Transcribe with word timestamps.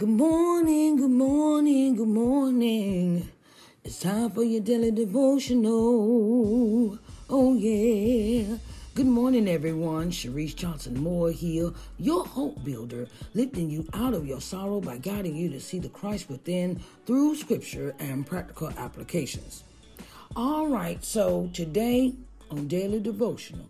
Good 0.00 0.08
morning, 0.08 0.96
good 0.96 1.10
morning, 1.10 1.94
good 1.94 2.08
morning. 2.08 3.28
It's 3.84 4.00
time 4.00 4.30
for 4.30 4.42
your 4.42 4.62
daily 4.62 4.92
devotional. 4.92 6.98
Oh, 7.28 7.54
yeah. 7.54 8.56
Good 8.94 9.04
morning, 9.04 9.46
everyone. 9.46 10.10
Sharice 10.10 10.56
Johnson 10.56 10.98
Moore 10.98 11.32
here, 11.32 11.74
your 11.98 12.24
hope 12.24 12.64
builder, 12.64 13.08
lifting 13.34 13.68
you 13.68 13.86
out 13.92 14.14
of 14.14 14.26
your 14.26 14.40
sorrow 14.40 14.80
by 14.80 14.96
guiding 14.96 15.36
you 15.36 15.50
to 15.50 15.60
see 15.60 15.78
the 15.78 15.90
Christ 15.90 16.30
within 16.30 16.80
through 17.04 17.36
scripture 17.36 17.94
and 17.98 18.26
practical 18.26 18.70
applications. 18.78 19.64
All 20.34 20.68
right, 20.68 21.04
so 21.04 21.50
today 21.52 22.14
on 22.50 22.68
Daily 22.68 23.00
Devotional, 23.00 23.68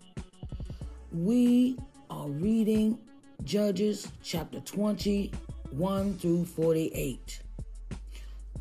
we 1.11 1.77
are 2.09 2.29
reading 2.29 2.99
Judges 3.43 4.07
chapter 4.23 4.61
20, 4.61 5.29
1 5.71 6.17
through 6.17 6.45
48. 6.45 7.41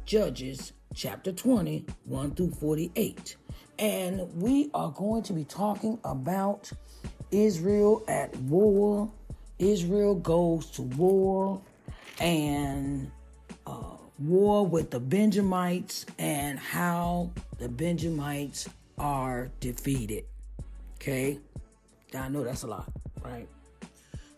Judges 0.05 0.73
chapter 0.95 1.33
20, 1.33 1.85
1 2.05 2.35
through 2.35 2.53
48. 2.53 3.37
And 3.79 4.33
we 4.41 4.71
are 4.75 4.91
going 4.91 5.23
to 5.25 5.33
be 5.33 5.45
talking 5.45 5.99
about 6.05 6.71
Israel 7.31 8.05
at 8.09 8.35
war. 8.37 9.11
Israel 9.59 10.15
goes 10.15 10.67
to 10.73 10.83
war 10.83 11.61
and 12.21 13.11
uh, 13.67 13.97
war 14.19 14.67
with 14.67 14.91
the 14.91 15.01
Benjamites 15.01 16.07
and 16.19 16.59
how 16.59 17.31
the 17.59 17.69
Benjamites 17.69 18.69
are 18.99 19.51
defeated. 19.61 20.25
Okay? 20.97 21.39
I 22.15 22.29
know 22.29 22.45
that's 22.45 22.63
a 22.63 22.67
lot, 22.67 22.91
right? 23.25 23.49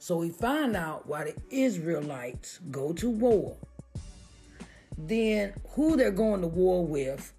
So 0.02 0.16
we 0.16 0.30
find 0.30 0.74
out 0.74 1.06
why 1.06 1.26
the 1.26 1.36
Israelites 1.48 2.58
go 2.72 2.92
to 2.94 3.08
war. 3.08 3.56
Then 4.98 5.52
who 5.68 5.96
they're 5.96 6.10
going 6.10 6.40
to 6.40 6.48
war 6.48 6.84
with 6.84 7.32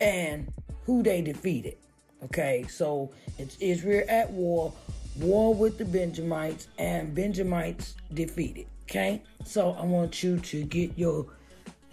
and 0.00 0.50
who 0.86 1.02
they 1.02 1.20
defeated. 1.20 1.76
Okay, 2.24 2.64
so 2.66 3.12
it's 3.36 3.58
Israel 3.58 4.06
at 4.08 4.30
war, 4.30 4.72
war 5.18 5.54
with 5.54 5.76
the 5.76 5.84
Benjamites, 5.84 6.68
and 6.78 7.14
Benjamites 7.14 7.94
defeated. 8.14 8.64
Okay, 8.84 9.22
so 9.44 9.72
I 9.72 9.84
want 9.84 10.22
you 10.22 10.38
to 10.38 10.64
get 10.64 10.96
your 10.96 11.26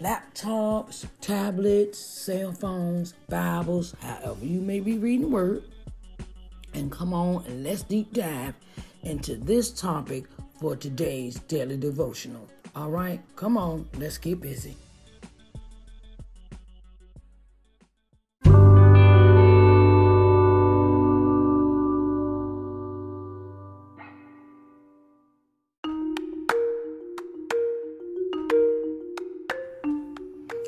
laptops, 0.00 1.04
tablets, 1.20 1.98
cell 1.98 2.52
phones, 2.52 3.12
Bibles, 3.28 3.94
however 4.00 4.46
you 4.46 4.62
may 4.62 4.80
be 4.80 4.96
reading 4.96 5.26
the 5.26 5.28
word, 5.28 5.62
and 6.72 6.90
come 6.90 7.12
on 7.12 7.44
and 7.44 7.64
let's 7.64 7.82
deep 7.82 8.14
dive 8.14 8.54
into 9.02 9.36
this 9.36 9.70
topic 9.70 10.24
for 10.60 10.76
today's 10.76 11.38
daily 11.40 11.76
devotional. 11.76 12.48
All 12.74 12.90
right, 12.90 13.20
come 13.36 13.56
on, 13.56 13.88
let's 13.98 14.18
get 14.18 14.40
busy. 14.40 14.76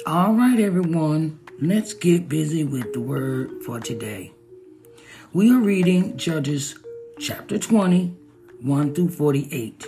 All 0.07 0.33
right, 0.33 0.59
everyone, 0.59 1.39
let's 1.61 1.95
get 1.95 2.29
busy 2.29 2.65
with 2.65 2.93
the 2.93 3.01
word 3.01 3.63
for 3.63 3.79
today. 3.79 4.33
We 5.33 5.53
are 5.53 5.61
reading 5.61 6.17
Judges 6.17 6.75
chapter 7.21 7.59
20, 7.59 8.17
1 8.63 8.95
through 8.95 9.09
48, 9.09 9.87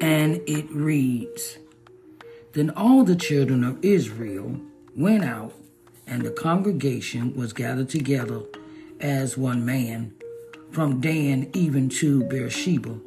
and 0.00 0.40
it 0.46 0.70
reads 0.70 1.58
Then 2.52 2.70
all 2.70 3.02
the 3.02 3.16
children 3.16 3.64
of 3.64 3.84
Israel 3.84 4.60
went 4.94 5.24
out, 5.24 5.52
and 6.06 6.22
the 6.22 6.30
congregation 6.30 7.34
was 7.34 7.52
gathered 7.52 7.88
together 7.88 8.42
as 9.00 9.36
one 9.36 9.64
man, 9.64 10.14
from 10.70 11.00
Dan 11.00 11.50
even 11.54 11.88
to 11.88 12.22
Beersheba, 12.24 12.98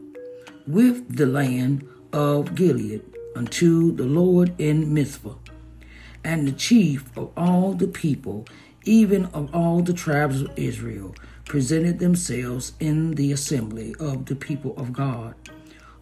with 0.67 1.15
the 1.15 1.25
land 1.25 1.87
of 2.11 2.55
Gilead, 2.55 3.01
unto 3.35 3.95
the 3.95 4.05
Lord 4.05 4.53
in 4.59 4.93
Mizpah 4.93 5.35
and 6.23 6.47
the 6.47 6.51
chief 6.51 7.05
of 7.17 7.31
all 7.35 7.73
the 7.73 7.87
people, 7.87 8.45
even 8.83 9.25
of 9.27 9.53
all 9.53 9.81
the 9.81 9.93
tribes 9.93 10.41
of 10.41 10.51
Israel, 10.57 11.15
presented 11.45 11.99
themselves 11.99 12.73
in 12.79 13.11
the 13.11 13.31
assembly 13.31 13.95
of 13.99 14.25
the 14.25 14.35
people 14.35 14.73
of 14.77 14.93
God, 14.93 15.35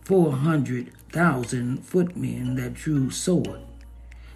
four 0.01 0.31
hundred 0.31 0.91
thousand 1.12 1.86
footmen 1.86 2.56
that 2.56 2.74
drew 2.74 3.09
sword. 3.09 3.62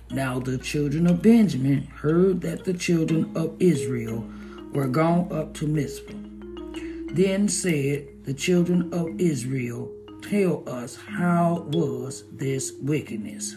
Now 0.09 0.39
the 0.39 0.57
children 0.57 1.07
of 1.07 1.21
Benjamin 1.21 1.83
heard 1.87 2.41
that 2.41 2.65
the 2.65 2.73
children 2.73 3.31
of 3.35 3.55
Israel 3.59 4.27
were 4.73 4.87
gone 4.87 5.31
up 5.31 5.53
to 5.55 5.67
Mizpah. 5.67 6.13
Then 7.13 7.47
said 7.47 8.25
the 8.25 8.33
children 8.33 8.93
of 8.93 9.19
Israel, 9.19 9.91
Tell 10.21 10.67
us 10.67 10.95
how 10.95 11.65
was 11.69 12.23
this 12.31 12.73
wickedness? 12.81 13.55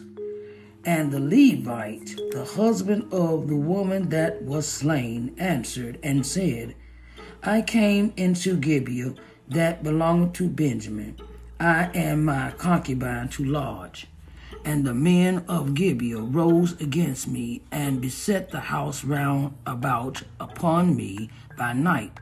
And 0.84 1.10
the 1.10 1.20
Levite, 1.20 2.16
the 2.32 2.44
husband 2.44 3.12
of 3.12 3.48
the 3.48 3.56
woman 3.56 4.08
that 4.10 4.42
was 4.42 4.66
slain, 4.68 5.34
answered 5.38 5.98
and 6.02 6.24
said, 6.26 6.74
I 7.42 7.62
came 7.62 8.12
into 8.16 8.56
Gibeah 8.56 9.14
that 9.48 9.82
belonged 9.82 10.34
to 10.36 10.48
Benjamin. 10.48 11.16
I 11.60 11.90
and 11.94 12.26
my 12.26 12.52
concubine 12.52 13.28
to 13.30 13.44
lodge. 13.44 14.08
And 14.64 14.84
the 14.84 14.94
men 14.94 15.44
of 15.48 15.74
Gibeah 15.74 16.20
rose 16.20 16.80
against 16.80 17.28
me 17.28 17.62
and 17.70 18.00
beset 18.00 18.50
the 18.50 18.60
house 18.60 19.04
round 19.04 19.56
about 19.64 20.22
upon 20.40 20.96
me 20.96 21.30
by 21.56 21.72
night, 21.72 22.18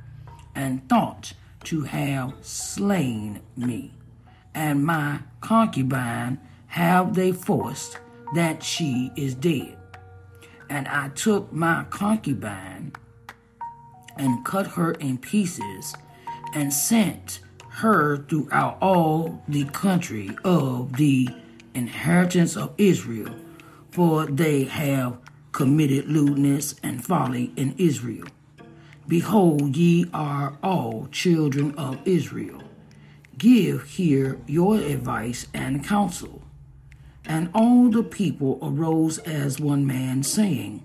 and 0.54 0.86
thought 0.88 1.32
to 1.64 1.82
have 1.82 2.34
slain 2.42 3.40
me. 3.56 3.94
And 4.54 4.84
my 4.84 5.20
concubine 5.40 6.38
have 6.66 7.14
they 7.14 7.32
forced 7.32 7.98
that 8.34 8.62
she 8.62 9.10
is 9.16 9.34
dead. 9.34 9.76
And 10.68 10.86
I 10.88 11.08
took 11.08 11.52
my 11.52 11.84
concubine 11.90 12.92
and 14.16 14.44
cut 14.44 14.68
her 14.68 14.92
in 14.92 15.18
pieces 15.18 15.94
and 16.54 16.72
sent 16.72 17.40
her 17.68 18.18
throughout 18.18 18.78
all 18.80 19.42
the 19.48 19.64
country 19.64 20.30
of 20.44 20.96
the 20.96 21.28
inheritance 21.74 22.56
of 22.56 22.72
Israel, 22.78 23.34
for 23.90 24.26
they 24.26 24.64
have 24.64 25.18
committed 25.52 26.08
lewdness 26.08 26.74
and 26.82 27.04
folly 27.04 27.52
in 27.56 27.74
Israel. 27.78 28.28
Behold, 29.06 29.76
ye 29.76 30.06
are 30.14 30.56
all 30.62 31.08
children 31.10 31.74
of 31.76 31.98
Israel. 32.06 32.62
Give 33.36 33.82
here 33.82 34.38
your 34.46 34.76
advice 34.76 35.46
and 35.52 35.84
counsel. 35.84 36.42
And 37.26 37.50
all 37.54 37.90
the 37.90 38.02
people 38.02 38.58
arose 38.62 39.18
as 39.18 39.58
one 39.58 39.86
man, 39.86 40.22
saying, 40.22 40.83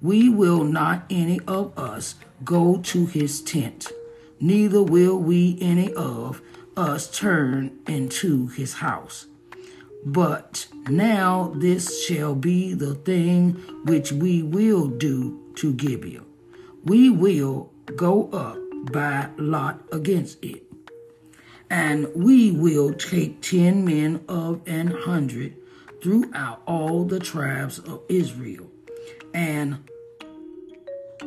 We 0.00 0.28
will 0.28 0.62
not 0.62 1.04
any 1.10 1.40
of 1.48 1.76
us 1.76 2.14
go 2.44 2.78
to 2.78 3.06
his 3.06 3.40
tent, 3.40 3.88
neither 4.38 4.82
will 4.82 5.18
we 5.18 5.58
any 5.60 5.92
of 5.94 6.40
us 6.76 7.10
turn 7.10 7.78
into 7.88 8.46
his 8.46 8.74
house. 8.74 9.26
But 10.04 10.68
now 10.88 11.52
this 11.56 12.04
shall 12.06 12.36
be 12.36 12.74
the 12.74 12.94
thing 12.94 13.54
which 13.84 14.12
we 14.12 14.42
will 14.42 14.86
do 14.86 15.52
to 15.56 15.72
Gibeah. 15.72 16.22
We 16.84 17.10
will 17.10 17.72
go 17.96 18.30
up 18.30 18.56
by 18.92 19.30
lot 19.36 19.82
against 19.90 20.44
it. 20.44 20.62
And 21.68 22.06
we 22.14 22.52
will 22.52 22.94
take 22.94 23.42
ten 23.42 23.84
men 23.84 24.24
of 24.28 24.60
an 24.66 24.86
hundred 24.86 25.56
throughout 26.00 26.62
all 26.66 27.04
the 27.04 27.18
tribes 27.18 27.80
of 27.80 28.02
Israel, 28.08 28.70
and 29.34 29.78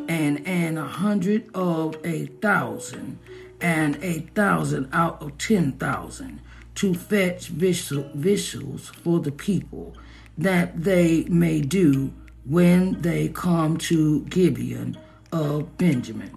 and 0.08 0.48
and 0.48 0.78
a 0.80 0.86
hundred 0.86 1.50
of 1.56 1.96
a 2.04 2.26
thousand, 2.42 3.20
and 3.60 3.98
a 4.02 4.20
thousand 4.36 4.90
out 4.94 5.22
of 5.22 5.38
ten 5.38 5.74
thousand, 5.74 6.42
to 6.76 6.94
fetch 6.94 7.48
victuals 7.48 8.88
for 8.88 9.20
the 9.20 9.32
people, 9.32 9.96
that 10.38 10.84
they 10.84 11.26
may 11.26 11.62
do 11.62 12.14
when 12.46 13.02
they 13.02 13.28
come 13.30 13.78
to 13.78 14.22
Gibeon 14.26 14.98
of 15.32 15.78
Benjamin, 15.78 16.36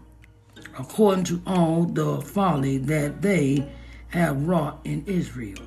according 0.78 1.24
to 1.24 1.42
all 1.46 1.84
the 1.84 2.20
folly 2.20 2.78
that 2.78 3.22
they 3.22 3.66
have 4.08 4.46
wrought 4.46 4.80
in 4.84 5.04
Israel. 5.06 5.62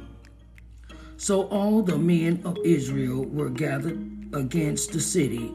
So 1.17 1.43
all 1.47 1.81
the 1.81 1.97
men 1.97 2.41
of 2.45 2.57
Israel 2.63 3.25
were 3.25 3.49
gathered 3.49 3.97
against 4.33 4.91
the 4.91 5.01
city, 5.01 5.51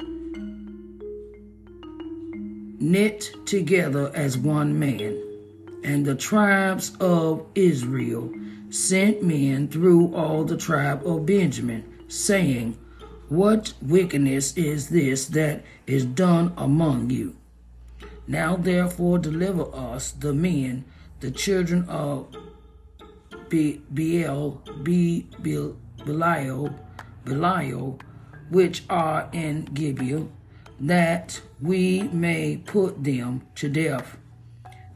knit 2.83 3.33
together 3.47 4.11
as 4.15 4.37
one 4.37 4.79
man. 4.79 5.23
And 5.85 6.05
the 6.05 6.15
tribes 6.15 6.97
of 7.01 7.47
Israel 7.55 8.33
sent 8.71 9.23
men 9.23 9.69
through 9.69 10.15
all 10.15 10.45
the 10.45 10.57
tribe 10.57 11.07
of 11.07 11.27
Benjamin, 11.27 11.85
saying, 12.09 12.77
What 13.29 13.73
wickedness 13.81 14.57
is 14.57 14.89
this 14.89 15.27
that 15.27 15.65
is 15.87 16.05
done 16.05 16.53
among 16.57 17.11
you? 17.11 17.37
Now 18.27 18.57
therefore 18.57 19.19
deliver 19.19 19.75
us 19.75 20.13
the 20.13 20.33
men, 20.33 20.85
the 21.21 21.31
children 21.31 21.89
of 21.89 22.35
Be- 23.49 23.83
Beel, 23.93 24.63
Be- 24.83 25.27
Be- 25.41 25.75
Belial, 26.05 26.75
Belial, 27.25 27.99
which 28.51 28.85
are 28.89 29.29
in 29.33 29.65
Gibeah, 29.67 30.27
that 30.83 31.41
we 31.61 32.03
may 32.09 32.57
put 32.57 33.05
them 33.05 33.47
to 33.55 33.69
death 33.69 34.19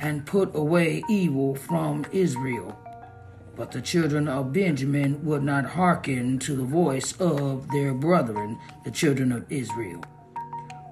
and 0.01 0.27
put 0.27 0.55
away 0.55 1.03
evil 1.09 1.55
from 1.55 2.05
Israel. 2.13 2.77
But 3.55 3.71
the 3.71 3.81
children 3.81 4.29
of 4.29 4.53
Benjamin 4.53 5.25
would 5.25 5.45
not 5.45 5.65
hearken 5.65 6.39
to 6.41 6.57
the 6.57 6.65
voice 6.65 7.13
of 7.19 7.71
their 7.71 7.95
brethren, 7.95 8.59
the 8.85 8.91
children 8.91 9.31
of 9.31 9.51
Israel. 9.51 10.05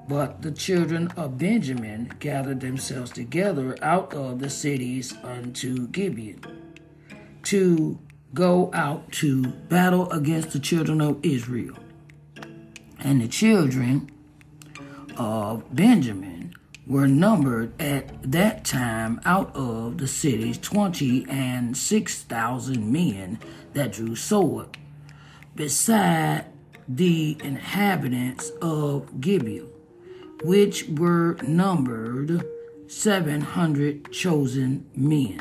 But 0.09 0.43
the 0.43 0.53
children 0.53 1.09
of 1.17 1.39
Benjamin 1.39 2.13
gathered 2.21 2.61
themselves 2.61 3.11
together 3.11 3.77
out 3.83 4.15
of 4.15 4.39
the 4.39 4.49
cities 4.49 5.13
unto 5.25 5.89
Gibeon 5.89 6.41
to 7.45 7.99
go 8.33 8.71
out 8.73 9.11
to 9.13 9.47
battle 9.47 10.11
against 10.11 10.53
the 10.53 10.59
children 10.59 11.01
of 11.01 11.19
Israel. 11.23 11.77
And 13.01 13.21
the 13.21 13.29
children 13.29 14.11
of 15.17 15.75
Benjamin 15.75 16.55
were 16.87 17.09
numbered 17.09 17.73
at 17.81 18.31
that 18.31 18.65
time 18.65 19.21
out 19.25 19.55
of 19.57 19.99
the 19.99 20.07
cities 20.07 20.59
twenty 20.59 21.25
and 21.29 21.77
six 21.77 22.23
thousand 22.23 22.93
men 22.93 23.39
that 23.73 23.93
drew 23.93 24.15
sword, 24.15 24.77
beside 25.55 26.45
the 26.87 27.37
inhabitants 27.43 28.51
of 28.61 29.21
Gibeah, 29.21 29.65
which 30.43 30.87
were 30.89 31.39
numbered 31.43 32.45
seven 32.87 33.41
hundred 33.41 34.13
chosen 34.13 34.85
men. 34.95 35.41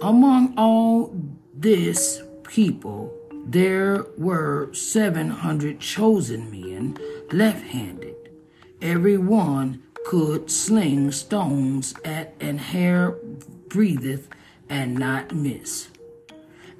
Among 0.00 0.54
all 0.56 1.14
this 1.52 2.22
people, 2.44 3.12
there 3.44 4.06
were 4.16 4.72
seven 4.72 5.28
hundred 5.28 5.80
chosen 5.80 6.50
men 6.50 6.96
left 7.30 7.62
handed. 7.62 8.09
Every 8.82 9.18
one 9.18 9.82
could 10.06 10.50
sling 10.50 11.12
stones 11.12 11.94
at 12.02 12.34
an 12.40 12.56
hair 12.56 13.14
breatheth 13.68 14.28
and 14.70 14.94
not 14.94 15.34
miss. 15.34 15.88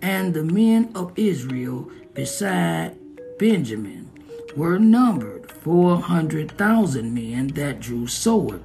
And 0.01 0.33
the 0.33 0.43
men 0.43 0.93
of 0.95 1.13
Israel 1.17 1.91
beside 2.15 2.97
Benjamin 3.39 4.11
were 4.57 4.79
numbered 4.79 5.53
four 5.53 6.01
hundred 6.01 6.53
thousand 6.53 7.13
men 7.13 7.49
that 7.49 7.81
drew 7.81 8.07
sword. 8.07 8.63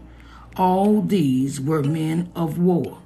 All 0.55 1.01
these 1.01 1.59
were 1.59 1.83
men 1.83 2.31
of 2.37 2.57
war. 2.57 2.99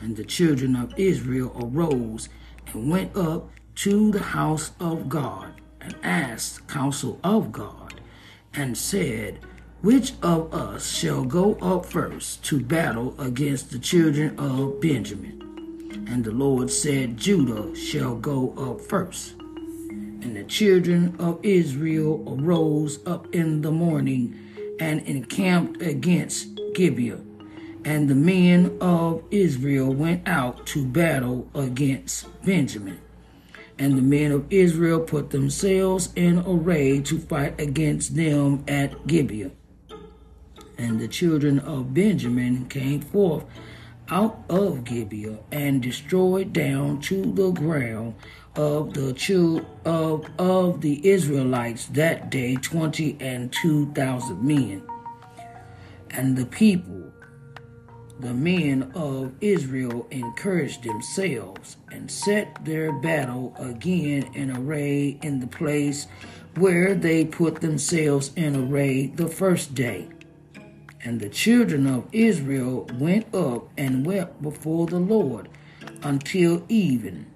And 0.00 0.16
the 0.16 0.24
children 0.24 0.76
of 0.76 0.96
Israel 0.96 1.52
arose 1.60 2.28
and 2.68 2.88
went 2.88 3.16
up 3.16 3.50
to 3.74 4.12
the 4.12 4.22
house 4.22 4.70
of 4.78 5.08
God 5.08 5.60
and 5.80 5.96
asked 6.04 6.68
counsel 6.68 7.18
of 7.24 7.50
God 7.50 7.81
and 8.54 8.76
said, 8.76 9.38
which 9.82 10.12
of 10.22 10.54
us 10.54 10.88
shall 10.88 11.24
go 11.24 11.54
up 11.54 11.86
first 11.86 12.44
to 12.44 12.60
battle 12.60 13.14
against 13.18 13.72
the 13.72 13.80
children 13.80 14.38
of 14.38 14.80
Benjamin? 14.80 15.40
And 16.08 16.24
the 16.24 16.30
Lord 16.30 16.70
said, 16.70 17.16
Judah 17.16 17.74
shall 17.74 18.14
go 18.14 18.54
up 18.56 18.80
first. 18.80 19.34
And 19.40 20.36
the 20.36 20.44
children 20.44 21.16
of 21.18 21.40
Israel 21.42 22.22
arose 22.28 23.04
up 23.06 23.34
in 23.34 23.62
the 23.62 23.72
morning 23.72 24.38
and 24.78 25.00
encamped 25.00 25.82
against 25.82 26.60
Gibeah. 26.74 27.20
And 27.84 28.08
the 28.08 28.14
men 28.14 28.78
of 28.80 29.24
Israel 29.32 29.92
went 29.92 30.28
out 30.28 30.64
to 30.68 30.84
battle 30.84 31.48
against 31.54 32.26
Benjamin. 32.44 33.00
And 33.82 33.98
the 33.98 34.02
men 34.02 34.30
of 34.30 34.46
Israel 34.52 35.00
put 35.00 35.30
themselves 35.30 36.12
in 36.14 36.38
array 36.46 37.00
to 37.00 37.18
fight 37.18 37.60
against 37.60 38.14
them 38.14 38.62
at 38.68 39.08
Gibeah. 39.08 39.50
And 40.78 41.00
the 41.00 41.08
children 41.08 41.58
of 41.58 41.92
Benjamin 41.92 42.66
came 42.68 43.00
forth 43.00 43.44
out 44.08 44.44
of 44.48 44.84
Gibeah 44.84 45.40
and 45.50 45.82
destroyed 45.82 46.52
down 46.52 47.00
to 47.00 47.32
the 47.32 47.50
ground 47.50 48.14
of 48.54 48.94
the 48.94 49.14
chil- 49.14 49.66
of 49.84 50.26
of 50.38 50.80
the 50.80 51.04
Israelites 51.04 51.86
that 51.86 52.30
day 52.30 52.54
twenty 52.54 53.16
and 53.18 53.52
two 53.52 53.90
thousand 53.94 54.44
men. 54.44 54.82
And 56.10 56.36
the 56.36 56.46
people, 56.46 57.11
the 58.22 58.32
men 58.32 58.92
of 58.94 59.32
Israel, 59.40 60.06
encouraged 60.12 60.84
themselves 60.84 61.76
and 61.90 62.08
set 62.08 62.64
their 62.64 62.92
battle 62.92 63.52
again 63.58 64.30
in 64.34 64.56
array 64.56 65.18
in 65.22 65.40
the 65.40 65.46
place 65.48 66.06
where 66.54 66.94
they 66.94 67.24
put 67.24 67.60
themselves 67.60 68.30
in 68.36 68.54
array 68.54 69.06
the 69.08 69.26
first 69.26 69.74
day. 69.74 70.08
And 71.04 71.18
the 71.18 71.28
children 71.28 71.88
of 71.88 72.06
Israel 72.12 72.88
went 72.96 73.34
up 73.34 73.68
and 73.76 74.06
wept 74.06 74.40
before 74.40 74.86
the 74.86 75.00
Lord 75.00 75.48
until 76.04 76.64
even, 76.68 77.26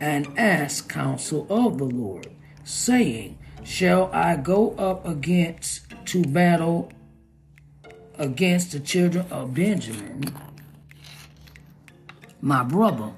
and 0.00 0.26
asked 0.36 0.88
counsel 0.88 1.46
of 1.48 1.78
the 1.78 1.84
Lord, 1.84 2.26
saying, 2.64 3.38
Shall 3.62 4.10
I 4.12 4.34
go 4.34 4.72
up 4.72 5.06
against 5.06 5.82
to 6.06 6.22
battle 6.22 6.90
against 8.18 8.72
the 8.72 8.80
children 8.80 9.26
of 9.30 9.54
Benjamin, 9.54 10.24
my 12.40 12.62
brother? 12.62 13.12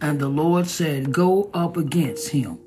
And 0.00 0.18
the 0.18 0.28
Lord 0.28 0.66
said, 0.66 1.12
Go 1.12 1.48
up 1.54 1.76
against 1.76 2.30
him. 2.30 2.58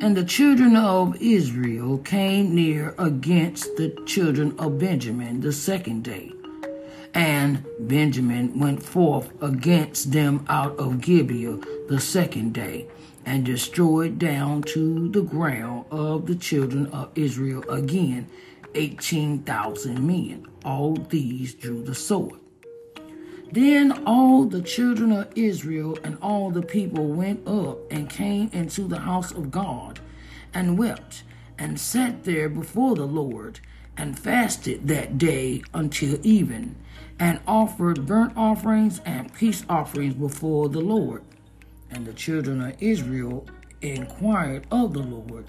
And 0.00 0.16
the 0.16 0.24
children 0.24 0.76
of 0.76 1.16
Israel 1.20 1.98
came 1.98 2.54
near 2.54 2.94
against 2.98 3.76
the 3.76 3.90
children 4.06 4.58
of 4.58 4.78
Benjamin 4.78 5.40
the 5.40 5.52
second 5.52 6.04
day. 6.04 6.32
And 7.12 7.66
Benjamin 7.80 8.58
went 8.58 8.82
forth 8.82 9.30
against 9.42 10.12
them 10.12 10.44
out 10.48 10.78
of 10.78 11.00
Gibeah 11.00 11.58
the 11.88 12.00
second 12.00 12.54
day, 12.54 12.86
and 13.26 13.44
destroyed 13.44 14.18
down 14.18 14.62
to 14.62 15.08
the 15.10 15.22
ground 15.22 15.86
of 15.90 16.26
the 16.26 16.36
children 16.36 16.86
of 16.88 17.10
Israel 17.14 17.62
again 17.68 18.28
eighteen 18.74 19.40
thousand 19.40 20.06
men. 20.06 20.46
All 20.64 20.94
these 20.94 21.54
drew 21.54 21.82
the 21.82 21.94
sword. 21.94 22.38
Then 23.52 24.04
all 24.06 24.44
the 24.44 24.62
children 24.62 25.10
of 25.10 25.32
Israel 25.34 25.98
and 26.04 26.16
all 26.22 26.50
the 26.50 26.62
people 26.62 27.08
went 27.08 27.46
up 27.48 27.78
and 27.90 28.08
came 28.08 28.48
into 28.52 28.86
the 28.86 29.00
house 29.00 29.32
of 29.32 29.50
God 29.50 29.98
and 30.54 30.78
wept 30.78 31.24
and 31.58 31.80
sat 31.80 32.24
there 32.24 32.48
before 32.48 32.94
the 32.94 33.06
Lord 33.06 33.60
and 33.96 34.18
fasted 34.18 34.86
that 34.86 35.18
day 35.18 35.62
until 35.74 36.18
even 36.22 36.76
and 37.18 37.40
offered 37.46 38.06
burnt 38.06 38.32
offerings 38.36 39.00
and 39.04 39.34
peace 39.34 39.64
offerings 39.68 40.14
before 40.14 40.68
the 40.68 40.80
Lord. 40.80 41.22
And 41.90 42.06
the 42.06 42.12
children 42.12 42.62
of 42.62 42.80
Israel 42.80 43.46
inquired 43.82 44.66
of 44.70 44.94
the 44.94 45.00
Lord, 45.00 45.46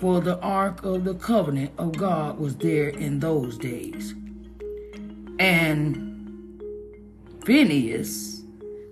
for 0.00 0.20
the 0.20 0.38
ark 0.40 0.84
of 0.84 1.04
the 1.04 1.14
covenant 1.14 1.72
of 1.78 1.96
God 1.96 2.38
was 2.38 2.56
there 2.56 2.88
in 2.88 3.20
those 3.20 3.58
days. 3.58 4.14
And 5.38 6.62
Phinehas, 7.44 8.42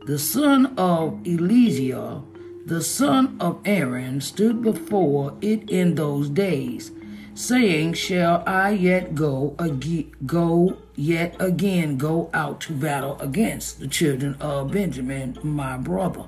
the 0.07 0.19
son 0.19 0.75
of 0.77 1.21
Eleazar, 1.27 2.23
the 2.67 2.83
son 2.83 3.37
of 3.41 3.61
Aaron, 3.65 4.21
stood 4.21 4.63
before 4.63 5.37
it 5.41 5.71
in 5.71 5.95
those 5.95 6.29
days, 6.29 6.91
saying, 7.35 7.95
Shall 7.95 8.43
I 8.47 8.71
yet 8.71 9.15
go 9.15 9.55
ag- 9.59 10.15
go 10.27 10.79
yet 10.97 11.37
again 11.39 11.99
go 11.99 12.31
out 12.33 12.61
to 12.63 12.73
battle 12.73 13.19
against 13.21 13.79
the 13.79 13.87
children 13.87 14.35
of 14.41 14.73
Benjamin, 14.73 15.39
my 15.43 15.77
brother, 15.77 16.25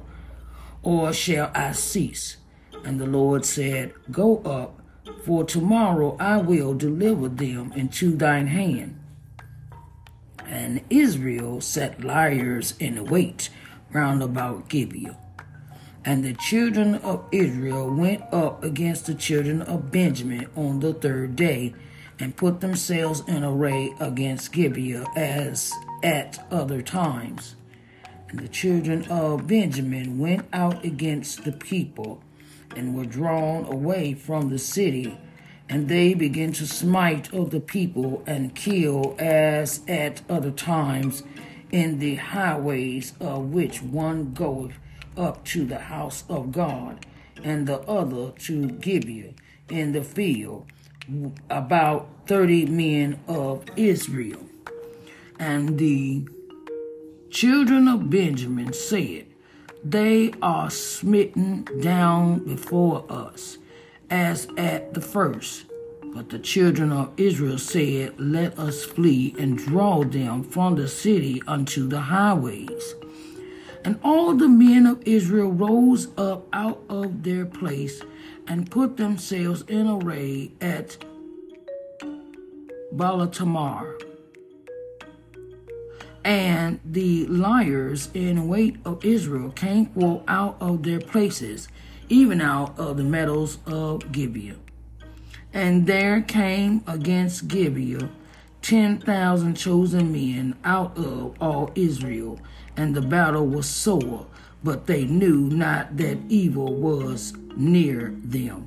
or 0.83 1.13
shall 1.13 1.51
I 1.55 1.73
cease? 1.73 2.37
And 2.85 3.01
the 3.01 3.07
Lord 3.07 3.45
said, 3.45 3.95
Go 4.11 4.39
up, 4.39 4.81
for 5.25 5.45
tomorrow 5.45 6.17
I 6.19 6.39
will 6.39 6.75
deliver 6.75 7.29
them 7.29 7.73
into 7.73 8.17
thine 8.17 8.47
hand 8.47 8.99
and 10.49 10.83
Israel 10.91 11.61
set 11.61 12.03
liers 12.03 12.75
in 12.79 13.05
wait 13.05 13.51
round 13.93 14.23
about 14.23 14.69
Gibeah. 14.69 15.17
And 16.05 16.25
the 16.25 16.35
children 16.35 16.97
of 16.97 17.25
Israel 17.33 17.95
went 17.95 18.23
up 18.33 18.65
against 18.65 19.07
the 19.07 19.15
children 19.15 19.63
of 19.63 19.93
Benjamin 19.93 20.49
on 20.57 20.81
the 20.81 20.95
third 20.95 21.37
day, 21.37 21.75
and 22.21 22.37
put 22.37 22.61
themselves 22.61 23.23
in 23.29 23.45
array 23.45 23.93
against 24.01 24.53
Gibeah 24.53 25.07
as 25.15 25.73
at 26.03 26.45
other 26.51 26.83
times. 26.83 27.55
And 28.29 28.41
the 28.41 28.49
children 28.49 29.05
of 29.09 29.47
Benjamin 29.47 30.19
went 30.19 30.47
out 30.53 30.85
against 30.85 31.45
the 31.45 31.53
people, 31.53 32.23
and 32.79 32.95
were 32.95 33.05
drawn 33.05 33.65
away 33.67 34.15
from 34.15 34.49
the 34.49 34.59
city 34.59 35.19
and 35.69 35.89
they 35.89 36.15
began 36.15 36.53
to 36.53 36.67
smite 36.67 37.33
of 37.35 37.51
the 37.51 37.61
people 37.61 38.23
and 38.27 38.55
kill 38.55 39.15
as 39.19 39.83
at 39.87 40.23
other 40.31 40.51
times 40.51 41.23
in 41.71 41.99
the 41.99 42.15
highways 42.15 43.13
of 43.21 43.53
which 43.53 43.83
one 43.83 44.33
goeth 44.33 44.73
up 45.17 45.45
to 45.45 45.67
the 45.67 45.79
house 45.79 46.25
of 46.29 46.53
God, 46.53 47.05
and 47.43 47.67
the 47.67 47.81
other 47.81 48.31
to 48.39 48.69
Gibeah 48.69 49.35
in 49.69 49.93
the 49.93 50.03
field, 50.03 50.67
about 51.51 52.09
thirty 52.27 52.65
men 52.65 53.19
of 53.27 53.65
Israel. 53.77 54.47
And 55.39 55.79
the 55.79 56.27
children 57.31 57.89
of 57.89 58.09
Benjamin 58.09 58.73
said, 58.73 59.27
they 59.85 60.33
are 60.43 60.71
smitten 60.71 61.67
down 61.81 62.41
before 62.45 63.05
us, 63.09 63.59
as 64.11 64.49
at 64.57 64.95
the 64.95 65.01
first. 65.01 65.65
But 66.15 66.31
the 66.31 66.39
children 66.39 66.91
of 66.91 67.13
Israel 67.17 67.59
said, 67.59 68.19
Let 68.19 68.59
us 68.59 68.85
flee 68.85 69.35
and 69.39 69.59
draw 69.59 70.05
them 70.05 70.43
from 70.43 70.77
the 70.77 70.89
city 70.89 71.43
unto 71.47 71.87
the 71.87 72.01
highways. 72.01 72.95
And 73.85 74.01
all 74.03 74.35
the 74.35 74.49
men 74.49 74.87
of 74.87 75.03
Israel 75.07 75.53
rose 75.53 76.09
up 76.17 76.47
out 76.53 76.83
of 76.89 77.23
their 77.23 77.47
place 77.47 78.03
and 78.47 78.71
put 78.71 78.97
themselves 78.97 79.63
in 79.69 79.87
array 79.87 80.51
at 80.61 80.97
Baal-tamar. 82.93 83.98
And 86.29 86.79
the 86.85 87.25
liers 87.27 88.11
in 88.13 88.49
wait 88.49 88.77
of 88.85 89.03
Israel 89.03 89.51
came 89.51 89.87
forth 89.87 90.25
out 90.29 90.59
of 90.61 90.83
their 90.83 91.01
places, 91.01 91.69
even 92.11 92.43
out 92.43 92.79
of 92.79 92.99
the 92.99 93.03
meadows 93.03 93.57
of 93.65 94.13
Gibeah. 94.13 94.57
And 95.55 95.87
there 95.87 96.21
came 96.21 96.85
against 96.87 97.49
Gibeah 97.49 98.11
ten 98.61 98.99
thousand 98.99 99.55
chosen 99.55 100.13
men 100.13 100.55
out 100.65 100.99
of 100.99 101.35
all 101.41 101.73
Israel, 101.75 102.39
and 102.77 102.95
the 102.95 103.01
battle 103.01 103.47
was 103.47 103.67
sore, 103.67 104.27
but 104.63 104.87
they 104.87 105.07
knew 105.07 105.49
not 105.49 105.97
that 105.97 106.19
evil 106.29 106.75
was 106.75 107.33
near 107.57 108.13
them. 108.23 108.67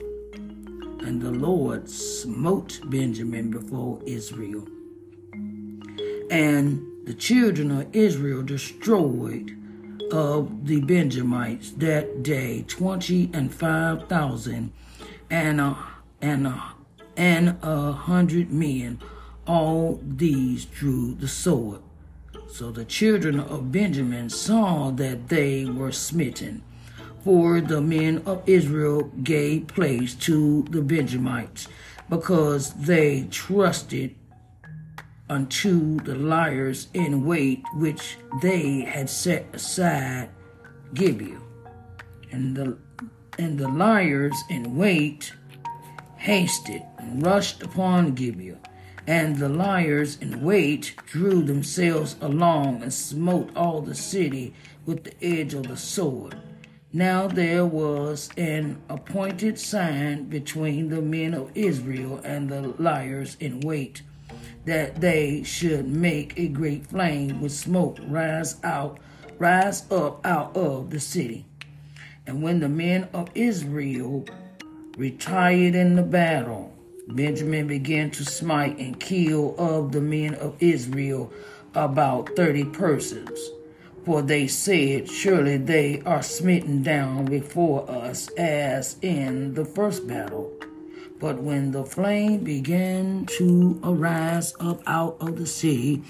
And 1.03 1.21
the 1.21 1.29
Lord 1.29 1.87
smote 1.87 2.79
Benjamin 2.85 3.51
before 3.51 3.99
Israel. 4.07 4.65
And 6.31 6.87
the 7.03 7.13
children 7.13 7.72
of 7.72 7.96
Israel 7.96 8.43
destroyed 8.43 9.58
of 10.12 10.67
the 10.67 10.81
Benjamites 10.81 11.72
that 11.72 12.22
day 12.22 12.63
twenty 12.67 13.29
and 13.34 13.53
five 13.53 14.08
thousand 14.08 14.72
and 15.29 15.62
a 15.62 15.77
and 16.22 16.48
a 16.48 16.74
and 17.17 17.58
a 17.62 17.91
hundred 17.91 18.51
men. 18.51 19.00
All 19.48 20.00
these 20.03 20.65
drew 20.65 21.15
the 21.15 21.27
sword. 21.27 21.81
So 22.48 22.72
the 22.72 22.86
children 22.86 23.39
of 23.39 23.72
Benjamin 23.72 24.29
saw 24.29 24.91
that 24.91 25.29
they 25.29 25.65
were 25.65 25.91
smitten. 25.91 26.63
For 27.24 27.62
the 27.62 27.81
men 27.81 28.24
of 28.25 28.43
Israel 28.48 29.03
gave 29.24 29.67
place 29.67 30.13
to 30.15 30.63
the 30.70 30.81
Benjamites 30.81 31.67
because 32.10 32.74
they 32.74 33.27
trusted 33.31 34.15
unto 35.31 35.97
the 36.01 36.13
liers 36.13 36.89
in 36.93 37.25
wait 37.25 37.63
which 37.75 38.17
they 38.41 38.81
had 38.81 39.09
set 39.09 39.45
aside 39.53 40.29
Gibeah. 40.93 41.39
And 42.31 42.55
the 42.55 42.77
and 43.39 43.57
the 43.57 43.69
liers 43.69 44.35
in 44.50 44.75
wait 44.75 45.31
hasted 46.17 46.83
and 46.97 47.25
rushed 47.25 47.63
upon 47.63 48.13
Gibeah. 48.13 48.59
And 49.07 49.37
the 49.37 49.48
liers 49.48 50.17
in 50.17 50.44
wait 50.44 50.96
drew 51.07 51.41
themselves 51.41 52.17
along 52.20 52.83
and 52.83 52.94
smote 52.94 53.55
all 53.55 53.81
the 53.81 53.96
city 53.96 54.53
with 54.85 55.05
the 55.05 55.24
edge 55.24 55.53
of 55.53 55.67
the 55.67 55.77
sword. 55.77 56.35
Now 56.91 57.27
there 57.27 57.65
was 57.65 58.29
an 58.35 58.81
appointed 58.89 59.57
sign 59.57 60.25
between 60.25 60.89
the 60.89 61.01
men 61.01 61.33
of 61.33 61.51
Israel 61.55 62.20
and 62.25 62.50
the 62.50 62.61
liers 62.77 63.37
in 63.39 63.61
wait 63.61 64.01
that 64.65 65.01
they 65.01 65.43
should 65.43 65.87
make 65.87 66.37
a 66.37 66.47
great 66.47 66.85
flame 66.87 67.41
with 67.41 67.51
smoke 67.51 67.97
rise 68.07 68.57
out, 68.63 69.00
rise 69.39 69.89
up 69.91 70.25
out 70.25 70.55
of 70.55 70.89
the 70.89 71.00
city. 71.00 71.45
And 72.27 72.43
when 72.43 72.59
the 72.59 72.69
men 72.69 73.09
of 73.13 73.29
Israel 73.33 74.25
retired 74.97 75.75
in 75.75 75.95
the 75.95 76.03
battle, 76.03 76.74
Benjamin 77.07 77.67
began 77.67 78.11
to 78.11 78.24
smite 78.24 78.77
and 78.77 79.00
kill 79.00 79.55
of 79.57 79.91
the 79.91 80.01
men 80.01 80.35
of 80.35 80.55
Israel 80.59 81.31
about 81.74 82.35
thirty 82.35 82.63
persons. 82.63 83.39
For 84.05 84.21
they 84.21 84.47
said, 84.47 85.09
Surely 85.09 85.57
they 85.57 86.01
are 86.05 86.24
smitten 86.24 86.81
down 86.83 87.25
before 87.25 87.89
us 87.89 88.29
as 88.29 88.97
in 89.01 89.53
the 89.53 89.65
first 89.65 90.07
battle. 90.07 90.51
But 91.22 91.44
when 91.44 91.72
the 91.72 91.86
flame 91.86 92.44
began 92.44 93.27
to 93.38 93.79
arise 93.84 94.55
up 94.60 94.81
out 94.88 95.18
of 95.20 95.38
the 95.38 95.46
city 95.46 96.01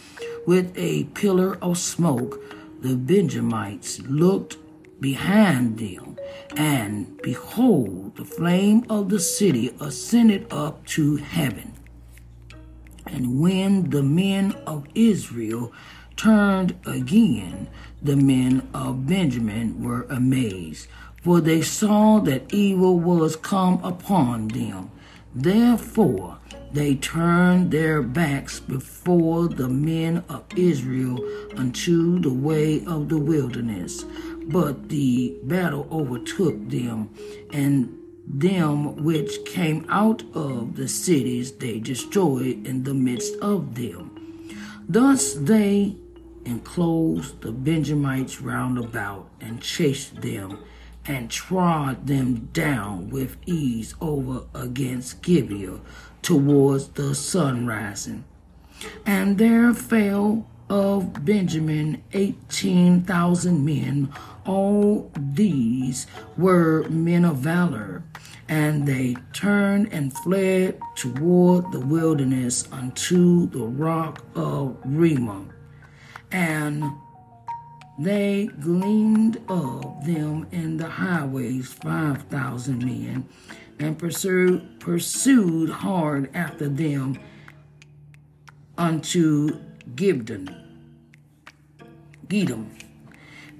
with 0.47 0.71
a 0.77 1.03
pillar 1.03 1.57
of 1.61 1.77
smoke, 1.77 2.41
the 2.81 2.95
Benjamites 2.95 3.99
looked 4.03 4.55
behind 5.01 5.79
them, 5.79 6.17
and 6.55 7.21
behold, 7.21 8.15
the 8.15 8.23
flame 8.23 8.85
of 8.89 9.09
the 9.09 9.19
city 9.19 9.75
ascended 9.81 10.47
up 10.49 10.85
to 10.85 11.17
heaven. 11.17 11.73
And 13.05 13.41
when 13.41 13.89
the 13.89 14.03
men 14.03 14.53
of 14.65 14.87
Israel 14.95 15.73
turned 16.15 16.79
again, 16.85 17.67
the 18.01 18.15
men 18.15 18.65
of 18.73 19.07
Benjamin 19.07 19.83
were 19.83 20.03
amazed, 20.03 20.87
for 21.21 21.41
they 21.41 21.61
saw 21.61 22.19
that 22.21 22.53
evil 22.53 22.97
was 22.97 23.35
come 23.35 23.83
upon 23.83 24.47
them. 24.47 24.89
Therefore, 25.33 26.39
they 26.73 26.95
turned 26.95 27.71
their 27.71 28.01
backs 28.01 28.59
before 28.59 29.47
the 29.47 29.69
men 29.69 30.23
of 30.29 30.43
Israel 30.55 31.19
unto 31.55 32.19
the 32.19 32.33
way 32.33 32.85
of 32.85 33.09
the 33.09 33.17
wilderness. 33.17 34.03
But 34.47 34.89
the 34.89 35.37
battle 35.43 35.87
overtook 35.91 36.69
them, 36.69 37.09
and 37.51 37.97
them 38.27 39.03
which 39.03 39.45
came 39.45 39.85
out 39.89 40.23
of 40.33 40.75
the 40.75 40.87
cities 40.87 41.53
they 41.53 41.79
destroyed 41.79 42.65
in 42.65 42.83
the 42.83 42.93
midst 42.93 43.35
of 43.37 43.75
them. 43.75 44.11
Thus 44.87 45.33
they 45.33 45.95
enclosed 46.45 47.41
the 47.41 47.51
Benjamites 47.51 48.41
round 48.41 48.77
about 48.77 49.29
and 49.39 49.61
chased 49.61 50.21
them 50.21 50.59
and 51.05 51.31
trod 51.31 52.07
them 52.07 52.49
down 52.53 53.09
with 53.09 53.37
ease 53.45 53.95
over 53.99 54.43
against 54.53 55.21
Gibeah 55.21 55.79
towards 56.21 56.89
the 56.89 57.15
sun 57.15 57.65
rising. 57.65 58.23
And 59.05 59.37
there 59.37 59.73
fell 59.73 60.47
of 60.69 61.25
Benjamin 61.25 62.01
eighteen 62.13 63.01
thousand 63.03 63.65
men. 63.65 64.13
All 64.45 65.11
these 65.17 66.07
were 66.37 66.87
men 66.89 67.25
of 67.25 67.37
valor, 67.37 68.03
and 68.47 68.87
they 68.87 69.17
turned 69.33 69.91
and 69.91 70.15
fled 70.19 70.79
toward 70.95 71.71
the 71.71 71.79
wilderness 71.79 72.67
unto 72.71 73.47
the 73.49 73.65
rock 73.65 74.23
of 74.33 74.77
Rimmon. 74.85 75.51
And 76.31 76.85
they 78.03 78.49
gleaned 78.59 79.37
of 79.47 80.05
them 80.05 80.47
in 80.51 80.77
the 80.77 80.87
highways 80.87 81.71
five 81.73 82.23
thousand 82.23 82.83
men, 82.85 83.27
and 83.79 83.97
pursued 83.97 84.79
pursued 84.79 85.69
hard 85.69 86.29
after 86.33 86.67
them 86.69 87.19
unto 88.77 89.59
Gibeon, 89.95 90.55
Gidom, 92.27 92.69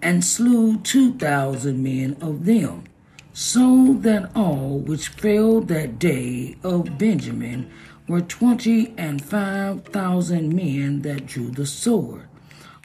and 0.02 0.24
slew 0.24 0.78
two 0.78 1.14
thousand 1.14 1.84
men 1.84 2.18
of 2.22 2.46
them, 2.46 2.86
so 3.34 3.98
that 4.00 4.32
all 4.36 4.80
which 4.80 5.10
fell 5.10 5.62
that 5.62 6.00
day 6.00 6.56
of 6.64 6.98
Benjamin 6.98 7.70
were 8.08 8.22
twenty 8.22 8.94
and 8.98 9.24
five 9.24 9.86
thousand 9.86 10.56
men 10.56 11.02
that 11.04 11.28
drew 11.28 11.52
the 11.52 11.66
sword. 11.66 12.28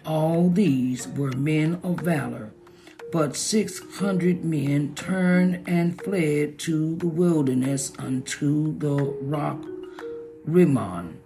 All 0.07 0.51
these 0.51 1.09
were 1.09 1.33
men 1.33 1.81
of 1.83 1.99
valor, 1.99 2.53
but 3.11 3.35
six 3.35 3.81
hundred 3.99 4.45
men 4.45 4.95
turned 4.95 5.65
and 5.67 6.01
fled 6.01 6.61
to 6.61 6.95
the 6.95 7.09
wilderness 7.09 7.91
unto 7.99 8.79
the 8.79 8.95
rock 8.95 9.61
Rimmon, 10.45 11.19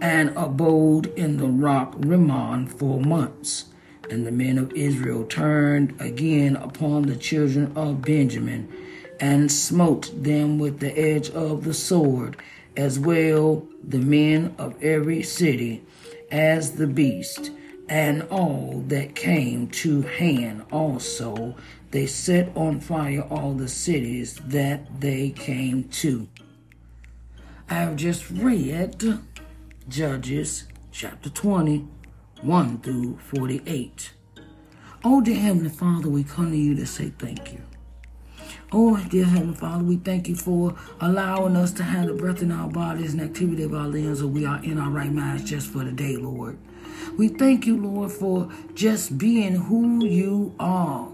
and 0.00 0.32
abode 0.36 1.06
in 1.16 1.36
the 1.36 1.46
rock 1.46 1.94
Rimmon 1.98 2.66
for 2.66 3.00
months. 3.00 3.66
And 4.10 4.26
the 4.26 4.32
men 4.32 4.58
of 4.58 4.72
Israel 4.72 5.24
turned 5.24 5.94
again 6.00 6.56
upon 6.56 7.02
the 7.02 7.14
children 7.14 7.70
of 7.76 8.02
Benjamin, 8.02 8.68
and 9.20 9.52
smote 9.52 10.10
them 10.20 10.58
with 10.58 10.80
the 10.80 10.98
edge 10.98 11.30
of 11.30 11.62
the 11.62 11.74
sword, 11.74 12.36
as 12.76 12.98
well 12.98 13.68
the 13.84 14.00
men 14.00 14.52
of 14.58 14.82
every 14.82 15.22
city 15.22 15.84
as 16.32 16.72
the 16.72 16.88
beast 16.88 17.52
and 17.90 18.22
all 18.30 18.84
that 18.86 19.16
came 19.16 19.66
to 19.66 20.02
hand 20.02 20.64
also 20.70 21.56
they 21.90 22.06
set 22.06 22.56
on 22.56 22.78
fire 22.78 23.22
all 23.30 23.52
the 23.52 23.68
cities 23.68 24.38
that 24.46 25.00
they 25.00 25.30
came 25.30 25.82
to. 25.88 26.28
I 27.68 27.74
have 27.74 27.96
just 27.96 28.30
read 28.30 29.18
Judges 29.88 30.68
chapter 30.92 31.28
20, 31.28 31.84
1 32.42 32.78
through 32.78 33.18
48. 33.18 34.12
Oh, 35.02 35.20
dear 35.20 35.40
Heavenly 35.40 35.70
Father, 35.70 36.08
we 36.08 36.22
come 36.22 36.52
to 36.52 36.56
you 36.56 36.76
to 36.76 36.86
say 36.86 37.12
thank 37.18 37.52
you. 37.52 37.60
Oh, 38.72 39.04
dear 39.08 39.24
Heavenly 39.24 39.56
Father, 39.56 39.82
we 39.82 39.96
thank 39.96 40.28
you 40.28 40.36
for 40.36 40.76
allowing 41.00 41.56
us 41.56 41.72
to 41.72 41.82
have 41.82 42.06
the 42.06 42.14
breath 42.14 42.40
in 42.40 42.52
our 42.52 42.68
bodies 42.68 43.14
and 43.14 43.20
activity 43.20 43.64
of 43.64 43.74
our 43.74 43.88
limbs, 43.88 44.20
and 44.20 44.32
we 44.32 44.46
are 44.46 44.62
in 44.62 44.78
our 44.78 44.90
right 44.90 45.12
minds 45.12 45.42
just 45.42 45.72
for 45.72 45.82
the 45.82 45.90
day, 45.90 46.16
Lord. 46.16 46.56
We 47.18 47.26
thank 47.30 47.66
you, 47.66 47.76
Lord, 47.76 48.12
for 48.12 48.48
just 48.74 49.18
being 49.18 49.56
who 49.56 50.06
you 50.06 50.54
are, 50.60 51.08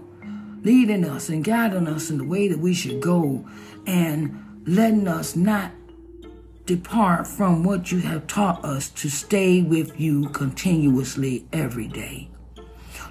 leading 0.61 1.03
us 1.03 1.29
and 1.29 1.43
guiding 1.43 1.87
us 1.87 2.11
in 2.11 2.19
the 2.19 2.25
way 2.25 2.47
that 2.47 2.59
we 2.59 2.75
should 2.75 3.01
go, 3.01 3.43
and 3.87 4.61
letting 4.67 5.07
us 5.07 5.35
not 5.35 5.71
depart 6.67 7.25
from 7.25 7.63
what 7.63 7.91
you 7.91 8.01
have 8.01 8.27
taught 8.27 8.63
us 8.63 8.89
to 8.89 9.09
stay 9.09 9.63
with 9.63 9.99
you 9.99 10.29
continuously 10.29 11.47
every 11.51 11.87
day. 11.87 12.29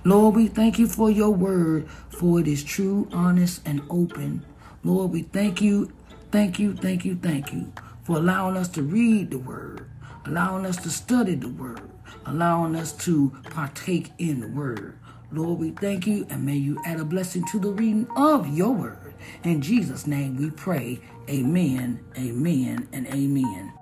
Lord, 0.07 0.37
we 0.37 0.47
thank 0.47 0.79
you 0.79 0.87
for 0.87 1.11
your 1.11 1.31
word, 1.31 1.89
for 2.11 2.39
it 2.39 2.47
is 2.47 2.63
true, 2.63 3.09
honest, 3.11 3.61
and 3.67 3.83
open. 3.91 4.47
Lord, 4.85 5.11
we 5.11 5.23
thank 5.23 5.61
you, 5.61 5.91
thank 6.31 6.61
you, 6.61 6.77
thank 6.77 7.05
you, 7.05 7.17
thank 7.17 7.53
you 7.53 7.73
for 8.05 8.19
allowing 8.19 8.57
us 8.57 8.69
to 8.69 8.85
read 8.85 9.33
the 9.33 9.39
word, 9.41 9.91
allowing 10.25 10.65
us 10.65 10.77
to 10.77 10.91
study 10.91 11.35
the 11.35 11.49
word, 11.49 11.91
allowing 12.25 12.77
us 12.77 12.93
to 12.99 13.33
partake 13.51 14.13
in 14.19 14.39
the 14.39 14.47
word. 14.47 14.97
Lord, 15.33 15.59
we 15.59 15.71
thank 15.73 16.07
you 16.07 16.25
and 16.31 16.47
may 16.47 16.55
you 16.55 16.81
add 16.85 17.01
a 17.01 17.05
blessing 17.05 17.45
to 17.47 17.59
the 17.59 17.73
reading 17.73 18.07
of 18.17 18.47
your 18.57 18.71
word. 18.71 19.13
In 19.43 19.61
Jesus' 19.61 20.07
name 20.07 20.37
we 20.37 20.51
pray. 20.51 21.01
Amen, 21.29 21.99
amen, 22.17 22.89
and 22.93 23.09
amen. 23.09 23.73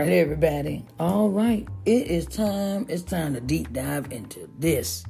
Right, 0.00 0.12
everybody. 0.12 0.82
All 0.98 1.28
right, 1.28 1.68
it 1.84 2.06
is 2.06 2.24
time. 2.24 2.86
It's 2.88 3.02
time 3.02 3.34
to 3.34 3.40
deep 3.40 3.70
dive 3.72 4.10
into 4.10 4.48
this. 4.58 5.04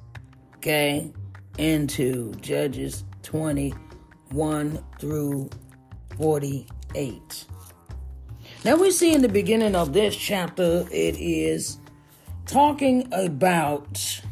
Okay, 0.57 1.13
into 1.59 2.33
Judges 2.41 3.05
21 3.23 4.85
through 4.99 5.49
48. 6.17 7.45
Now 8.65 8.77
we 8.77 8.91
see 8.91 9.15
in 9.15 9.23
the 9.23 9.29
beginning 9.29 9.77
of 9.77 9.93
this 9.93 10.17
chapter, 10.17 10.85
it 10.91 11.17
is 11.19 11.79
talking 12.47 13.09
about 13.13 14.23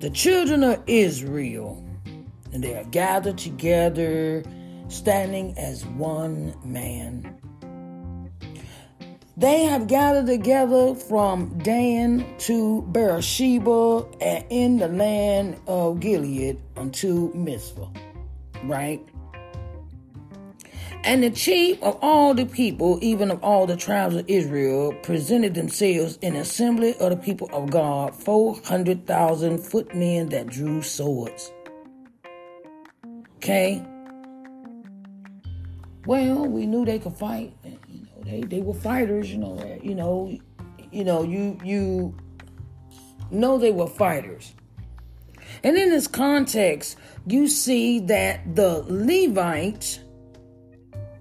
the 0.00 0.10
children 0.10 0.64
of 0.64 0.82
Israel, 0.88 1.84
and 2.52 2.64
they 2.64 2.74
are 2.74 2.84
gathered 2.84 3.38
together, 3.38 4.42
standing 4.88 5.56
as 5.56 5.86
one 5.86 6.56
man. 6.64 7.38
They 9.36 9.64
have 9.64 9.88
gathered 9.88 10.26
together 10.26 10.94
from 10.94 11.58
Dan 11.58 12.24
to 12.38 12.82
Beersheba 12.82 14.06
and 14.20 14.44
in 14.48 14.78
the 14.78 14.86
land 14.86 15.56
of 15.66 15.98
Gilead 15.98 16.60
unto 16.76 17.32
Mizpah, 17.34 17.88
right? 18.62 19.04
And 21.02 21.24
the 21.24 21.30
chief 21.30 21.82
of 21.82 21.98
all 22.00 22.32
the 22.32 22.46
people, 22.46 22.98
even 23.02 23.32
of 23.32 23.42
all 23.42 23.66
the 23.66 23.76
tribes 23.76 24.14
of 24.14 24.24
Israel, 24.28 24.94
presented 25.02 25.54
themselves 25.54 26.16
in 26.22 26.36
assembly 26.36 26.94
of 26.98 27.10
the 27.10 27.16
people 27.16 27.50
of 27.52 27.70
God, 27.70 28.14
400,000 28.14 29.58
footmen 29.58 30.28
that 30.28 30.46
drew 30.46 30.80
swords. 30.80 31.52
Okay? 33.36 33.84
Well, 36.06 36.46
we 36.46 36.66
knew 36.66 36.84
they 36.84 37.00
could 37.00 37.16
fight. 37.16 37.52
They, 38.24 38.40
they 38.40 38.60
were 38.60 38.74
fighters, 38.74 39.30
you 39.30 39.38
know, 39.38 39.78
you 39.82 39.94
know, 39.94 40.36
you 40.90 41.04
know, 41.04 41.22
you 41.22 41.58
you 41.62 42.14
know 43.30 43.58
they 43.58 43.70
were 43.70 43.86
fighters. 43.86 44.54
And 45.62 45.76
in 45.76 45.90
this 45.90 46.06
context, 46.06 46.98
you 47.26 47.48
see 47.48 48.00
that 48.00 48.54
the 48.54 48.84
Levite 48.88 50.00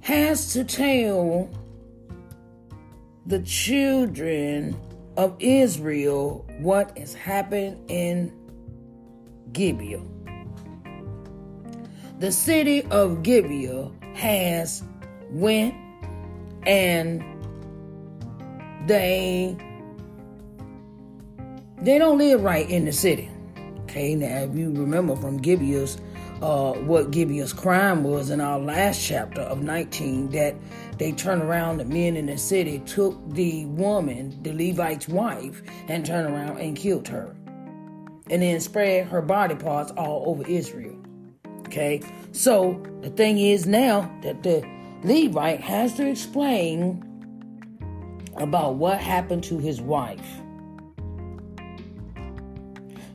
has 0.02 0.54
to 0.54 0.64
tell 0.64 1.50
the 3.26 3.40
children 3.42 4.78
of 5.16 5.36
Israel 5.40 6.46
what 6.60 6.98
has 6.98 7.14
happened 7.14 7.80
in 7.90 8.34
Gibeah. 9.52 10.02
The 12.20 12.32
city 12.32 12.84
of 12.84 13.24
Gibeah 13.24 13.92
has 14.14 14.84
went 15.30 15.76
and 16.66 17.24
they 18.88 19.56
they 21.82 21.98
don't 21.98 22.18
live 22.18 22.44
right 22.44 22.70
in 22.70 22.86
the 22.86 22.94
city. 22.94 23.30
Okay, 23.84 24.16
now 24.16 24.44
if 24.44 24.56
you 24.56 24.72
remember 24.72 25.16
from 25.16 25.38
Gibeah's 25.38 25.98
uh, 26.42 26.74
what 26.74 27.12
Gibeah's 27.12 27.54
crime 27.54 28.04
was 28.04 28.30
in 28.30 28.42
our 28.42 28.60
last 28.60 29.02
chapter 29.02 29.42
of 29.42 29.64
19, 29.64 30.30
that 30.32 30.56
they 30.98 31.14
turned 31.14 31.42
around, 31.42 31.78
the 31.78 31.86
men 31.86 32.18
in 32.18 32.26
the 32.26 32.38
city 32.38 32.80
took 32.80 33.18
the 33.34 33.66
woman, 33.68 34.38
the 34.44 34.52
Levite's 34.52 35.08
wife, 35.08 35.62
and 35.88 36.06
turned 36.06 36.34
around 36.34 36.58
and 36.58 36.76
killed 36.76 37.08
her. 37.08 37.34
And 38.30 38.42
then 38.42 38.60
spread 38.60 39.08
her 39.08 39.22
body 39.22 39.56
parts 39.56 39.92
all 39.92 40.24
over 40.28 40.46
Israel. 40.46 40.98
Okay, 41.68 42.02
so 42.32 42.82
the 43.02 43.10
thing 43.10 43.38
is 43.38 43.66
now 43.66 44.12
that 44.22 44.44
the 44.44 44.68
Levite 45.04 45.60
has 45.60 45.94
to 45.96 46.08
explain 46.08 47.04
about 48.38 48.76
what 48.76 49.00
happened 49.00 49.44
to 49.44 49.58
his 49.58 49.82
wife. 49.82 50.26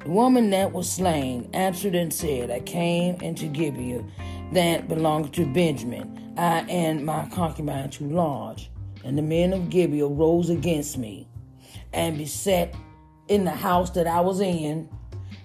The 0.05 0.11
woman 0.11 0.51
that 0.51 0.73
was 0.73 0.91
slain 0.91 1.49
answered 1.55 1.95
and 1.95 2.13
said, 2.13 2.51
I 2.51 2.61
came 2.61 3.17
into 3.23 3.47
Gibeah 3.47 4.05
that 4.53 4.89
belonged 4.89 5.33
to 5.35 5.47
Benjamin, 5.47 6.35
I 6.37 6.61
and 6.69 7.07
my 7.07 7.27
concubine 7.31 7.89
to 7.91 8.05
lodge. 8.05 8.71
And 9.05 9.17
the 9.17 9.23
men 9.23 9.55
of 9.55 9.71
Gibeah 9.71 10.09
rose 10.09 10.51
against 10.51 10.99
me 10.99 11.27
and 11.95 12.19
beset 12.19 12.75
in 13.29 13.45
the 13.45 13.51
house 13.51 13.91
that 13.91 14.07
I 14.07 14.21
was 14.21 14.41
in. 14.41 14.89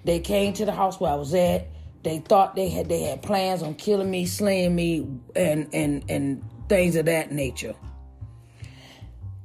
They 0.04 0.20
came 0.20 0.54
to 0.54 0.66
the 0.66 0.74
house 0.74 1.00
where 1.00 1.12
I 1.12 1.16
was 1.16 1.34
at. 1.34 1.68
They 2.04 2.20
thought 2.20 2.56
they 2.56 2.70
had 2.70 2.90
they 2.90 3.02
had 3.02 3.22
plans 3.22 3.64
on 3.64 3.76
killing 3.76 4.12
me, 4.12 4.26
slaying 4.26 4.76
me, 4.76 5.08
and 5.36 5.68
and 5.74 6.04
and 6.10 6.44
things 6.68 6.96
of 6.96 7.06
that 7.06 7.32
nature. 7.32 7.76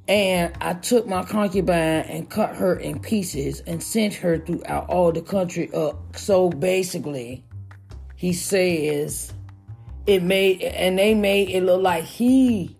And 0.08 0.56
I 0.60 0.72
took 0.72 1.06
my 1.06 1.22
concubine 1.22 2.04
and 2.06 2.30
cut 2.30 2.56
her 2.56 2.76
in 2.76 2.98
pieces 2.98 3.60
and 3.60 3.82
sent 3.82 4.14
her 4.14 4.38
throughout 4.38 4.88
all 4.88 5.12
the 5.12 5.20
country 5.20 5.70
up. 5.74 6.16
So 6.16 6.48
basically, 6.48 7.44
he 8.16 8.32
says 8.32 9.32
it 10.06 10.22
made, 10.22 10.62
and 10.62 10.98
they 10.98 11.14
made 11.14 11.50
it 11.50 11.62
look 11.62 11.82
like 11.82 12.04
he 12.04 12.74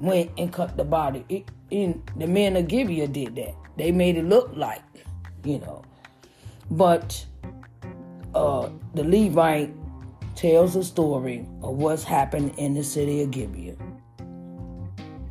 went 0.00 0.32
and 0.36 0.52
cut 0.52 0.76
the 0.76 0.84
body. 0.84 1.46
In 1.70 2.02
the 2.16 2.26
men 2.26 2.56
of 2.56 2.66
Gibeah 2.66 3.06
did 3.06 3.36
that. 3.36 3.54
They 3.76 3.92
made 3.92 4.16
it 4.16 4.24
look 4.24 4.50
like, 4.56 4.82
you 5.44 5.60
know. 5.60 5.84
But 6.68 7.24
uh, 8.34 8.68
the 8.94 9.04
Levite 9.04 9.74
tells 10.34 10.76
a 10.76 10.84
story 10.84 11.46
of 11.62 11.76
what's 11.76 12.04
happened 12.04 12.54
in 12.56 12.74
the 12.74 12.84
city 12.84 13.22
of 13.22 13.30
Gibeah 13.30 13.76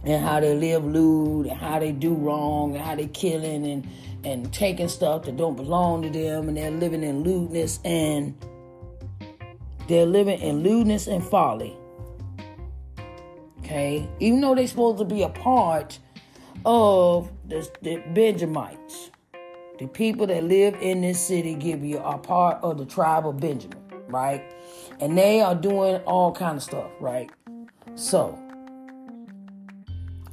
and 0.03 0.23
how 0.23 0.39
they 0.39 0.55
live 0.55 0.85
lewd 0.85 1.47
and 1.47 1.59
how 1.59 1.79
they 1.79 1.91
do 1.91 2.13
wrong 2.13 2.75
and 2.75 2.83
how 2.83 2.95
they 2.95 3.07
killing 3.07 3.65
and 3.65 3.87
and 4.23 4.51
taking 4.53 4.89
stuff 4.89 5.23
that 5.23 5.37
don't 5.37 5.55
belong 5.55 6.01
to 6.01 6.09
them 6.09 6.49
and 6.49 6.57
they're 6.57 6.71
living 6.71 7.03
in 7.03 7.23
lewdness 7.23 7.79
and 7.85 8.35
they're 9.87 10.05
living 10.05 10.39
in 10.39 10.61
lewdness 10.61 11.07
and 11.07 11.23
folly. 11.23 11.75
Okay, 13.59 14.07
even 14.19 14.41
though 14.41 14.55
they're 14.55 14.67
supposed 14.67 14.99
to 14.99 15.05
be 15.05 15.23
a 15.23 15.29
part 15.29 15.99
of 16.65 17.31
the, 17.47 17.67
the 17.81 17.97
Benjamites, 18.13 19.08
the 19.79 19.87
people 19.87 20.27
that 20.27 20.43
live 20.43 20.75
in 20.81 21.01
this 21.01 21.25
city, 21.25 21.55
Gibeah, 21.55 22.01
are 22.01 22.19
part 22.19 22.61
of 22.61 22.77
the 22.77 22.85
tribe 22.85 23.25
of 23.25 23.39
Benjamin, 23.39 23.79
right? 24.07 24.43
And 24.99 25.17
they 25.17 25.39
are 25.39 25.55
doing 25.55 26.01
all 26.01 26.33
kind 26.33 26.57
of 26.57 26.63
stuff, 26.63 26.91
right? 26.99 27.31
So, 27.95 28.37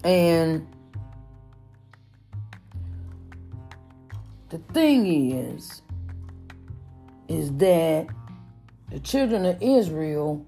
and 0.03 0.67
the 4.49 4.59
thing 4.73 5.31
is, 5.31 5.83
is 7.29 7.53
that 7.53 8.09
the 8.91 8.99
children 9.01 9.47
of 9.47 9.63
Israel 9.63 10.45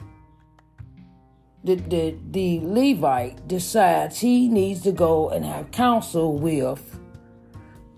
the, 1.65 1.75
the, 1.75 2.17
the 2.31 2.61
Levite 2.63 3.47
decides 3.49 4.21
he 4.21 4.49
needs 4.49 4.83
to 4.83 4.93
go 4.93 5.29
and 5.29 5.45
have 5.45 5.71
counsel 5.71 6.39
with 6.39 6.99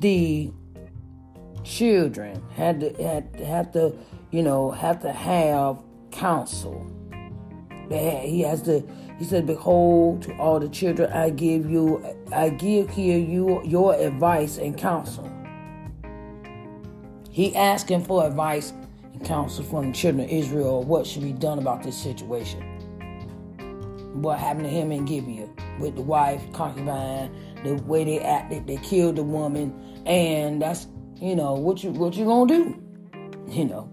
the 0.00 0.50
children. 1.64 2.42
Had 2.54 2.80
to 2.80 3.02
had 3.02 3.36
have 3.36 3.72
to, 3.72 3.92
you 4.30 4.42
know, 4.42 4.70
have 4.70 5.00
to 5.02 5.12
have 5.12 5.82
counsel. 6.10 6.86
He 7.88 8.42
has 8.42 8.62
to. 8.62 8.82
He 9.18 9.24
said, 9.24 9.46
"Behold, 9.46 10.22
to 10.22 10.36
all 10.36 10.58
the 10.60 10.68
children, 10.68 11.12
I 11.12 11.30
give 11.30 11.70
you, 11.70 12.04
I 12.32 12.48
give 12.50 12.88
here 12.90 13.18
you 13.18 13.62
your 13.64 13.94
advice 13.94 14.58
and 14.58 14.76
counsel." 14.76 15.28
He 17.30 17.54
asking 17.54 18.04
for 18.04 18.26
advice 18.26 18.72
and 19.12 19.24
counsel 19.24 19.64
from 19.64 19.88
the 19.88 19.92
children 19.92 20.24
of 20.24 20.30
Israel. 20.30 20.82
What 20.82 21.06
should 21.06 21.22
be 21.22 21.32
done 21.32 21.58
about 21.58 21.82
this 21.82 21.96
situation? 21.96 22.62
What 24.14 24.38
happened 24.38 24.64
to 24.64 24.70
him 24.70 24.90
in 24.90 25.04
Gibeah 25.04 25.48
with 25.78 25.94
the 25.96 26.02
wife, 26.02 26.42
concubine, 26.52 27.30
the 27.64 27.74
way 27.86 28.04
they 28.04 28.20
acted, 28.20 28.66
they 28.66 28.78
killed 28.78 29.16
the 29.16 29.22
woman, 29.22 29.72
and 30.06 30.60
that's 30.60 30.88
you 31.20 31.36
know 31.36 31.52
what 31.52 31.84
you 31.84 31.90
what 31.90 32.14
you 32.14 32.24
gonna 32.24 32.48
do, 32.48 32.82
you 33.48 33.66
know. 33.66 33.90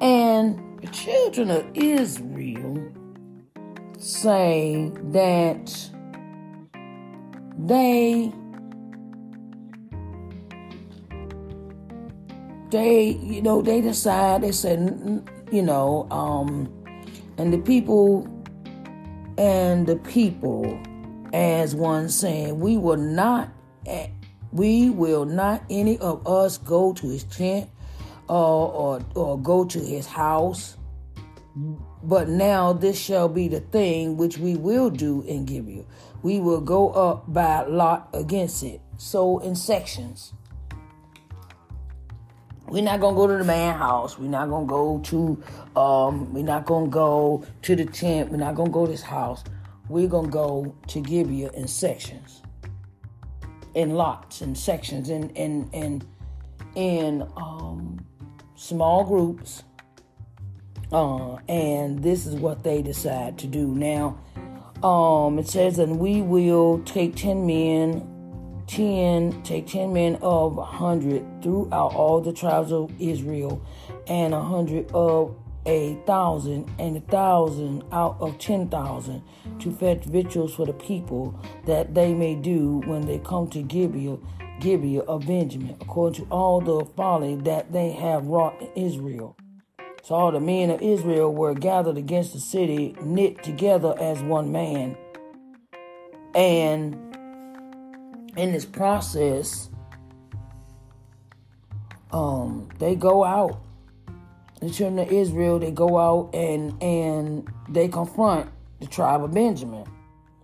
And 0.00 0.80
the 0.80 0.86
children 0.88 1.50
of 1.50 1.66
Israel 1.74 2.92
say 3.98 4.92
that 5.10 5.90
they 7.58 8.32
they 12.70 13.18
you 13.22 13.42
know 13.42 13.62
they 13.62 13.80
decide 13.80 14.42
they 14.42 14.52
said 14.52 14.78
you 15.50 15.62
know 15.62 16.06
um 16.10 16.72
and 17.38 17.52
the 17.52 17.58
people 17.58 18.28
and 19.38 19.86
the 19.86 19.96
people 19.96 20.78
as 21.32 21.74
one 21.74 22.08
saying 22.08 22.60
we 22.60 22.76
will 22.76 22.96
not 22.96 23.50
we 24.52 24.90
will 24.90 25.24
not 25.24 25.62
any 25.70 25.98
of 25.98 26.26
us 26.26 26.58
go 26.58 26.92
to 26.92 27.08
his 27.08 27.24
tent 27.24 27.68
or 28.28 28.72
or, 28.72 29.00
or 29.14 29.38
go 29.38 29.64
to 29.64 29.80
his 29.80 30.06
house 30.06 30.76
but 32.02 32.28
now 32.28 32.72
this 32.72 32.98
shall 32.98 33.28
be 33.28 33.48
the 33.48 33.60
thing 33.60 34.16
which 34.16 34.36
we 34.38 34.56
will 34.56 34.90
do 34.90 35.22
in 35.22 35.46
Gibeah. 35.46 35.84
We 36.22 36.38
will 36.38 36.60
go 36.60 36.90
up 36.90 37.32
by 37.32 37.62
lot 37.62 38.08
against 38.12 38.62
it. 38.62 38.80
So 38.98 39.38
in 39.38 39.56
sections. 39.56 40.32
We're 42.68 42.82
not 42.82 43.00
gonna 43.00 43.16
go 43.16 43.26
to 43.28 43.38
the 43.38 43.44
man 43.44 43.76
house. 43.78 44.18
We're 44.18 44.28
not 44.28 44.50
gonna 44.50 44.66
go 44.66 44.98
to 45.04 45.42
um 45.80 46.34
we're 46.34 46.44
not 46.44 46.66
gonna 46.66 46.88
go 46.88 47.44
to 47.62 47.76
the 47.76 47.86
tent. 47.86 48.30
We're 48.30 48.38
not 48.38 48.54
gonna 48.54 48.70
go 48.70 48.84
to 48.86 48.92
his 48.92 49.02
house. 49.02 49.42
We're 49.88 50.08
gonna 50.08 50.28
go 50.28 50.74
to 50.88 51.00
Gibeah 51.00 51.52
in 51.52 51.68
sections. 51.68 52.42
In 53.76 53.94
lots 53.94 54.40
and 54.40 54.56
sections 54.56 55.10
in 55.10 55.30
in 55.30 55.68
in 55.72 56.02
in 56.74 57.22
um 57.36 58.04
small 58.56 59.04
groups. 59.04 59.62
Uh, 60.92 61.36
and 61.48 62.02
this 62.02 62.26
is 62.26 62.36
what 62.36 62.62
they 62.62 62.80
decide 62.80 63.36
to 63.36 63.46
do. 63.46 63.66
Now, 63.66 64.18
um, 64.82 65.38
it 65.38 65.48
says, 65.48 65.78
and 65.78 65.98
we 65.98 66.22
will 66.22 66.80
take 66.84 67.16
10 67.16 67.44
men 67.44 68.08
10 68.66 69.42
take 69.42 69.66
10 69.66 69.92
men 69.92 70.16
of 70.16 70.52
a 70.54 70.60
100 70.60 71.42
throughout 71.42 71.94
all 71.94 72.20
the 72.20 72.32
tribes 72.32 72.72
of 72.72 72.90
israel 73.00 73.64
and 74.08 74.34
a 74.34 74.38
100 74.38 74.90
of 74.92 75.36
a 75.66 75.94
thousand 76.06 76.70
and 76.78 76.96
a 76.96 77.00
thousand 77.00 77.84
out 77.92 78.16
of 78.20 78.38
10,000 78.38 79.22
to 79.58 79.72
fetch 79.72 80.04
victuals 80.04 80.54
for 80.54 80.66
the 80.66 80.72
people 80.72 81.38
that 81.66 81.94
they 81.94 82.14
may 82.14 82.34
do 82.34 82.78
when 82.86 83.06
they 83.06 83.18
come 83.18 83.48
to 83.48 83.62
gibeah 83.62 84.16
gibeah 84.60 85.02
of 85.02 85.26
benjamin 85.26 85.76
according 85.82 86.24
to 86.24 86.30
all 86.30 86.60
the 86.60 86.84
folly 86.96 87.36
that 87.36 87.72
they 87.72 87.90
have 87.90 88.26
wrought 88.26 88.58
in 88.62 88.86
israel 88.86 89.36
so 90.02 90.14
all 90.14 90.32
the 90.32 90.40
men 90.40 90.70
of 90.70 90.80
israel 90.80 91.34
were 91.34 91.52
gathered 91.52 91.98
against 91.98 92.32
the 92.32 92.40
city 92.40 92.96
knit 93.02 93.42
together 93.42 93.94
as 94.00 94.22
one 94.22 94.50
man 94.50 94.96
and 96.34 96.94
in 98.36 98.52
this 98.52 98.66
process, 98.66 99.70
um, 102.12 102.68
they 102.78 102.94
go 102.94 103.24
out. 103.24 103.60
The 104.60 104.70
children 104.70 104.98
of 105.00 105.12
Israel, 105.12 105.58
they 105.58 105.70
go 105.70 105.98
out 105.98 106.34
and 106.34 106.82
and 106.82 107.46
they 107.68 107.88
confront 107.88 108.50
the 108.80 108.86
tribe 108.86 109.22
of 109.22 109.32
Benjamin. 109.34 109.84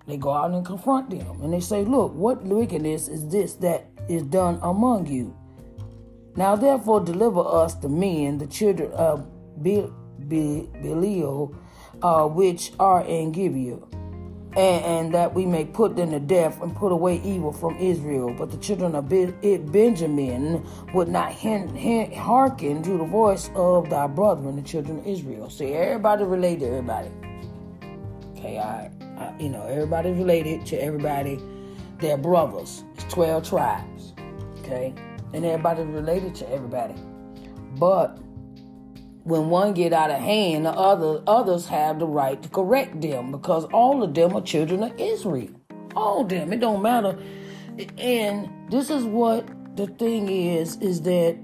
They 0.06 0.16
go 0.16 0.32
out 0.32 0.50
and 0.50 0.66
confront 0.66 1.10
them, 1.10 1.40
and 1.42 1.52
they 1.52 1.60
say, 1.60 1.84
"Look, 1.84 2.14
what 2.14 2.44
wickedness 2.44 3.08
is 3.08 3.28
this 3.28 3.54
that 3.56 3.86
is 4.08 4.22
done 4.24 4.58
among 4.62 5.06
you? 5.06 5.34
Now, 6.36 6.56
therefore, 6.56 7.00
deliver 7.00 7.40
us 7.40 7.74
the 7.74 7.88
men, 7.88 8.38
the 8.38 8.46
children 8.46 8.90
of 8.92 9.26
Belial, 9.62 11.54
uh, 12.02 12.26
which 12.26 12.72
are 12.78 13.02
in 13.02 13.32
Gibeah." 13.32 13.78
And, 14.56 14.84
and, 14.84 15.14
that 15.14 15.34
we 15.34 15.46
may 15.46 15.64
put 15.64 15.96
them 15.96 16.10
to 16.10 16.20
death 16.20 16.60
and 16.62 16.74
put 16.76 16.92
away 16.92 17.20
evil 17.22 17.52
from 17.52 17.76
Israel. 17.78 18.34
But 18.36 18.50
the 18.50 18.58
children 18.58 18.94
of 18.94 19.08
Benjamin 19.08 20.66
would 20.92 21.08
not 21.08 21.32
hearken 21.32 22.82
to 22.82 22.98
the 22.98 23.04
voice 23.04 23.50
of 23.54 23.88
thy 23.88 24.06
brethren, 24.06 24.56
the 24.56 24.62
children 24.62 24.98
of 24.98 25.06
Israel. 25.06 25.48
See, 25.48 25.72
everybody 25.72 26.24
related 26.24 26.60
to 26.60 26.66
everybody. 26.68 27.10
Okay, 28.36 28.58
I, 28.58 28.90
I 29.18 29.34
you 29.38 29.48
know, 29.48 29.64
everybody 29.64 30.10
related 30.10 30.66
to 30.66 30.82
everybody. 30.82 31.40
They're 31.98 32.18
brothers. 32.18 32.84
It's 32.94 33.04
12 33.04 33.48
tribes. 33.48 34.12
Okay, 34.58 34.94
and 35.32 35.44
everybody 35.44 35.82
related 35.82 36.34
to 36.36 36.50
everybody. 36.50 36.94
But 37.78 38.18
when 39.24 39.48
one 39.50 39.72
get 39.72 39.92
out 39.92 40.10
of 40.10 40.18
hand, 40.18 40.66
the 40.66 40.70
other 40.70 41.22
others 41.26 41.66
have 41.66 41.98
the 41.98 42.06
right 42.06 42.42
to 42.42 42.48
correct 42.48 43.00
them 43.00 43.30
because 43.30 43.64
all 43.66 44.02
of 44.02 44.14
them 44.14 44.34
are 44.34 44.42
children 44.42 44.82
of 44.82 44.92
Israel. 44.98 45.50
All 45.94 46.22
of 46.22 46.28
them. 46.28 46.52
It 46.52 46.60
don't 46.60 46.82
matter. 46.82 47.18
And 47.98 48.50
this 48.70 48.90
is 48.90 49.04
what 49.04 49.46
the 49.76 49.86
thing 49.86 50.28
is, 50.28 50.76
is 50.76 51.02
that 51.02 51.38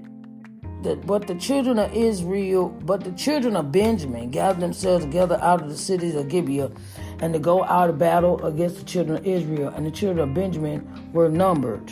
that 0.83 1.05
but 1.05 1.27
the 1.27 1.35
children 1.35 1.77
of 1.77 1.93
Israel, 1.93 2.69
but 2.69 3.03
the 3.03 3.11
children 3.11 3.55
of 3.55 3.71
Benjamin 3.71 4.29
gathered 4.29 4.61
themselves 4.61 5.03
together 5.03 5.37
out 5.41 5.61
of 5.61 5.69
the 5.69 5.77
cities 5.77 6.15
of 6.15 6.29
Gibeah 6.29 6.71
and 7.19 7.33
to 7.33 7.39
go 7.39 7.65
out 7.65 7.89
of 7.89 7.97
battle 7.97 8.43
against 8.45 8.77
the 8.77 8.85
children 8.85 9.17
of 9.17 9.27
Israel. 9.27 9.73
And 9.75 9.85
the 9.85 9.91
children 9.91 10.29
of 10.29 10.33
Benjamin 10.33 11.11
were 11.11 11.27
numbered. 11.27 11.91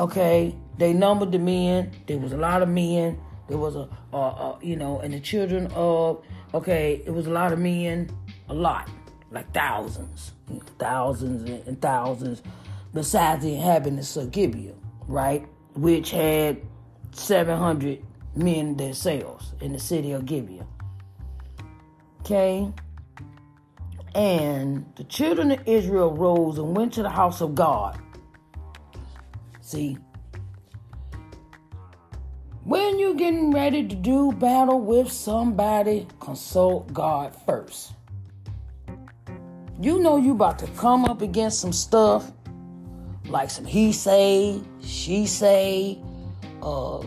Okay? 0.00 0.56
They 0.78 0.92
numbered 0.92 1.30
the 1.30 1.38
men. 1.38 1.92
There 2.06 2.18
was 2.18 2.32
a 2.32 2.36
lot 2.36 2.62
of 2.62 2.68
men 2.68 3.20
there 3.48 3.58
was 3.58 3.76
a, 3.76 3.88
a, 4.12 4.16
a, 4.16 4.58
you 4.62 4.76
know, 4.76 5.00
and 5.00 5.14
the 5.14 5.20
children 5.20 5.66
of, 5.74 6.22
okay, 6.54 7.02
it 7.04 7.10
was 7.10 7.26
a 7.26 7.30
lot 7.30 7.52
of 7.52 7.58
men, 7.58 8.10
a 8.48 8.54
lot, 8.54 8.88
like 9.30 9.52
thousands, 9.52 10.32
thousands 10.78 11.48
and 11.66 11.80
thousands, 11.80 12.42
besides 12.92 13.42
the 13.42 13.54
inhabitants 13.54 14.16
of 14.16 14.30
Gibeah, 14.30 14.74
right? 15.06 15.46
Which 15.74 16.10
had 16.10 16.60
700 17.12 18.04
men 18.36 18.76
themselves 18.76 19.54
in 19.60 19.72
the 19.72 19.78
city 19.78 20.12
of 20.12 20.26
Gibeah. 20.26 20.66
Okay? 22.20 22.70
And 24.14 24.84
the 24.96 25.04
children 25.04 25.52
of 25.52 25.66
Israel 25.66 26.14
rose 26.14 26.58
and 26.58 26.76
went 26.76 26.92
to 26.94 27.02
the 27.02 27.10
house 27.10 27.40
of 27.40 27.54
God. 27.54 27.98
See, 29.60 29.98
when 32.68 32.98
you're 32.98 33.14
getting 33.14 33.50
ready 33.50 33.88
to 33.88 33.96
do 33.96 34.30
battle 34.30 34.78
with 34.78 35.10
somebody, 35.10 36.06
consult 36.20 36.92
God 36.92 37.34
first. 37.46 37.94
You 39.80 39.98
know 40.00 40.18
you 40.18 40.32
about 40.32 40.58
to 40.58 40.66
come 40.72 41.06
up 41.06 41.22
against 41.22 41.60
some 41.60 41.72
stuff 41.72 42.30
like 43.24 43.48
some 43.48 43.64
he 43.64 43.90
say, 43.92 44.60
she 44.82 45.26
say, 45.26 45.98
uh, 46.60 47.02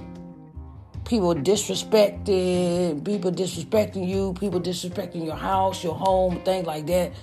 people 1.05 1.35
disrespecting, 1.35 3.05
people 3.05 3.31
disrespecting 3.31 4.07
you, 4.07 4.33
people 4.39 4.59
disrespecting 4.59 5.23
your 5.23 5.35
house, 5.35 5.83
your 5.83 5.93
home, 5.93 6.41
things 6.43 6.65
like 6.65 6.87
that. 6.87 7.13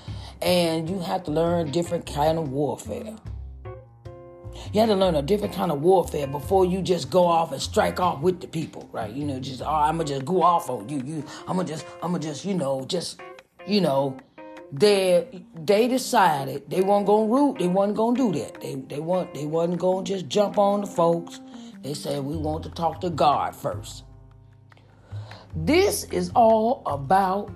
And 0.43 0.89
you 0.89 1.01
have 1.01 1.25
to 1.25 1.33
learn 1.33 1.73
different 1.73 2.07
kind 2.07 2.39
of 2.39 2.53
warfare. 2.53 3.17
You 4.73 4.81
had 4.81 4.87
to 4.87 4.95
learn 4.95 5.15
a 5.15 5.23
different 5.23 5.55
kind 5.55 5.73
of 5.73 5.81
warfare 5.83 6.27
before 6.27 6.65
you 6.67 6.83
just 6.83 7.11
go 7.11 7.27
off 7.27 7.53
and 7.53 7.63
strike 7.63 8.01
off 8.01 8.21
with 8.21 8.41
the 8.41 8.47
people, 8.47 8.89
right? 8.93 9.13
You 9.13 9.25
know, 9.25 9.41
just 9.41 9.63
oh, 9.63 9.67
I'm 9.67 9.97
gonna 9.99 10.09
just 10.09 10.25
go 10.25 10.43
off 10.43 10.71
on 10.71 10.89
you. 10.89 11.03
You, 11.05 11.25
I'm 11.47 11.57
gonna 11.57 11.69
just, 11.69 11.87
I'm 12.03 12.13
gonna 12.13 12.23
just, 12.23 12.45
you 12.45 12.55
know, 12.55 12.85
just, 12.85 13.21
you 13.67 13.81
know, 13.81 14.17
they 14.73 15.45
they 15.55 15.89
decided 15.89 16.69
they 16.71 16.83
weren't 16.83 17.07
gonna 17.07 17.33
root. 17.33 17.59
They 17.59 17.69
wasn't 17.69 17.97
gonna 17.97 18.17
do 18.17 18.33
that. 18.41 18.61
They 18.61 18.75
they 18.75 19.01
want 19.01 19.35
they 19.35 19.47
wasn't 19.47 19.81
gonna 19.81 20.05
just 20.05 20.29
jump 20.29 20.59
on 20.59 20.83
the 20.83 20.87
folks. 20.87 21.41
They 21.83 21.95
said 21.95 22.23
we 22.25 22.37
want 22.37 22.65
to 22.65 22.71
talk 22.71 23.01
to 23.01 23.11
God 23.11 23.57
first. 23.57 24.05
This 25.55 26.05
is 26.05 26.31
all 26.35 26.83
about 26.87 27.51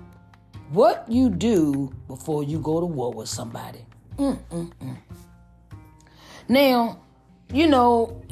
What 0.73 1.05
you 1.07 1.29
do 1.29 1.93
before 2.07 2.43
you 2.43 2.59
go 2.59 2.79
to 2.79 2.87
war 2.87 3.13
with 3.13 3.29
somebody. 3.29 3.85
Mm-mm-mm. 4.17 4.97
Now, 6.49 7.02
you 7.51 7.67
know, 7.67 8.23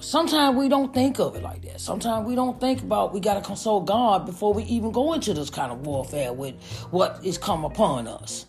sometimes 0.00 0.56
we 0.56 0.68
don't 0.68 0.92
think 0.92 1.18
of 1.18 1.36
it 1.36 1.42
like 1.42 1.62
that. 1.62 1.80
Sometimes 1.80 2.26
we 2.26 2.34
don't 2.34 2.60
think 2.60 2.82
about 2.82 3.12
we 3.12 3.20
got 3.20 3.34
to 3.34 3.40
consult 3.40 3.86
God 3.86 4.26
before 4.26 4.52
we 4.52 4.64
even 4.64 4.90
go 4.92 5.12
into 5.12 5.32
this 5.34 5.50
kind 5.50 5.70
of 5.72 5.86
warfare 5.86 6.32
with 6.32 6.60
what 6.90 7.20
is 7.24 7.38
come 7.38 7.64
upon 7.64 8.08
us. 8.08 8.46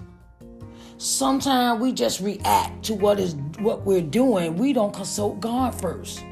Sometimes 0.98 1.82
we 1.82 1.94
just 1.94 2.22
react 2.22 2.84
to 2.86 2.94
what 2.94 3.20
is 3.20 3.36
what 3.60 3.86
we're 3.86 4.02
doing. 4.02 4.56
We 4.56 4.74
don't 4.74 4.94
consult 4.94 5.40
God 5.40 5.74
first. 5.80 6.24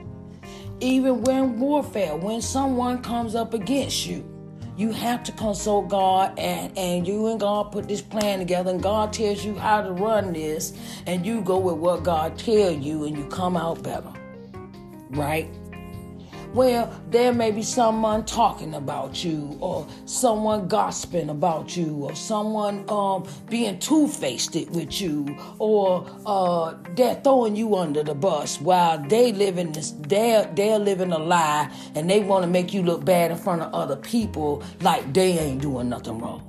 Even 0.79 1.23
when 1.23 1.59
warfare, 1.59 2.15
when 2.15 2.41
someone 2.41 3.01
comes 3.01 3.35
up 3.35 3.53
against 3.53 4.05
you, 4.05 4.23
you 4.79 4.93
have 4.93 5.25
to 5.25 5.33
consult 5.33 5.89
God 5.89 6.39
and, 6.39 6.75
and 6.77 7.05
you 7.05 7.27
and 7.27 7.37
God 7.37 7.73
put 7.73 7.89
this 7.89 8.01
plan 8.01 8.39
together 8.39 8.71
and 8.71 8.81
God 8.81 9.11
tells 9.11 9.43
you 9.43 9.53
how 9.55 9.81
to 9.81 9.91
run 9.91 10.31
this 10.31 10.71
and 11.05 11.25
you 11.25 11.41
go 11.41 11.57
with 11.57 11.75
what 11.75 12.03
God 12.03 12.39
tell 12.39 12.71
you 12.71 13.03
and 13.03 13.17
you 13.17 13.25
come 13.25 13.57
out 13.57 13.83
better. 13.83 14.13
Right? 15.09 15.49
Well, 16.53 16.91
there 17.11 17.31
may 17.31 17.51
be 17.51 17.61
someone 17.61 18.25
talking 18.25 18.73
about 18.73 19.23
you, 19.23 19.55
or 19.61 19.87
someone 20.05 20.67
gossiping 20.67 21.29
about 21.29 21.77
you, 21.77 21.93
or 21.95 22.15
someone 22.15 22.89
um, 22.89 23.27
being 23.49 23.77
two 23.77 24.07
faced 24.07 24.55
with 24.71 24.99
you, 24.99 25.37
or 25.59 26.09
uh, 26.25 26.73
they're 26.95 27.21
throwing 27.23 27.55
you 27.55 27.75
under 27.75 28.01
the 28.01 28.15
bus 28.15 28.59
while 28.59 28.97
they 28.97 29.31
living 29.31 29.71
this, 29.73 29.91
they're 29.91 30.45
they're 30.55 30.79
living 30.79 31.11
a 31.11 31.19
lie, 31.19 31.71
and 31.93 32.09
they 32.09 32.21
want 32.21 32.43
to 32.43 32.49
make 32.49 32.73
you 32.73 32.81
look 32.81 33.05
bad 33.05 33.29
in 33.29 33.37
front 33.37 33.61
of 33.61 33.71
other 33.71 33.95
people, 33.95 34.63
like 34.81 35.13
they 35.13 35.37
ain't 35.37 35.61
doing 35.61 35.87
nothing 35.87 36.17
wrong. 36.17 36.43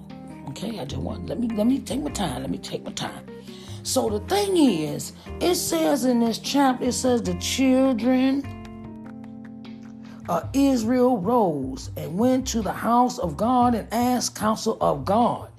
Okay, 0.48 0.80
I 0.80 0.86
just 0.86 1.02
want 1.02 1.26
let 1.26 1.38
me 1.38 1.48
let 1.48 1.66
me 1.66 1.78
take 1.78 2.00
my 2.00 2.10
time. 2.10 2.40
Let 2.40 2.50
me 2.50 2.58
take 2.58 2.84
my 2.84 2.92
time. 2.92 3.26
So 3.82 4.08
the 4.08 4.20
thing 4.20 4.56
is, 4.56 5.12
it 5.40 5.56
says 5.56 6.06
in 6.06 6.20
this 6.20 6.38
chapter, 6.38 6.86
it 6.86 6.92
says 6.92 7.22
the 7.22 7.34
children 7.34 8.59
uh, 10.30 10.46
Israel 10.52 11.18
rose 11.18 11.90
and 11.96 12.16
went 12.16 12.46
to 12.46 12.62
the 12.62 12.72
house 12.72 13.18
of 13.18 13.36
God 13.36 13.74
and 13.74 13.92
asked 13.92 14.36
counsel 14.36 14.78
of 14.80 15.04
God 15.04 15.50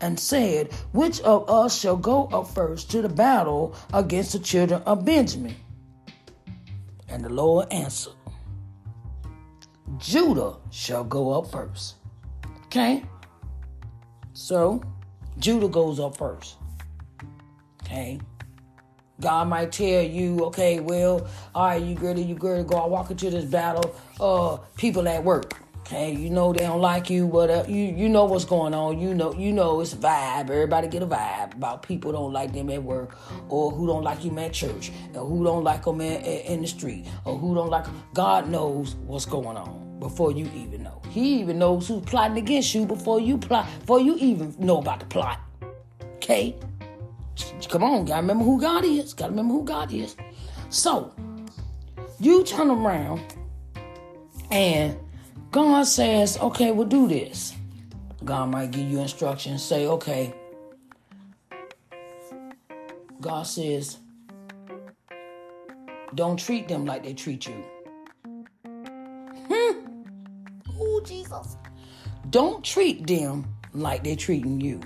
and 0.00 0.18
said, 0.18 0.72
Which 0.92 1.20
of 1.22 1.50
us 1.50 1.76
shall 1.76 1.96
go 1.96 2.26
up 2.26 2.46
first 2.46 2.88
to 2.92 3.02
the 3.02 3.08
battle 3.08 3.74
against 3.92 4.32
the 4.32 4.38
children 4.38 4.80
of 4.86 5.04
Benjamin? 5.04 5.56
And 7.08 7.24
the 7.24 7.30
Lord 7.30 7.72
answered, 7.72 8.12
Judah 9.98 10.54
shall 10.70 11.02
go 11.02 11.32
up 11.32 11.50
first. 11.50 11.96
Okay? 12.66 13.02
So, 14.34 14.84
Judah 15.38 15.68
goes 15.68 15.98
up 15.98 16.16
first. 16.16 16.58
Okay? 17.82 18.20
God 19.22 19.48
might 19.48 19.70
tell 19.70 20.02
you, 20.02 20.44
okay, 20.46 20.80
well, 20.80 21.28
all 21.54 21.66
right, 21.66 21.80
you 21.80 21.94
ready, 21.96 22.22
you 22.22 22.34
ready 22.34 22.64
to 22.64 22.68
go 22.68 22.76
out 22.76 22.90
walk 22.90 23.10
into 23.10 23.30
this 23.30 23.44
battle. 23.44 23.94
Uh, 24.20 24.56
people 24.76 25.06
at 25.06 25.22
work, 25.22 25.54
okay, 25.78 26.12
you 26.12 26.28
know 26.28 26.52
they 26.52 26.64
don't 26.64 26.80
like 26.80 27.08
you, 27.08 27.28
but 27.28 27.48
uh, 27.48 27.64
you 27.68 27.84
you 27.84 28.08
know 28.08 28.24
what's 28.24 28.44
going 28.44 28.74
on. 28.74 28.98
You 28.98 29.14
know 29.14 29.32
you 29.32 29.52
know 29.52 29.80
it's 29.80 29.92
a 29.92 29.96
vibe. 29.96 30.50
Everybody 30.50 30.88
get 30.88 31.02
a 31.02 31.06
vibe 31.06 31.54
about 31.54 31.84
people 31.84 32.10
don't 32.10 32.32
like 32.32 32.52
them 32.52 32.68
at 32.70 32.82
work, 32.82 33.16
or 33.48 33.70
who 33.70 33.86
don't 33.86 34.02
like 34.02 34.24
you 34.24 34.36
at 34.40 34.52
church, 34.52 34.90
or 35.14 35.24
who 35.24 35.44
don't 35.44 35.62
like 35.62 35.84
them 35.84 36.00
in, 36.00 36.20
in 36.22 36.62
the 36.62 36.66
street, 36.66 37.06
or 37.24 37.38
who 37.38 37.54
don't 37.54 37.70
like. 37.70 37.86
God 38.14 38.48
knows 38.48 38.96
what's 39.06 39.24
going 39.24 39.56
on 39.56 40.00
before 40.00 40.32
you 40.32 40.50
even 40.52 40.82
know. 40.82 41.00
He 41.10 41.38
even 41.40 41.60
knows 41.60 41.86
who's 41.86 42.02
plotting 42.02 42.38
against 42.38 42.74
you 42.74 42.86
before 42.86 43.20
you 43.20 43.38
plot, 43.38 43.68
before 43.78 44.00
you 44.00 44.16
even 44.16 44.52
know 44.58 44.78
about 44.78 44.98
the 44.98 45.06
plot. 45.06 45.38
Okay. 46.16 46.56
Come 47.68 47.84
on, 47.84 48.04
gotta 48.04 48.20
remember 48.20 48.44
who 48.44 48.60
God 48.60 48.84
is. 48.84 49.14
Gotta 49.14 49.30
remember 49.30 49.54
who 49.54 49.64
God 49.64 49.92
is. 49.92 50.16
So, 50.68 51.12
you 52.20 52.44
turn 52.44 52.70
around 52.70 53.20
and 54.50 54.96
God 55.50 55.84
says, 55.84 56.38
okay, 56.38 56.72
we'll 56.72 56.86
do 56.86 57.08
this. 57.08 57.54
God 58.24 58.50
might 58.50 58.70
give 58.70 58.90
you 58.90 59.00
instructions, 59.00 59.62
say, 59.62 59.86
okay. 59.86 60.34
God 63.20 63.42
says, 63.46 63.98
don't 66.14 66.38
treat 66.38 66.68
them 66.68 66.84
like 66.84 67.04
they 67.04 67.14
treat 67.14 67.46
you. 67.46 67.64
Hmm. 68.64 69.86
Oh, 70.78 71.00
Jesus. 71.04 71.56
Don't 72.30 72.64
treat 72.64 73.06
them 73.06 73.46
like 73.72 74.04
they're 74.04 74.16
treating 74.16 74.60
you 74.60 74.80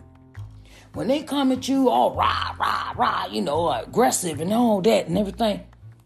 when 0.96 1.08
they 1.08 1.22
come 1.22 1.52
at 1.52 1.68
you 1.68 1.90
all 1.90 2.14
rah, 2.14 2.56
rah, 2.58 2.94
rah, 2.96 3.26
you 3.26 3.42
know, 3.42 3.70
aggressive 3.70 4.40
and 4.40 4.50
all 4.50 4.80
that 4.80 5.08
and 5.08 5.18
everything, 5.18 5.60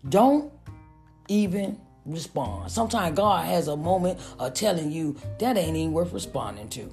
don't 0.09 0.53
even 1.29 1.81
respond. 2.05 2.73
Sometimes 2.73 3.17
God 3.17 3.47
has 3.47 3.69
a 3.69 3.77
moment 3.77 4.19
of 4.41 4.53
telling 4.53 4.91
you 4.91 5.17
that 5.39 5.57
ain't 5.57 5.77
even 5.77 5.93
worth 5.93 6.13
responding 6.13 6.69
to. 6.71 6.93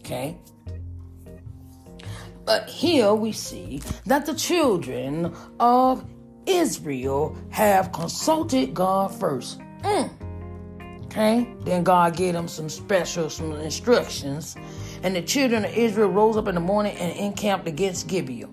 Okay? 0.00 0.36
But 2.44 2.68
here 2.68 3.14
we 3.14 3.32
see 3.32 3.80
that 4.04 4.26
the 4.26 4.34
children 4.34 5.34
of 5.58 6.04
Israel 6.44 7.38
have 7.48 7.90
consulted 7.92 8.74
God 8.74 9.18
first. 9.18 9.60
Mm. 9.80 10.10
Okay? 11.06 11.48
Then 11.60 11.84
God 11.84 12.14
gave 12.16 12.34
them 12.34 12.48
some 12.48 12.68
special 12.68 13.30
some 13.30 13.52
instructions 13.52 14.56
and 15.06 15.14
the 15.14 15.22
children 15.22 15.64
of 15.64 15.72
Israel 15.72 16.08
rose 16.08 16.36
up 16.36 16.48
in 16.48 16.56
the 16.56 16.60
morning 16.60 16.96
and 16.96 17.16
encamped 17.16 17.68
against 17.68 18.08
Gibeah. 18.08 18.48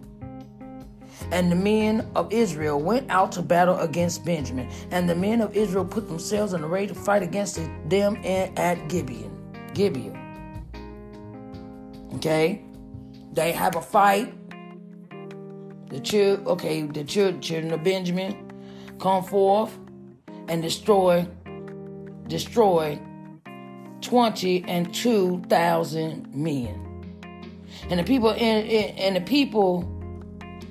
And 1.31 1.51
the 1.51 1.55
men 1.55 2.07
of 2.15 2.31
Israel 2.31 2.79
went 2.79 3.09
out 3.09 3.31
to 3.31 3.41
battle 3.41 3.79
against 3.79 4.23
Benjamin. 4.23 4.69
And 4.91 5.09
the 5.09 5.15
men 5.15 5.41
of 5.41 5.55
Israel 5.57 5.83
put 5.83 6.07
themselves 6.07 6.53
in 6.53 6.63
array 6.63 6.85
to 6.85 6.93
fight 6.93 7.23
against 7.23 7.59
them 7.89 8.17
at 8.23 8.87
Gibeon. 8.87 9.35
Gibeah. 9.73 10.13
Okay? 12.17 12.63
They 13.31 13.51
have 13.51 13.75
a 13.75 13.81
fight. 13.81 14.35
The 15.89 15.99
children, 16.01 16.47
okay, 16.49 16.83
the 16.83 17.03
children 17.03 17.73
of 17.73 17.83
Benjamin 17.83 18.51
come 18.99 19.23
forth 19.23 19.75
and 20.47 20.61
destroy, 20.61 21.27
destroy 22.27 22.99
20 24.03 24.65
and 24.67 24.93
2,000 24.93 26.35
men. 26.35 26.79
And 27.89 27.99
the 27.99 28.03
people 28.03 28.31
and, 28.31 28.67
and 28.69 29.15
the 29.15 29.21
people 29.21 29.89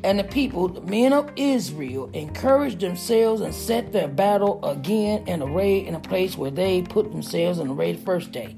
and 0.05 0.19
the 0.19 0.25
people, 0.25 0.69
the 0.69 0.81
men 0.81 1.13
of 1.13 1.31
Israel, 1.37 2.11
encouraged 2.13 2.81
themselves 2.81 3.41
and 3.41 3.55
set 3.55 3.93
their 3.93 4.09
battle 4.09 4.65
again 4.65 5.27
in 5.29 5.43
array 5.43 5.87
in 5.87 5.95
a 5.95 6.01
place 6.01 6.37
where 6.37 6.51
they 6.51 6.83
put 6.83 7.11
themselves 7.13 7.59
in 7.59 7.69
array 7.69 7.93
the 7.93 8.03
first 8.03 8.33
day. 8.33 8.57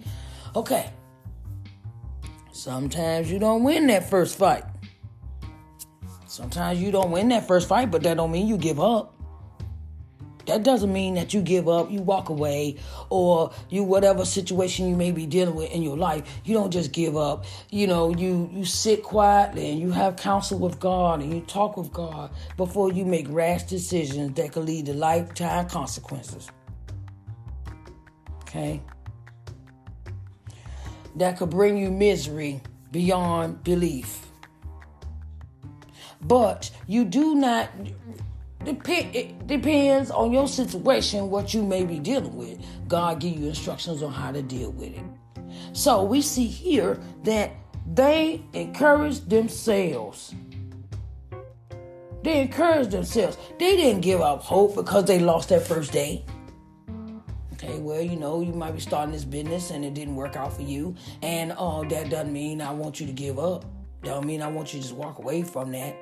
Okay. 0.56 0.90
Sometimes 2.52 3.30
you 3.30 3.38
don't 3.38 3.62
win 3.62 3.88
that 3.88 4.08
first 4.08 4.38
fight. 4.38 4.64
Sometimes 6.26 6.80
you 6.80 6.90
don't 6.90 7.10
win 7.10 7.28
that 7.28 7.46
first 7.46 7.68
fight, 7.68 7.90
but 7.90 8.02
that 8.04 8.16
don't 8.16 8.30
mean 8.30 8.46
you 8.46 8.56
give 8.56 8.80
up. 8.80 9.13
That 10.46 10.62
doesn't 10.62 10.92
mean 10.92 11.14
that 11.14 11.32
you 11.32 11.40
give 11.40 11.68
up, 11.68 11.90
you 11.90 12.00
walk 12.02 12.28
away, 12.28 12.76
or 13.08 13.52
you 13.70 13.82
whatever 13.82 14.24
situation 14.24 14.88
you 14.88 14.96
may 14.96 15.10
be 15.10 15.26
dealing 15.26 15.54
with 15.54 15.70
in 15.70 15.82
your 15.82 15.96
life, 15.96 16.40
you 16.44 16.54
don't 16.54 16.70
just 16.70 16.92
give 16.92 17.16
up. 17.16 17.44
You 17.70 17.86
know, 17.86 18.14
you 18.14 18.50
you 18.52 18.64
sit 18.64 19.02
quietly 19.02 19.70
and 19.70 19.80
you 19.80 19.90
have 19.90 20.16
counsel 20.16 20.58
with 20.58 20.78
God 20.80 21.22
and 21.22 21.32
you 21.32 21.40
talk 21.42 21.76
with 21.76 21.92
God 21.92 22.30
before 22.56 22.92
you 22.92 23.04
make 23.04 23.26
rash 23.28 23.62
decisions 23.64 24.34
that 24.34 24.52
could 24.52 24.64
lead 24.64 24.86
to 24.86 24.94
lifetime 24.94 25.68
consequences. 25.68 26.50
Okay? 28.42 28.82
That 31.16 31.38
could 31.38 31.50
bring 31.50 31.76
you 31.76 31.90
misery 31.90 32.60
beyond 32.90 33.64
belief. 33.64 34.26
But 36.20 36.70
you 36.86 37.04
do 37.04 37.34
not 37.34 37.68
Dep- 38.64 39.14
it 39.14 39.46
depends 39.46 40.10
on 40.10 40.32
your 40.32 40.48
situation, 40.48 41.30
what 41.30 41.52
you 41.52 41.62
may 41.62 41.84
be 41.84 41.98
dealing 41.98 42.36
with. 42.36 42.58
God 42.88 43.20
give 43.20 43.36
you 43.38 43.48
instructions 43.48 44.02
on 44.02 44.12
how 44.12 44.32
to 44.32 44.42
deal 44.42 44.72
with 44.72 44.94
it. 44.94 45.04
So 45.72 46.02
we 46.02 46.22
see 46.22 46.46
here 46.46 46.98
that 47.24 47.52
they 47.92 48.42
encouraged 48.52 49.28
themselves. 49.28 50.34
They 52.22 52.40
encouraged 52.40 52.90
themselves. 52.90 53.36
They 53.58 53.76
didn't 53.76 54.00
give 54.00 54.22
up 54.22 54.40
hope 54.40 54.76
because 54.76 55.04
they 55.04 55.18
lost 55.18 55.50
their 55.50 55.60
first 55.60 55.92
day. 55.92 56.24
Okay, 57.52 57.78
well, 57.78 58.00
you 58.00 58.16
know, 58.16 58.40
you 58.40 58.52
might 58.52 58.72
be 58.72 58.80
starting 58.80 59.12
this 59.12 59.24
business 59.24 59.70
and 59.70 59.84
it 59.84 59.94
didn't 59.94 60.16
work 60.16 60.36
out 60.36 60.52
for 60.52 60.62
you. 60.62 60.94
And 61.22 61.52
uh, 61.52 61.82
that 61.82 62.08
doesn't 62.10 62.32
mean 62.32 62.60
I 62.60 62.72
want 62.72 62.98
you 62.98 63.06
to 63.06 63.12
give 63.12 63.38
up. 63.38 63.64
Don't 64.02 64.26
mean 64.26 64.42
I 64.42 64.48
want 64.48 64.72
you 64.72 64.80
to 64.80 64.86
just 64.86 64.96
walk 64.96 65.18
away 65.18 65.42
from 65.42 65.72
that. 65.72 65.96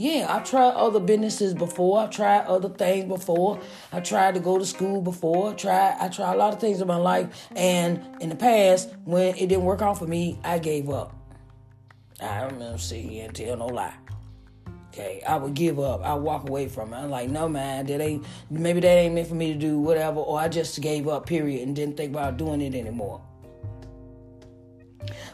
Yeah, 0.00 0.34
I 0.34 0.38
tried 0.38 0.70
other 0.76 0.98
businesses 0.98 1.52
before. 1.52 2.00
I 2.00 2.06
tried 2.06 2.46
other 2.46 2.70
things 2.70 3.04
before. 3.04 3.60
I 3.92 4.00
tried 4.00 4.32
to 4.32 4.40
go 4.40 4.56
to 4.56 4.64
school 4.64 5.02
before. 5.02 5.50
I 5.50 5.52
tried 5.52 5.96
I 6.00 6.08
tried 6.08 6.32
a 6.32 6.36
lot 6.38 6.54
of 6.54 6.58
things 6.58 6.80
in 6.80 6.88
my 6.88 6.96
life. 6.96 7.50
And 7.54 8.02
in 8.18 8.30
the 8.30 8.34
past, 8.34 8.88
when 9.04 9.34
it 9.36 9.48
didn't 9.48 9.64
work 9.64 9.82
out 9.82 9.98
for 9.98 10.06
me, 10.06 10.38
I 10.42 10.58
gave 10.58 10.88
up. 10.88 11.14
I 12.18 12.40
don't 12.40 12.54
remember 12.54 12.78
sitting 12.78 13.10
here 13.10 13.26
and 13.26 13.34
tell 13.34 13.58
no 13.58 13.66
lie. 13.66 13.92
Okay, 14.88 15.22
I 15.28 15.36
would 15.36 15.52
give 15.52 15.78
up. 15.78 16.02
I 16.02 16.14
walk 16.14 16.48
away 16.48 16.68
from 16.68 16.94
it. 16.94 16.96
I'm 16.96 17.10
like, 17.10 17.28
no 17.28 17.46
man, 17.46 17.84
that 17.84 18.00
ain't 18.00 18.24
maybe 18.48 18.80
that 18.80 18.96
ain't 18.96 19.14
meant 19.14 19.28
for 19.28 19.34
me 19.34 19.52
to 19.52 19.58
do 19.58 19.78
whatever, 19.78 20.20
or 20.20 20.40
I 20.40 20.48
just 20.48 20.80
gave 20.80 21.08
up, 21.08 21.26
period, 21.26 21.66
and 21.66 21.76
didn't 21.76 21.98
think 21.98 22.12
about 22.12 22.38
doing 22.38 22.62
it 22.62 22.74
anymore. 22.74 23.20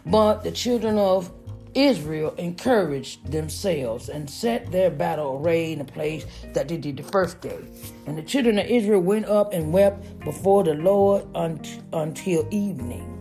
But 0.05 0.43
the 0.43 0.51
children 0.51 0.99
of 0.99 1.31
Israel 1.77 2.35
encouraged 2.39 3.31
themselves 3.31 4.09
and 4.09 4.29
set 4.29 4.73
their 4.73 4.91
battle 4.91 5.39
array 5.39 5.73
in 5.73 5.79
the 5.79 5.85
place 5.85 6.25
that 6.55 6.69
they 6.69 6.79
did 6.79 6.97
the 6.97 7.03
first 7.03 7.41
day. 7.43 7.59
And 8.07 8.17
the 8.17 8.23
children 8.23 8.59
of 8.59 8.67
Israel 8.67 9.01
went 9.03 9.27
up 9.27 9.53
and 9.53 9.73
wept 9.73 10.21
before 10.21 10.65
the 10.65 10.75
Lord 10.75 11.27
until 11.35 12.49
evening. 12.51 13.13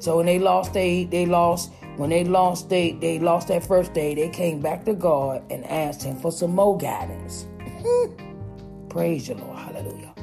So 0.00 0.18
when 0.18 0.26
they 0.26 0.38
lost 0.38 0.74
they 0.74 1.04
they 1.04 1.24
lost 1.24 1.72
when 1.96 2.10
they 2.10 2.24
lost 2.24 2.68
they 2.68 2.92
they 2.92 3.18
lost 3.18 3.48
that 3.48 3.66
first 3.66 3.94
day, 3.94 4.14
they 4.14 4.28
came 4.28 4.60
back 4.60 4.84
to 4.84 4.92
God 4.92 5.42
and 5.50 5.64
asked 5.64 6.02
him 6.02 6.16
for 6.16 6.30
some 6.30 6.54
more 6.54 6.76
guidance. 6.76 7.46
Praise 8.90 9.28
the 9.28 9.34
Lord. 9.34 9.58
Hallelujah 9.58 10.14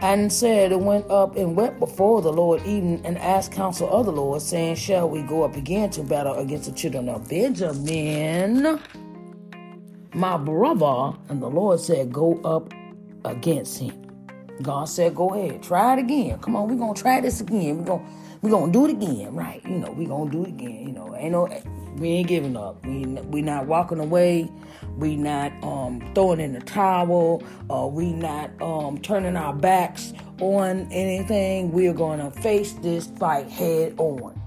and 0.00 0.32
said 0.32 0.72
and 0.72 0.84
went 0.84 1.10
up 1.10 1.36
and 1.36 1.56
wept 1.56 1.78
before 1.78 2.22
the 2.22 2.32
Lord 2.32 2.62
even 2.66 3.04
and 3.04 3.18
asked 3.18 3.52
counsel 3.52 3.88
of 3.90 4.06
the 4.06 4.12
Lord, 4.12 4.42
saying, 4.42 4.76
Shall 4.76 5.08
we 5.08 5.22
go 5.22 5.42
up 5.42 5.56
again 5.56 5.90
to 5.90 6.02
battle 6.02 6.34
against 6.34 6.68
the 6.68 6.72
children 6.72 7.08
of 7.08 7.28
Benjamin? 7.28 8.80
My 10.14 10.36
brother, 10.36 11.16
and 11.28 11.42
the 11.42 11.48
Lord 11.48 11.80
said, 11.80 12.12
Go 12.12 12.40
up 12.42 12.72
against 13.24 13.78
him. 13.78 14.02
God 14.62 14.88
said, 14.88 15.14
Go 15.14 15.34
ahead, 15.34 15.62
try 15.62 15.94
it 15.94 16.00
again. 16.00 16.38
Come 16.38 16.56
on, 16.56 16.68
we're 16.68 16.76
gonna 16.76 16.94
try 16.94 17.20
this 17.20 17.40
again. 17.40 17.78
We're 17.78 17.84
gonna 17.84 18.08
we're 18.42 18.50
gonna 18.50 18.72
do 18.72 18.86
it 18.86 18.90
again, 18.92 19.34
right? 19.34 19.62
You 19.64 19.78
know, 19.78 19.92
we're 19.92 20.08
gonna 20.08 20.30
do 20.30 20.44
it 20.44 20.48
again. 20.48 20.86
You 20.86 20.92
know, 20.92 21.14
ain't 21.16 21.32
no 21.32 21.46
we 21.96 22.08
ain't 22.10 22.28
giving 22.28 22.56
up. 22.56 22.84
We 22.84 23.04
we 23.04 23.42
not 23.42 23.66
walking 23.66 23.98
away. 23.98 24.50
We 24.96 25.16
not 25.16 25.52
um, 25.62 26.10
throwing 26.14 26.40
in 26.40 26.52
the 26.52 26.60
towel. 26.60 27.42
Uh, 27.70 27.86
we 27.86 28.12
not 28.12 28.50
um, 28.62 28.98
turning 28.98 29.36
our 29.36 29.54
backs 29.54 30.12
on 30.40 30.90
anything. 30.92 31.72
We 31.72 31.88
are 31.88 31.94
going 31.94 32.18
to 32.20 32.30
face 32.40 32.72
this 32.74 33.06
fight 33.06 33.48
head 33.48 33.94
on. 33.98 34.40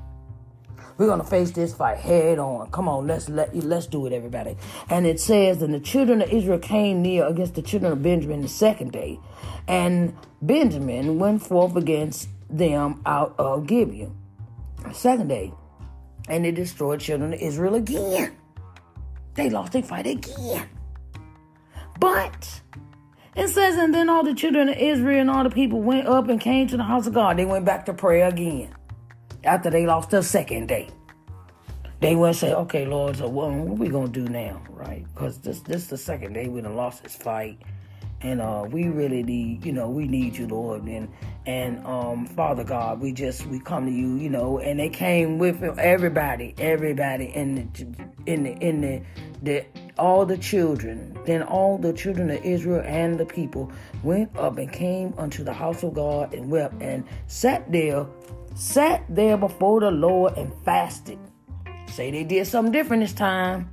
We're 0.99 1.07
gonna 1.07 1.23
face 1.23 1.51
this 1.51 1.73
fight 1.73 1.97
head 1.97 2.39
on. 2.39 2.69
Come 2.71 2.89
on, 2.89 3.07
let's 3.07 3.29
let 3.29 3.55
let's 3.55 3.87
do 3.87 4.05
it, 4.05 4.11
everybody. 4.11 4.57
And 4.89 5.07
it 5.07 5.21
says, 5.21 5.61
and 5.61 5.73
the 5.73 5.79
children 5.79 6.21
of 6.21 6.29
Israel 6.29 6.59
came 6.59 7.01
near 7.01 7.25
against 7.25 7.55
the 7.55 7.61
children 7.61 7.93
of 7.93 8.03
Benjamin 8.03 8.41
the 8.41 8.49
second 8.49 8.91
day, 8.91 9.17
and 9.65 10.13
Benjamin 10.41 11.17
went 11.17 11.41
forth 11.41 11.77
against 11.77 12.27
them 12.49 13.01
out 13.05 13.33
of 13.39 13.65
Gibeon. 13.65 14.13
The 14.85 14.93
second 14.93 15.29
day, 15.29 15.53
and 16.29 16.45
they 16.45 16.51
destroyed 16.51 16.99
children 16.99 17.33
of 17.33 17.39
Israel 17.39 17.75
again. 17.75 18.35
They 19.35 19.49
lost 19.49 19.73
their 19.73 19.83
fight 19.83 20.07
again. 20.07 20.69
But 21.99 22.61
it 23.35 23.49
says, 23.49 23.75
and 23.77 23.93
then 23.93 24.09
all 24.09 24.23
the 24.23 24.33
children 24.33 24.69
of 24.69 24.77
Israel 24.77 25.21
and 25.21 25.29
all 25.29 25.43
the 25.43 25.49
people 25.49 25.81
went 25.81 26.07
up 26.07 26.29
and 26.29 26.39
came 26.39 26.67
to 26.67 26.77
the 26.77 26.83
house 26.83 27.07
of 27.07 27.13
God. 27.13 27.37
They 27.37 27.45
went 27.45 27.65
back 27.65 27.85
to 27.85 27.93
prayer 27.93 28.27
again 28.27 28.73
after 29.43 29.69
they 29.69 29.85
lost 29.85 30.11
the 30.11 30.23
second 30.23 30.67
day. 30.67 30.89
They 32.01 32.15
went 32.15 32.35
and 32.35 32.37
say, 32.37 32.53
okay, 32.53 32.85
Lord, 32.85 33.17
so 33.17 33.27
what, 33.27 33.51
what 33.51 33.77
we 33.77 33.89
going 33.89 34.11
to 34.11 34.25
do 34.25 34.31
now, 34.31 34.61
right? 34.69 35.05
Because 35.13 35.39
this, 35.39 35.59
this 35.61 35.83
is 35.83 35.87
the 35.89 35.97
second 35.97 36.33
day 36.33 36.47
we 36.47 36.61
done 36.61 36.75
lost 36.75 37.03
this 37.03 37.15
fight 37.15 37.59
and 38.21 38.41
uh, 38.41 38.65
we 38.69 38.89
really 38.89 39.23
need, 39.23 39.65
you 39.65 39.71
know, 39.71 39.89
we 39.89 40.07
need 40.07 40.35
you, 40.35 40.47
Lord, 40.47 40.83
and 40.83 41.09
and 41.45 41.85
um, 41.85 42.25
Father 42.25 42.63
God, 42.63 42.99
we 42.99 43.13
just 43.13 43.45
we 43.47 43.59
come 43.59 43.85
to 43.85 43.91
you, 43.91 44.15
you 44.15 44.29
know, 44.29 44.59
and 44.59 44.79
they 44.79 44.89
came 44.89 45.39
with 45.39 45.63
everybody, 45.79 46.53
everybody 46.57 47.25
in 47.25 47.55
the 47.55 48.31
in 48.31 48.43
the 48.43 48.51
in 48.57 48.81
the, 48.81 49.01
the 49.41 49.65
all 49.97 50.25
the 50.25 50.37
children, 50.37 51.17
then 51.25 51.43
all 51.43 51.77
the 51.77 51.93
children 51.93 52.29
of 52.29 52.43
Israel 52.43 52.83
and 52.85 53.17
the 53.17 53.25
people 53.25 53.71
went 54.03 54.35
up 54.37 54.57
and 54.57 54.71
came 54.71 55.13
unto 55.17 55.43
the 55.43 55.53
house 55.53 55.83
of 55.83 55.93
God 55.93 56.33
and 56.33 56.51
wept 56.51 56.81
and 56.81 57.05
sat 57.27 57.71
there, 57.71 58.05
sat 58.55 59.03
there 59.07 59.37
before 59.37 59.79
the 59.79 59.91
Lord 59.91 60.37
and 60.37 60.53
fasted. 60.65 61.19
Say 61.87 62.11
they 62.11 62.25
did 62.25 62.47
something 62.47 62.71
different 62.71 63.01
this 63.01 63.13
time. 63.13 63.69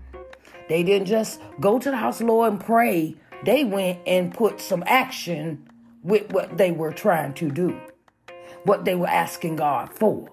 They 0.69 0.83
didn't 0.83 1.07
just 1.07 1.41
go 1.61 1.79
to 1.79 1.91
the 1.91 1.97
house 1.97 2.21
of 2.21 2.27
the 2.27 2.33
Lord 2.33 2.53
and 2.53 2.61
pray 2.65 3.17
they 3.47 3.65
went 3.65 4.01
and 4.07 4.35
put 4.35 4.61
some 4.61 4.83
action 4.87 5.69
with 6.03 6.31
what 6.33 6.59
they 6.59 6.73
were 6.73 6.93
trying 6.93 7.33
to 7.35 7.51
do, 7.51 7.81
what 8.65 8.85
they 8.85 8.95
were 8.95 9.07
asking 9.07 9.57
God 9.57 9.93
for. 9.93 10.29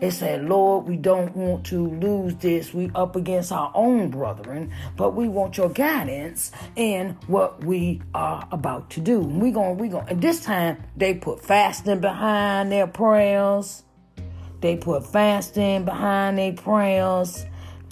They 0.00 0.10
said, 0.10 0.44
Lord, 0.44 0.86
we 0.86 0.96
don't 0.96 1.34
want 1.36 1.66
to 1.66 1.88
lose 1.88 2.34
this. 2.36 2.72
We 2.72 2.90
up 2.94 3.16
against 3.16 3.52
our 3.52 3.70
own 3.74 4.10
brethren, 4.10 4.72
but 4.96 5.14
we 5.14 5.28
want 5.28 5.56
your 5.56 5.70
guidance 5.70 6.52
in 6.76 7.16
what 7.26 7.64
we 7.64 8.02
are 8.14 8.46
about 8.52 8.90
to 8.90 9.00
do. 9.00 9.20
We 9.20 9.50
going, 9.50 9.78
we 9.78 9.88
going. 9.88 10.08
And 10.08 10.20
this 10.20 10.44
time 10.44 10.82
they 10.96 11.14
put 11.14 11.40
fasting 11.40 12.00
behind 12.00 12.70
their 12.70 12.86
prayers. 12.86 13.84
They 14.60 14.76
put 14.76 15.06
fasting 15.06 15.84
behind 15.84 16.38
their 16.38 16.52
prayers 16.52 17.44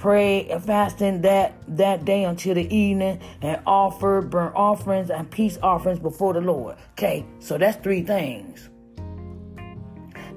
pray 0.05 0.47
and 0.51 0.63
fasting 0.63 1.23
that 1.23 1.55
that 1.67 2.05
day 2.05 2.25
until 2.25 2.55
the 2.55 2.77
evening 2.77 3.19
and 3.41 3.59
offer 3.67 4.21
burnt 4.21 4.55
offerings 4.55 5.09
and 5.09 5.31
peace 5.31 5.57
offerings 5.63 5.99
before 5.99 6.35
the 6.35 6.43
Lord. 6.43 6.77
Okay, 6.91 7.25
so 7.39 7.57
that's 7.57 7.79
three 7.79 8.03
things. 8.03 8.69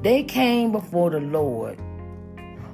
They 0.01 0.23
came 0.23 0.71
before 0.71 1.09
the 1.09 1.19
Lord 1.19 1.77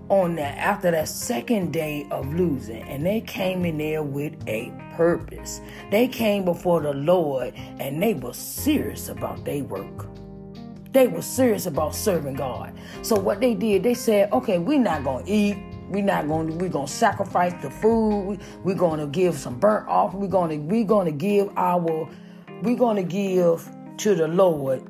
on 0.10 0.36
that 0.36 0.56
after 0.60 0.92
that 0.92 1.08
second 1.08 1.74
day 1.74 2.06
of 2.12 2.32
losing, 2.32 2.84
and 2.84 3.04
they 3.04 3.22
came 3.22 3.66
in 3.66 3.80
there 3.80 4.04
with 4.04 4.36
a 4.48 4.72
purpose. 4.96 5.62
They 5.90 6.08
came 6.08 6.46
before 6.46 6.82
the 6.82 6.94
Lord 6.94 7.56
and 7.56 8.04
they 8.04 8.14
were 8.14 8.34
serious 8.34 9.10
about 9.10 9.44
their 9.46 9.64
work. 9.64 10.06
They 10.92 11.08
were 11.08 11.24
serious 11.24 11.66
about 11.66 11.96
serving 11.96 12.36
God. 12.36 12.72
So 13.02 13.16
what 13.20 13.40
they 13.42 13.56
did, 13.56 13.82
they 13.82 13.96
said, 13.96 14.32
okay, 14.32 14.60
we're 14.60 14.78
not 14.78 15.04
gonna 15.04 15.24
eat 15.26 15.58
we're 15.90 16.04
not 16.04 16.28
going 16.28 16.48
to, 16.48 16.54
we're 16.56 16.70
to 16.88 16.94
sacrifice 16.94 17.54
the 17.62 17.70
food. 17.70 18.40
We're 18.64 18.76
going 18.76 19.00
to 19.00 19.08
give 19.08 19.36
some 19.36 19.60
burnt 19.60 19.88
off. 19.88 20.14
We're 20.14 20.28
going 20.28 20.50
to, 20.50 20.58
we're 20.58 20.86
to 21.06 21.12
give 21.12 21.52
our, 21.58 22.10
we're 22.62 22.76
to 22.98 23.04
give 23.04 23.70
to 23.98 24.16
the 24.16 24.28
Lord 24.28 24.84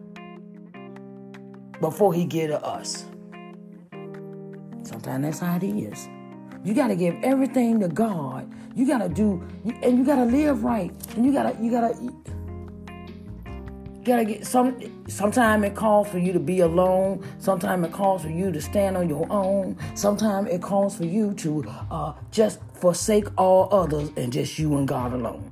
before 1.79 2.13
he 2.13 2.25
give 2.25 2.49
to 2.49 2.63
us. 2.63 3.05
Sometimes 4.83 5.23
that's 5.23 5.39
how 5.39 5.57
it 5.57 5.63
is. 5.63 6.07
You 6.63 6.73
got 6.73 6.87
to 6.87 6.95
give 6.95 7.15
everything 7.23 7.79
to 7.81 7.89
God. 7.89 8.49
You 8.75 8.87
got 8.87 8.99
to 8.99 9.09
do, 9.09 9.45
and 9.81 9.97
you 9.97 10.05
got 10.05 10.15
to 10.15 10.25
live 10.25 10.63
right. 10.63 10.91
And 11.15 11.25
you 11.25 11.33
got 11.33 11.53
to, 11.53 11.63
you 11.63 11.69
got 11.69 11.93
to, 11.93 12.32
gotta 14.03 14.25
get 14.25 14.45
some 14.45 14.79
sometimes 15.07 15.65
it 15.65 15.75
calls 15.75 16.07
for 16.09 16.19
you 16.19 16.33
to 16.33 16.39
be 16.39 16.59
alone. 16.59 17.25
Sometimes 17.39 17.85
it 17.85 17.93
calls 17.93 18.23
for 18.23 18.29
you 18.29 18.51
to 18.51 18.61
stand 18.61 18.97
on 18.97 19.09
your 19.09 19.27
own. 19.31 19.77
Sometimes 19.95 20.49
it 20.49 20.61
calls 20.61 20.97
for 20.97 21.05
you 21.05 21.33
to 21.35 21.65
uh, 21.91 22.13
just 22.31 22.59
forsake 22.73 23.27
all 23.37 23.67
others 23.71 24.11
and 24.17 24.31
just 24.31 24.57
you 24.59 24.77
and 24.77 24.87
god 24.87 25.13
alone. 25.13 25.51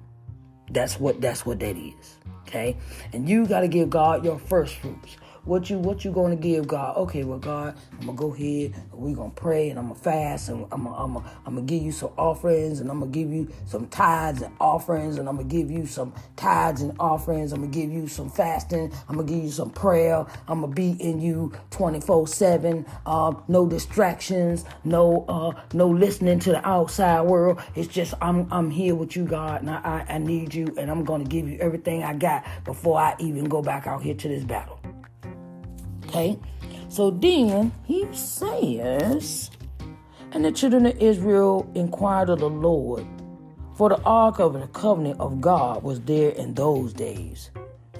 That's 0.70 1.00
what 1.00 1.22
that's 1.22 1.46
what 1.46 1.60
that 1.60 1.78
is 1.78 2.18
okay? 2.52 2.76
And 3.14 3.28
you 3.28 3.48
got 3.48 3.62
to 3.62 3.68
give 3.68 3.90
god 3.90 4.24
your 4.24 4.38
first 4.38 4.76
fruits 4.76 5.18
what 5.46 5.70
you 5.70 5.78
what 5.80 6.06
you 6.06 6.12
gonna 6.12 6.36
give 6.36 6.68
God? 6.68 6.98
Okay, 6.98 7.24
well 7.24 7.40
God, 7.40 7.76
I'm 8.00 8.08
gonna 8.08 8.18
go 8.18 8.34
ahead 8.34 8.74
we 9.02 9.14
gonna 9.14 9.32
pray 9.32 9.70
and 9.70 9.80
I'm 9.80 9.88
gonna 9.88 10.00
fast 10.00 10.50
and 10.50 10.66
I'm 10.72 10.84
gonna, 10.84 10.96
I'm 10.96 11.14
gonna, 11.14 11.32
I'm 11.46 11.66
give 11.66 11.82
you 11.82 11.92
some 11.92 12.12
offerings 12.18 12.80
and 12.80 12.90
I'm 12.90 13.00
gonna 13.00 13.12
give 13.12 13.32
you 13.32 13.50
some 13.66 13.88
tithes 13.88 14.42
and 14.42 14.56
offerings 14.60 15.18
and 15.18 15.28
I'm 15.28 15.38
gonna 15.38 15.48
give 15.48 15.72
you 15.72 15.86
some 15.86 16.14
tithes 16.36 16.82
and 16.82 16.96
offerings. 17.00 17.52
I'm 17.52 17.62
gonna 17.62 17.72
give 17.72 17.92
you 17.92 18.08
some 18.08 18.30
fasting. 18.30 18.92
I'm 19.10 19.16
gonna 19.16 19.28
give 19.28 19.44
you 19.44 19.50
some 19.52 19.72
prayer. 19.72 20.26
I'm 20.48 20.62
gonna 20.62 20.74
be 20.74 20.92
in 21.00 21.20
you 21.20 21.52
24 21.72 22.28
seven. 22.28 22.86
Um, 23.06 23.44
no 23.48 23.68
distractions. 23.68 24.66
No 24.84 25.26
uh, 25.28 25.60
no 25.74 25.88
listening 25.88 26.40
to 26.40 26.52
the 26.52 26.68
outside 26.68 27.22
world. 27.22 27.62
It's 27.76 27.88
just 27.88 28.14
I'm 28.22 28.48
I'm 28.52 28.70
here 28.70 28.96
with 28.96 29.16
you, 29.16 29.26
God, 29.26 29.62
and 29.62 29.70
I, 29.70 30.06
I, 30.08 30.16
I 30.16 30.18
need 30.20 30.54
you, 30.54 30.74
and 30.78 30.92
I'm 30.92 31.04
gonna 31.04 31.26
give 31.26 31.50
you 31.50 31.58
everything 31.60 32.04
I 32.04 32.14
got 32.14 32.46
before 32.66 33.00
I 33.00 33.16
even 33.20 33.46
go 33.46 33.62
back 33.62 33.88
out 33.88 34.04
here 34.04 34.16
to 34.16 34.28
this 34.28 34.44
battle. 34.44 34.80
Okay? 36.12 36.38
So 36.90 37.10
then 37.10 37.72
he 37.86 38.06
says, 38.12 39.50
And 40.34 40.44
the 40.44 40.52
children 40.52 40.86
of 40.86 41.02
Israel 41.02 41.72
inquired 41.74 42.30
of 42.30 42.40
the 42.40 42.50
Lord, 42.50 43.08
for 43.76 43.88
the 43.88 44.02
ark 44.02 44.40
of 44.40 44.54
the 44.54 44.68
covenant 44.68 45.22
of 45.22 45.40
God 45.40 45.84
was 45.84 46.02
there 46.02 46.32
in 46.32 46.54
those 46.54 46.92
days. 46.92 47.50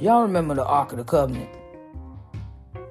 Y'all 0.02 0.24
remember 0.24 0.56
the 0.56 0.66
ark 0.66 0.92
of 0.92 0.98
the 0.98 1.06
covenant? 1.06 1.50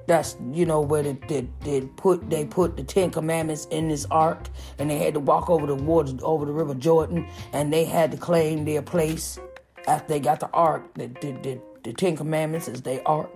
That's 0.07 0.35
you 0.51 0.65
know 0.65 0.81
where 0.81 1.03
they, 1.03 1.13
they, 1.27 1.47
they 1.59 1.81
put 1.81 2.27
they 2.27 2.43
put 2.43 2.75
the 2.75 2.83
Ten 2.83 3.11
Commandments 3.11 3.67
in 3.69 3.89
this 3.89 4.07
ark, 4.09 4.49
and 4.79 4.89
they 4.89 4.97
had 4.97 5.13
to 5.13 5.19
walk 5.19 5.51
over 5.51 5.67
the 5.67 5.75
water 5.75 6.13
over 6.23 6.45
the 6.45 6.51
River 6.51 6.73
Jordan, 6.73 7.27
and 7.53 7.71
they 7.71 7.85
had 7.85 8.09
to 8.09 8.17
claim 8.17 8.65
their 8.65 8.81
place 8.81 9.39
after 9.87 10.07
they 10.07 10.19
got 10.19 10.39
the 10.39 10.49
ark. 10.49 10.91
The 10.95 11.07
the, 11.21 11.31
the, 11.43 11.61
the 11.83 11.93
Ten 11.93 12.17
Commandments 12.17 12.67
as 12.67 12.81
their 12.81 13.07
ark, 13.07 13.29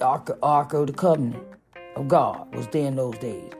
ark, 0.00 0.38
ark 0.42 0.72
of 0.72 0.86
the 0.86 0.92
covenant 0.92 1.44
of 1.96 2.08
God 2.08 2.54
was 2.54 2.66
there 2.68 2.86
in 2.86 2.96
those 2.96 3.18
days. 3.18 3.52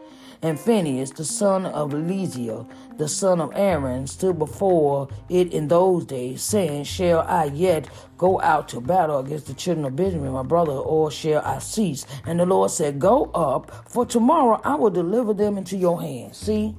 And 0.45 0.59
Phinehas, 0.59 1.13
the 1.13 1.25
son 1.25 1.67
of 1.67 1.95
Eleazar, 1.95 2.67
the 2.97 3.07
son 3.07 3.41
of 3.41 3.53
Aaron, 3.55 4.09
stood 4.09 4.41
before 4.41 5.09
it 5.29 5.53
in 5.53 5.69
those 5.69 6.05
days, 6.05 6.43
saying, 6.43 6.83
Shall 6.83 7.21
I 7.21 7.45
yet 7.45 7.89
go 8.19 8.41
out 8.41 8.69
to 8.71 8.81
battle 8.81 9.21
against 9.21 9.47
the 9.47 9.55
children 9.55 9.87
of 9.87 9.95
Benjamin, 9.95 10.33
my 10.33 10.43
brother, 10.43 10.73
or 10.73 11.13
shall 11.13 11.43
I 11.43 11.61
cease? 11.61 12.07
And 12.27 12.41
the 12.41 12.47
Lord 12.47 12.73
said, 12.73 12.99
Go 12.99 13.27
up, 13.27 13.89
for 13.89 14.05
tomorrow 14.05 14.61
I 14.65 14.75
will 14.75 14.91
deliver 14.91 15.33
them 15.33 15.59
into 15.59 15.77
your 15.77 16.01
hands. 16.03 16.39
See? 16.39 16.75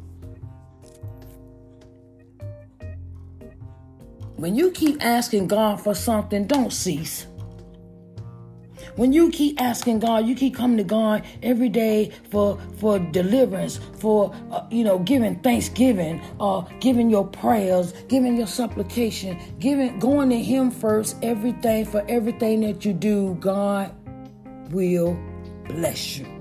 When 4.36 4.56
you 4.56 4.72
keep 4.72 5.02
asking 5.02 5.48
God 5.48 5.80
for 5.80 5.96
something, 5.96 6.48
don't 6.48 6.74
cease. 6.74 7.28
When 8.96 9.12
you 9.12 9.32
keep 9.32 9.60
asking 9.62 10.00
God, 10.00 10.28
you 10.28 10.36
keep 10.36 10.56
coming 10.56 10.78
to 10.78 10.84
God 10.84 11.24
every 11.42 11.70
day 11.70 12.12
for 12.30 12.60
for 12.78 13.00
deliverance, 13.00 13.80
for 14.00 14.34
uh, 14.52 14.66
you 14.70 14.84
know, 14.84 15.00
giving 15.00 15.40
thanksgiving, 15.40 16.22
uh, 16.40 16.62
giving 16.80 17.10
your 17.10 17.28
prayers, 17.28 17.94
giving 18.08 18.38
your 18.38 18.48
supplication, 18.48 19.40
giving 19.60 20.00
going 20.00 20.30
to 20.30 20.42
Him 20.42 20.72
first. 20.72 21.18
Everything 21.24 21.86
for 21.86 22.06
everything 22.08 22.62
that 22.62 22.86
you 22.86 22.94
do, 22.94 23.36
God 23.36 23.92
will 24.72 25.18
bless 25.68 26.18
you. 26.18 26.33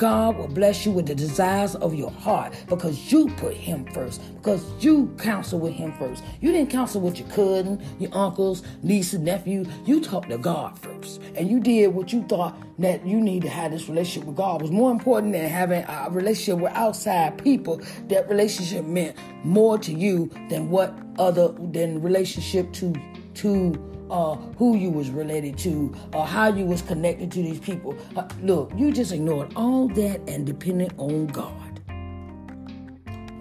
God 0.00 0.38
will 0.38 0.48
bless 0.48 0.86
you 0.86 0.92
with 0.92 1.04
the 1.04 1.14
desires 1.14 1.74
of 1.74 1.94
your 1.94 2.10
heart 2.10 2.54
because 2.70 3.12
you 3.12 3.28
put 3.36 3.52
Him 3.52 3.84
first, 3.92 4.22
because 4.36 4.64
you 4.82 5.14
counsel 5.18 5.58
with 5.58 5.74
Him 5.74 5.92
first. 5.98 6.24
You 6.40 6.52
didn't 6.52 6.70
counsel 6.70 7.02
with 7.02 7.18
your 7.18 7.28
cousin, 7.28 7.84
your 7.98 8.08
uncles, 8.14 8.62
nieces, 8.82 9.20
nephew. 9.20 9.66
You 9.84 10.00
talked 10.00 10.30
to 10.30 10.38
God 10.38 10.78
first. 10.78 11.20
And 11.34 11.50
you 11.50 11.60
did 11.60 11.88
what 11.88 12.14
you 12.14 12.22
thought 12.28 12.56
that 12.78 13.06
you 13.06 13.20
need 13.20 13.42
to 13.42 13.50
have 13.50 13.72
this 13.72 13.90
relationship 13.90 14.26
with 14.26 14.36
God 14.36 14.62
it 14.62 14.62
was 14.62 14.70
more 14.70 14.90
important 14.90 15.34
than 15.34 15.46
having 15.46 15.84
a 15.84 16.08
relationship 16.10 16.62
with 16.62 16.72
outside 16.72 17.36
people. 17.36 17.82
That 18.08 18.26
relationship 18.26 18.86
meant 18.86 19.18
more 19.44 19.76
to 19.80 19.92
you 19.92 20.30
than 20.48 20.70
what 20.70 20.98
other, 21.18 21.48
than 21.58 22.00
relationship 22.00 22.72
to, 22.72 22.94
to, 23.34 23.89
uh, 24.10 24.34
who 24.56 24.76
you 24.76 24.90
was 24.90 25.10
related 25.10 25.56
to, 25.58 25.94
or 26.12 26.26
how 26.26 26.48
you 26.48 26.64
was 26.64 26.82
connected 26.82 27.30
to 27.32 27.42
these 27.42 27.60
people. 27.60 27.96
Uh, 28.16 28.28
look, 28.42 28.72
you 28.76 28.92
just 28.92 29.12
ignored 29.12 29.52
all 29.56 29.88
that 29.88 30.20
and 30.28 30.46
depended 30.46 30.92
on 30.98 31.26
God. 31.26 31.80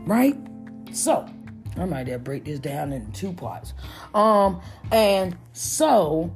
Right? 0.05 0.35
So, 0.91 1.27
I 1.77 1.85
might 1.85 2.07
have 2.07 2.23
break 2.23 2.45
this 2.45 2.59
down 2.59 2.93
into 2.93 3.11
two 3.11 3.33
parts. 3.33 3.73
Um, 4.13 4.61
and 4.91 5.37
so 5.53 6.33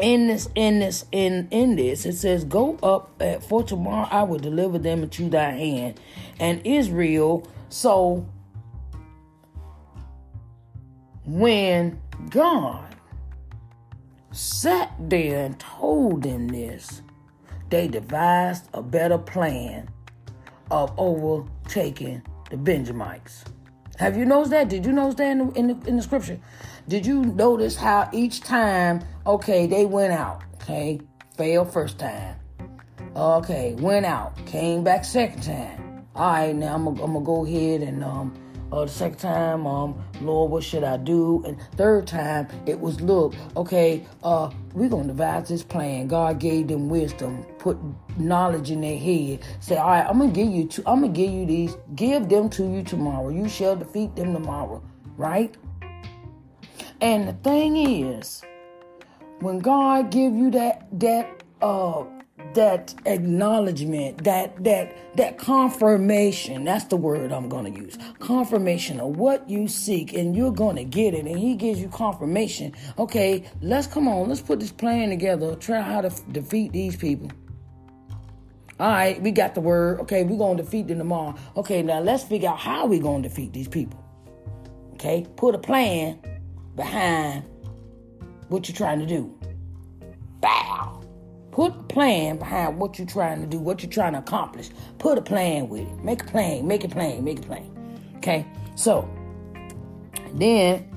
in 0.00 0.28
this, 0.28 0.48
in 0.54 0.78
this, 0.80 1.04
in 1.12 1.48
in 1.50 1.76
this, 1.76 2.06
it 2.06 2.16
says, 2.16 2.44
"Go 2.44 2.76
up 2.82 3.20
at, 3.20 3.42
for 3.42 3.62
tomorrow. 3.62 4.08
I 4.10 4.22
will 4.22 4.38
deliver 4.38 4.78
them 4.78 5.02
into 5.02 5.28
thy 5.28 5.50
hand." 5.50 6.00
And 6.40 6.64
Israel. 6.66 7.46
So 7.68 8.26
when 11.24 12.00
God 12.30 12.87
sat 14.38 14.92
there 15.00 15.44
and 15.44 15.58
told 15.58 16.22
them 16.22 16.46
this, 16.48 17.02
they 17.70 17.88
devised 17.88 18.68
a 18.72 18.82
better 18.82 19.18
plan 19.18 19.88
of 20.70 20.92
overtaking 20.96 22.22
the 22.50 22.56
Benjamites. 22.56 23.44
Have 23.96 24.16
you 24.16 24.24
noticed 24.24 24.52
that? 24.52 24.68
Did 24.68 24.86
you 24.86 24.92
notice 24.92 25.16
that 25.16 25.32
in 25.32 25.38
the, 25.38 25.52
in 25.54 25.66
the, 25.66 25.88
in 25.88 25.96
the 25.96 26.02
scripture? 26.02 26.38
Did 26.86 27.04
you 27.04 27.24
notice 27.24 27.74
how 27.74 28.08
each 28.12 28.40
time, 28.40 29.02
okay, 29.26 29.66
they 29.66 29.84
went 29.84 30.12
out, 30.12 30.44
okay, 30.62 31.00
failed 31.36 31.72
first 31.72 31.98
time, 31.98 32.36
okay, 33.16 33.74
went 33.74 34.06
out, 34.06 34.36
came 34.46 34.84
back 34.84 35.04
second 35.04 35.42
time. 35.42 36.06
All 36.14 36.32
right, 36.32 36.54
now 36.54 36.74
I'm 36.74 36.84
gonna, 36.84 37.02
I'm 37.02 37.12
gonna 37.12 37.24
go 37.24 37.44
ahead 37.44 37.82
and 37.82 38.04
um, 38.04 38.34
the 38.70 38.86
second 38.88 39.18
time, 39.18 39.66
um, 39.66 40.02
Lord, 40.20 40.50
what 40.50 40.62
should 40.62 40.84
I 40.84 40.96
do? 40.96 41.42
And 41.46 41.58
third 41.76 42.06
time, 42.06 42.48
it 42.66 42.78
was, 42.78 43.00
look, 43.00 43.34
okay, 43.56 44.04
uh, 44.22 44.50
we're 44.74 44.88
gonna 44.88 45.08
devise 45.08 45.48
this 45.48 45.62
plan. 45.62 46.06
God 46.06 46.38
gave 46.38 46.68
them 46.68 46.88
wisdom, 46.88 47.44
put 47.58 47.78
knowledge 48.18 48.70
in 48.70 48.80
their 48.80 48.98
head. 48.98 49.40
Say, 49.60 49.76
all 49.76 49.88
right, 49.88 50.06
I'm 50.06 50.18
gonna 50.18 50.32
give 50.32 50.48
you, 50.48 50.66
two, 50.66 50.82
I'm 50.86 51.00
gonna 51.00 51.12
give 51.12 51.30
you 51.30 51.46
these, 51.46 51.76
give 51.94 52.28
them 52.28 52.50
to 52.50 52.64
you 52.64 52.82
tomorrow. 52.82 53.30
You 53.30 53.48
shall 53.48 53.76
defeat 53.76 54.14
them 54.16 54.32
tomorrow, 54.34 54.82
right? 55.16 55.56
And 57.00 57.28
the 57.28 57.32
thing 57.32 57.76
is, 57.76 58.42
when 59.40 59.60
God 59.60 60.10
give 60.10 60.34
you 60.34 60.50
that 60.50 60.88
that 60.98 61.44
uh 61.62 62.04
that 62.54 62.94
acknowledgement, 63.06 64.24
that 64.24 64.62
that 64.64 64.96
that 65.16 65.38
confirmation, 65.38 66.64
that's 66.64 66.84
the 66.84 66.96
word 66.96 67.32
I'm 67.32 67.48
to 67.72 67.80
use. 67.80 67.98
Confirmation 68.18 69.00
of 69.00 69.16
what 69.16 69.48
you 69.48 69.68
seek 69.68 70.12
and 70.12 70.34
you're 70.34 70.52
to 70.76 70.84
get 70.84 71.14
it 71.14 71.26
and 71.26 71.38
he 71.38 71.54
gives 71.54 71.80
you 71.80 71.88
confirmation. 71.88 72.74
Okay, 72.98 73.44
let's 73.60 73.86
come 73.86 74.08
on, 74.08 74.28
let's 74.28 74.40
put 74.40 74.60
this 74.60 74.72
plan 74.72 75.10
together. 75.10 75.54
Try 75.56 75.80
how 75.80 76.00
to 76.00 76.08
f- 76.08 76.22
defeat 76.32 76.72
these 76.72 76.96
people. 76.96 77.30
All 78.80 78.88
right, 78.88 79.20
we 79.20 79.32
got 79.32 79.54
the 79.54 79.60
word. 79.60 80.00
Okay, 80.00 80.22
we're 80.22 80.38
to 80.56 80.62
defeat 80.62 80.86
them 80.86 80.98
tomorrow. 80.98 81.34
Okay, 81.56 81.82
now 81.82 81.98
let's 81.98 82.22
figure 82.22 82.48
out 82.48 82.58
how 82.58 82.86
we're 82.86 83.02
to 83.22 83.28
defeat 83.28 83.52
these 83.52 83.68
people. 83.68 84.04
Okay, 84.94 85.26
put 85.36 85.54
a 85.54 85.58
plan 85.58 86.18
behind 86.76 87.44
what 88.48 88.68
you're 88.68 88.76
trying 88.76 89.00
to 89.00 89.06
do. 89.06 89.34
Bow. 90.40 90.97
Plan 91.98 92.36
behind 92.36 92.78
what 92.78 92.96
you're 92.96 93.08
trying 93.08 93.40
to 93.40 93.46
do, 93.48 93.58
what 93.58 93.82
you're 93.82 93.90
trying 93.90 94.12
to 94.12 94.20
accomplish. 94.20 94.70
Put 94.98 95.18
a 95.18 95.20
plan 95.20 95.68
with 95.68 95.80
it. 95.80 96.04
Make 96.04 96.22
a 96.22 96.26
plan, 96.26 96.64
make 96.64 96.84
a 96.84 96.88
plan, 96.88 97.24
make 97.24 97.40
a 97.40 97.42
plan. 97.42 98.12
Okay? 98.18 98.46
So, 98.76 99.10
then, 100.34 100.88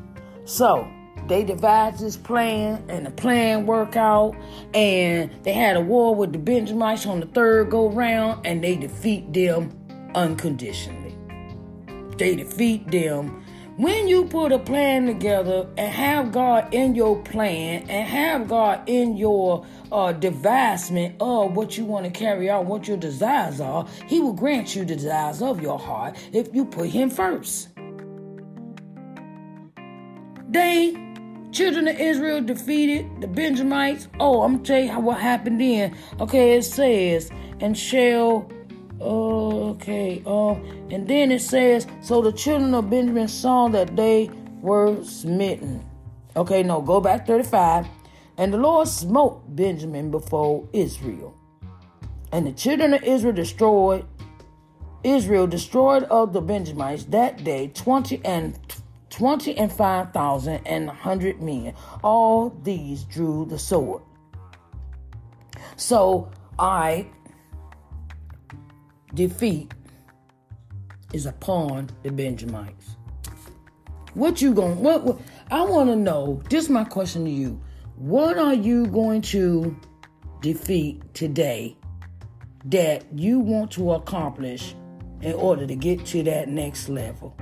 so 0.45 0.87
they 1.27 1.43
devised 1.43 2.01
this 2.01 2.15
plan 2.15 2.85
and 2.87 3.07
the 3.07 3.09
plan 3.09 3.65
worked 3.65 3.97
out 3.97 4.35
and 4.75 5.31
they 5.41 5.53
had 5.53 5.75
a 5.75 5.81
war 5.81 6.13
with 6.13 6.33
the 6.33 6.37
Benjamites 6.37 7.07
on 7.07 7.19
the 7.19 7.25
third 7.25 7.71
go 7.71 7.89
round 7.89 8.45
and 8.45 8.63
they 8.63 8.75
defeat 8.75 9.33
them 9.33 9.75
unconditionally. 10.13 11.17
They 12.19 12.35
defeat 12.35 12.91
them 12.91 13.43
when 13.77 14.07
you 14.07 14.25
put 14.25 14.51
a 14.51 14.59
plan 14.59 15.07
together 15.07 15.67
and 15.77 15.91
have 15.91 16.31
God 16.31 16.71
in 16.71 16.93
your 16.93 17.19
plan 17.23 17.89
and 17.89 18.07
have 18.07 18.47
God 18.47 18.81
in 18.85 19.17
your 19.17 19.65
uh, 19.91 20.11
devisement 20.13 21.15
of 21.19 21.55
what 21.55 21.77
you 21.77 21.85
want 21.85 22.05
to 22.05 22.11
carry 22.11 22.49
out, 22.49 22.65
what 22.65 22.87
your 22.87 22.97
desires 22.97 23.59
are, 23.59 23.87
He 24.07 24.19
will 24.19 24.33
grant 24.33 24.75
you 24.75 24.85
the 24.85 24.95
desires 24.95 25.41
of 25.41 25.61
your 25.61 25.79
heart 25.79 26.17
if 26.31 26.53
you 26.53 26.65
put 26.65 26.89
Him 26.89 27.09
first. 27.09 27.69
They, 30.49 30.91
children 31.51 31.87
of 31.87 31.99
Israel, 31.99 32.41
defeated 32.41 33.21
the 33.21 33.27
Benjamites. 33.27 34.07
Oh, 34.19 34.43
I'm 34.43 34.57
gonna 34.57 34.65
tell 34.65 34.83
you 34.83 34.99
what 34.99 35.19
happened 35.19 35.61
then. 35.61 35.95
Okay, 36.19 36.57
it 36.57 36.63
says, 36.63 37.31
and 37.59 37.77
shall 37.77 38.49
Okay. 39.01 40.21
Um, 40.25 40.63
and 40.91 41.07
then 41.07 41.31
it 41.31 41.41
says, 41.41 41.87
so 42.01 42.21
the 42.21 42.31
children 42.31 42.73
of 42.73 42.89
Benjamin 42.89 43.27
saw 43.27 43.67
that 43.69 43.95
they 43.95 44.29
were 44.61 45.03
smitten. 45.03 45.83
Okay, 46.35 46.63
no, 46.63 46.81
go 46.81 47.01
back 47.01 47.25
35. 47.25 47.87
And 48.41 48.51
the 48.51 48.57
Lord 48.57 48.87
smote 48.87 49.55
Benjamin 49.55 50.09
before 50.09 50.67
Israel. 50.73 51.37
And 52.31 52.47
the 52.47 52.51
children 52.51 52.95
of 52.95 53.03
Israel 53.03 53.35
destroyed 53.35 54.03
Israel 55.03 55.45
destroyed 55.45 56.05
of 56.05 56.33
the 56.33 56.41
Benjamites 56.41 57.03
that 57.05 57.43
day 57.43 57.67
20 57.67 58.19
and 58.25 58.57
20 59.11 59.55
and 59.59 59.71
5,000 59.71 60.59
and 60.65 60.85
a 60.85 60.87
100 60.87 61.39
men. 61.39 61.75
All 62.03 62.49
these 62.63 63.03
drew 63.03 63.45
the 63.45 63.59
sword. 63.59 64.01
So 65.75 66.31
I 66.57 67.05
defeat 69.13 69.71
is 71.13 71.27
upon 71.27 71.91
the 72.01 72.11
Benjamites. 72.11 72.95
What 74.15 74.41
you 74.41 74.55
going 74.55 74.79
what, 74.79 75.03
what 75.03 75.21
I 75.51 75.61
want 75.61 75.91
to 75.91 75.95
know, 75.95 76.41
this 76.49 76.63
is 76.63 76.69
my 76.71 76.85
question 76.85 77.25
to 77.25 77.31
you. 77.31 77.61
What 78.01 78.39
are 78.39 78.55
you 78.55 78.87
going 78.87 79.21
to 79.21 79.79
defeat 80.41 81.13
today 81.13 81.77
that 82.65 83.05
you 83.13 83.39
want 83.39 83.69
to 83.73 83.91
accomplish 83.91 84.73
in 85.21 85.33
order 85.33 85.67
to 85.67 85.75
get 85.75 86.03
to 86.07 86.23
that 86.23 86.49
next 86.49 86.89
level? 86.89 87.37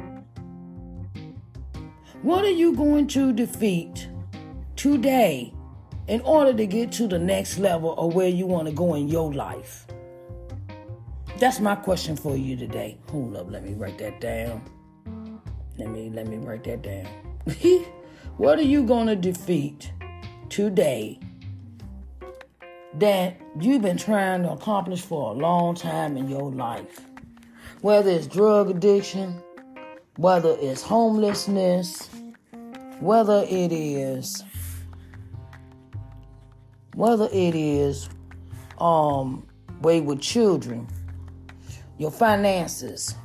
What 2.23 2.43
are 2.43 2.51
you 2.51 2.75
going 2.75 3.07
to 3.07 3.31
defeat 3.31 4.09
today 4.75 5.53
in 6.09 6.19
order 6.21 6.51
to 6.51 6.65
get 6.65 6.91
to 6.91 7.07
the 7.07 7.19
next 7.19 7.57
level 7.57 7.93
of 7.93 8.13
where 8.13 8.27
you 8.27 8.45
want 8.45 8.67
to 8.67 8.73
go 8.73 8.95
in 8.95 9.07
your 9.07 9.33
life? 9.33 9.87
That's 11.37 11.61
my 11.61 11.75
question 11.75 12.17
for 12.17 12.35
you 12.35 12.57
today. 12.57 12.97
Hold 13.11 13.37
up, 13.37 13.49
let 13.49 13.63
me 13.63 13.75
write 13.75 13.97
that 13.99 14.19
down. 14.19 14.61
Let 15.77 15.89
me 15.89 16.09
let 16.09 16.27
me 16.27 16.35
write 16.35 16.65
that 16.65 16.81
down. 16.81 17.07
what 18.35 18.59
are 18.59 18.63
you 18.63 18.83
gonna 18.83 19.15
defeat 19.15 19.93
today 20.49 21.19
that 22.95 23.39
you've 23.59 23.81
been 23.81 23.97
trying 23.97 24.43
to 24.43 24.51
accomplish 24.51 25.01
for 25.01 25.31
a 25.31 25.33
long 25.33 25.75
time 25.75 26.17
in 26.17 26.27
your 26.27 26.51
life? 26.51 27.01
Whether 27.81 28.09
it's 28.09 28.27
drug 28.27 28.69
addiction, 28.69 29.41
whether 30.17 30.57
it's 30.59 30.81
homelessness, 30.81 32.09
whether 32.99 33.45
it 33.47 33.71
is 33.71 34.43
whether 36.95 37.29
it 37.31 37.55
is 37.55 38.09
um 38.79 39.47
way 39.81 40.01
with 40.01 40.19
children, 40.19 40.87
your 41.97 42.11
finances, 42.11 43.15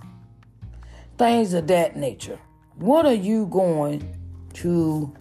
things 1.18 1.53
of 1.55 1.66
that 1.66 1.97
nature. 1.97 2.39
What 2.77 3.07
are 3.07 3.14
you 3.14 3.47
going 3.47 4.16
to 4.55 5.12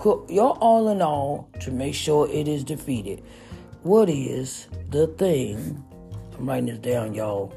put 0.00 0.30
your 0.30 0.56
all 0.60 0.88
in 0.88 1.02
all 1.02 1.46
to 1.60 1.70
make 1.70 1.94
sure 1.94 2.26
it 2.30 2.48
is 2.48 2.64
defeated? 2.64 3.22
What 3.82 4.08
is 4.08 4.66
the 4.88 5.06
thing? 5.06 5.84
I'm 6.38 6.48
writing 6.48 6.66
this 6.66 6.78
down, 6.78 7.12
y'all, 7.12 7.52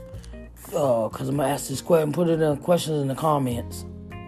because 0.66 1.28
uh, 1.28 1.32
I'm 1.32 1.38
gonna 1.38 1.48
ask 1.48 1.70
this 1.70 1.80
question. 1.80 2.12
Put 2.12 2.28
it 2.28 2.42
in 2.42 2.58
questions 2.58 3.02
in 3.02 3.08
the 3.08 3.16
comments. 3.16 3.86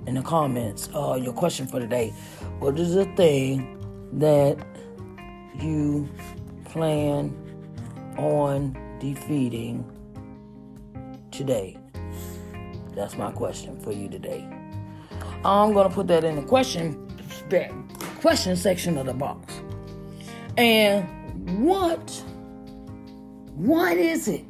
In 0.08 0.16
the 0.16 0.22
comments, 0.22 0.88
uh, 0.96 1.20
your 1.22 1.34
question 1.34 1.68
for 1.68 1.80
today. 1.80 2.12
What 2.60 2.80
is 2.80 2.96
the 2.96 3.04
thing 3.16 3.78
that 4.14 4.58
you 5.60 6.08
plan 6.64 7.36
on 8.18 8.78
defeating 9.00 9.84
today? 11.32 11.78
That's 12.94 13.18
my 13.18 13.32
question 13.32 13.78
for 13.82 13.92
you 13.92 14.08
today. 14.08 14.48
I'm 15.44 15.74
gonna 15.74 15.90
put 15.90 16.08
that 16.08 16.24
in 16.24 16.38
the 16.38 16.44
question 16.44 17.06
question 18.22 18.56
section 18.56 18.98
of 18.98 19.06
the 19.06 19.14
box. 19.14 19.54
And 20.58 21.08
what 21.64 22.24
what 23.56 23.98
is 23.98 24.28
it? 24.28 24.46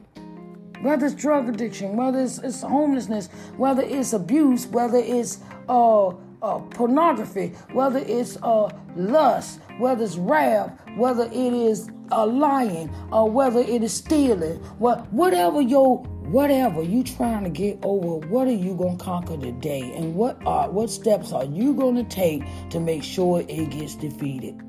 Whether 0.82 1.06
it's 1.06 1.16
drug 1.16 1.48
addiction, 1.48 1.96
whether 1.96 2.20
it's, 2.20 2.40
it's 2.40 2.62
homelessness, 2.62 3.30
whether 3.58 3.82
it's 3.84 4.14
abuse, 4.14 4.68
whether 4.68 4.98
it's 4.98 5.40
uh, 5.70 6.08
uh, 6.08 6.60
pornography, 6.72 7.54
whether 7.72 8.00
it's 8.00 8.38
uh, 8.44 8.70
lust, 8.96 9.62
whether 9.78 10.04
it's 10.04 10.18
wrath, 10.18 10.72
whether 10.96 11.26
it 11.26 11.54
is 11.54 11.90
uh, 12.12 12.26
lying, 12.26 12.90
or 13.12 13.30
whether 13.30 13.60
it 13.60 13.84
is 13.84 13.94
stealing, 13.94 14.58
what, 14.80 15.12
whatever 15.14 15.62
your 15.62 16.04
whatever 16.32 16.82
you 16.82 17.04
trying 17.04 17.44
to 17.44 17.50
get 17.50 17.80
over, 17.84 18.26
what 18.28 18.48
are 18.48 18.52
you 18.52 18.76
gonna 18.76 18.98
conquer 18.98 19.38
today, 19.38 19.94
and 19.96 20.16
what 20.16 20.38
are 20.46 20.70
what 20.70 20.90
steps 20.90 21.32
are 21.32 21.46
you 21.46 21.74
gonna 21.74 22.04
take 22.04 22.44
to 22.70 22.80
make 22.80 23.04
sure 23.04 23.42
it 23.48 23.70
gets 23.70 23.96
defeated? 23.96 24.62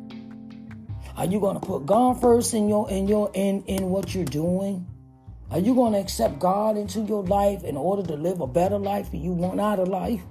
Are 1.17 1.25
you 1.25 1.41
gonna 1.41 1.61
put 1.61 1.87
God 1.87 2.21
first 2.21 2.53
in 2.55 2.69
your 2.69 2.91
in 2.91 3.09
your 3.09 3.31
in 3.35 3.63
in 3.65 3.91
what 3.91 4.15
you're 4.15 4.25
doing? 4.25 4.87
Are 5.51 5.59
you 5.59 5.75
gonna 5.75 5.99
accept 5.99 6.39
God 6.39 6.77
into 6.77 7.01
your 7.01 7.23
life 7.23 7.65
in 7.65 7.77
order 7.77 8.03
to 8.03 8.15
live 8.15 8.41
a 8.41 8.47
better 8.47 8.79
life 8.79 9.11
that 9.11 9.19
you 9.19 9.33
want 9.33 9.61
out 9.61 9.79
of 9.79 9.89
life? 9.89 10.23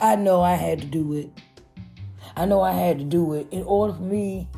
I 0.00 0.16
know 0.16 0.40
I 0.40 0.54
had 0.54 0.80
to 0.80 0.86
do 0.86 1.14
it. 1.14 1.30
I 2.36 2.46
know 2.46 2.60
I 2.60 2.72
had 2.72 2.98
to 2.98 3.04
do 3.04 3.34
it 3.34 3.48
in 3.50 3.64
order 3.64 3.92
for 3.92 4.02
me 4.02 4.48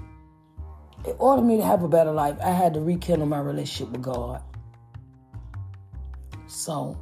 in 1.05 1.15
order 1.19 1.43
for 1.43 1.47
me 1.47 1.57
to 1.59 1.65
have 1.65 1.83
a 1.83 1.89
better 1.89 2.13
life, 2.13 2.37
I 2.43 2.51
had 2.51 2.75
to 2.75 2.81
rekindle 2.81 3.27
my 3.27 3.41
relationship 3.41 3.93
with 3.93 4.03
God. 4.03 4.43
So 6.55 6.97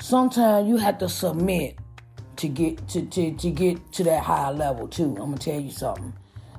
sometimes 0.00 0.68
you 0.68 0.76
have 0.76 0.98
to 0.98 1.08
submit 1.08 1.76
to 2.36 2.48
get 2.48 2.88
to, 2.88 3.02
to, 3.02 3.32
to 3.32 3.50
get 3.50 3.92
to 3.92 4.04
that 4.04 4.22
higher 4.22 4.52
level 4.52 4.86
too. 4.86 5.10
I'm 5.10 5.16
gonna 5.16 5.38
tell 5.38 5.60
you 5.60 5.72
something. 5.72 6.12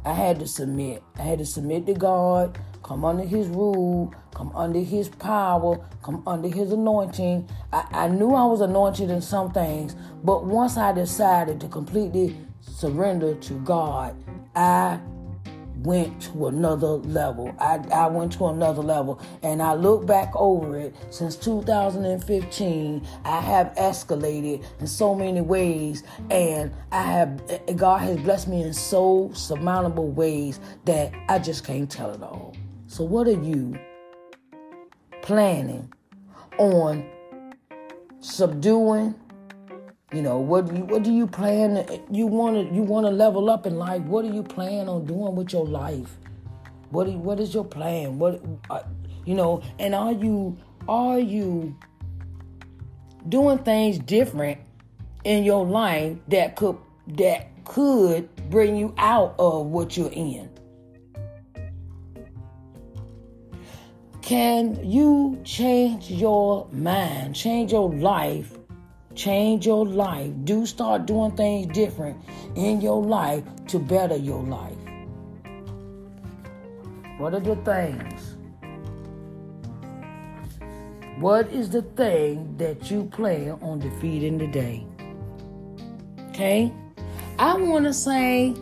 I 0.05 0.11
had 0.11 0.39
to 0.39 0.47
submit. 0.47 1.01
I 1.17 1.21
had 1.21 1.39
to 1.39 1.45
submit 1.45 1.85
to 1.85 1.93
God, 1.93 2.59
come 2.83 3.05
under 3.05 3.23
his 3.23 3.47
rule, 3.47 4.13
come 4.35 4.51
under 4.53 4.79
his 4.79 5.07
power, 5.07 5.79
come 6.03 6.21
under 6.27 6.49
his 6.49 6.73
anointing. 6.73 7.47
I, 7.71 7.87
I 7.91 8.07
knew 8.09 8.33
I 8.33 8.45
was 8.45 8.59
anointed 8.59 9.09
in 9.09 9.21
some 9.21 9.53
things, 9.53 9.95
but 10.21 10.45
once 10.45 10.75
I 10.75 10.91
decided 10.91 11.61
to 11.61 11.69
completely 11.69 12.35
surrender 12.59 13.35
to 13.35 13.53
God, 13.61 14.21
I 14.53 14.99
went 15.83 16.21
to 16.21 16.47
another 16.47 16.87
level. 16.87 17.53
I, 17.59 17.75
I 17.93 18.07
went 18.07 18.33
to 18.33 18.47
another 18.47 18.81
level. 18.81 19.21
And 19.41 19.61
I 19.61 19.73
look 19.73 20.05
back 20.05 20.31
over 20.35 20.77
it 20.77 20.95
since 21.09 21.35
2015, 21.35 23.07
I 23.25 23.41
have 23.41 23.67
escalated 23.75 24.63
in 24.79 24.87
so 24.87 25.13
many 25.13 25.41
ways. 25.41 26.03
And 26.29 26.71
I 26.91 27.03
have, 27.03 27.75
God 27.75 27.99
has 27.99 28.17
blessed 28.17 28.47
me 28.47 28.63
in 28.63 28.73
so 28.73 29.31
surmountable 29.33 30.09
ways 30.09 30.59
that 30.85 31.13
I 31.29 31.39
just 31.39 31.65
can't 31.65 31.89
tell 31.89 32.11
it 32.11 32.21
all. 32.21 32.55
So, 32.87 33.03
what 33.03 33.27
are 33.27 33.31
you 33.31 33.77
planning 35.21 35.91
on 36.57 37.09
subduing? 38.19 39.15
You 40.13 40.21
know, 40.21 40.37
what 40.37 40.71
what 40.71 41.01
do 41.01 41.11
you 41.11 41.25
plan? 41.25 41.87
You 42.11 42.27
want 42.27 42.69
to 42.69 42.75
you 42.75 42.83
want 42.83 43.07
to 43.07 43.11
level 43.11 43.49
up 43.49 43.65
in 43.65 43.77
life. 43.77 44.03
What 44.03 44.23
do 44.23 44.31
you 44.31 44.43
plan 44.43 44.87
on 44.87 45.07
doing 45.07 45.35
with 45.35 45.51
your 45.51 45.65
life? 45.65 46.17
What 46.91 47.07
you, 47.09 47.17
what 47.17 47.39
is 47.39 47.51
your 47.51 47.65
plan? 47.65 48.19
What 48.19 48.39
uh, 48.69 48.83
you 49.25 49.33
know? 49.33 49.63
And 49.79 49.95
are 49.95 50.11
you 50.11 50.55
are 50.87 51.19
you 51.19 51.75
doing 53.27 53.57
things 53.59 53.97
different 53.97 54.59
in 55.23 55.43
your 55.43 55.65
life 55.65 56.15
that 56.27 56.57
could 56.57 56.77
that 57.07 57.65
could 57.65 58.29
bring 58.51 58.75
you 58.75 58.93
out 58.99 59.33
of 59.39 59.65
what 59.65 59.97
you're 59.97 60.11
in? 60.11 60.47
Can 64.21 64.87
you 64.87 65.41
change 65.43 66.11
your 66.11 66.67
mind, 66.71 67.35
change 67.35 67.71
your 67.71 67.91
life 67.91 68.52
Change 69.15 69.65
your 69.67 69.85
life. 69.85 70.31
Do 70.43 70.65
start 70.65 71.05
doing 71.05 71.31
things 71.31 71.67
different 71.73 72.17
in 72.55 72.81
your 72.81 73.01
life 73.01 73.43
to 73.67 73.79
better 73.79 74.15
your 74.15 74.41
life. 74.43 74.77
What 77.17 77.33
are 77.35 77.39
the 77.39 77.55
things? 77.57 78.37
What 81.19 81.47
is 81.51 81.69
the 81.69 81.83
thing 81.83 82.57
that 82.57 82.89
you 82.89 83.05
plan 83.05 83.51
on 83.61 83.79
defeating 83.79 84.39
today? 84.39 84.85
Okay? 86.29 86.73
I 87.37 87.55
want 87.55 87.85
to 87.85 87.93
say 87.93 88.55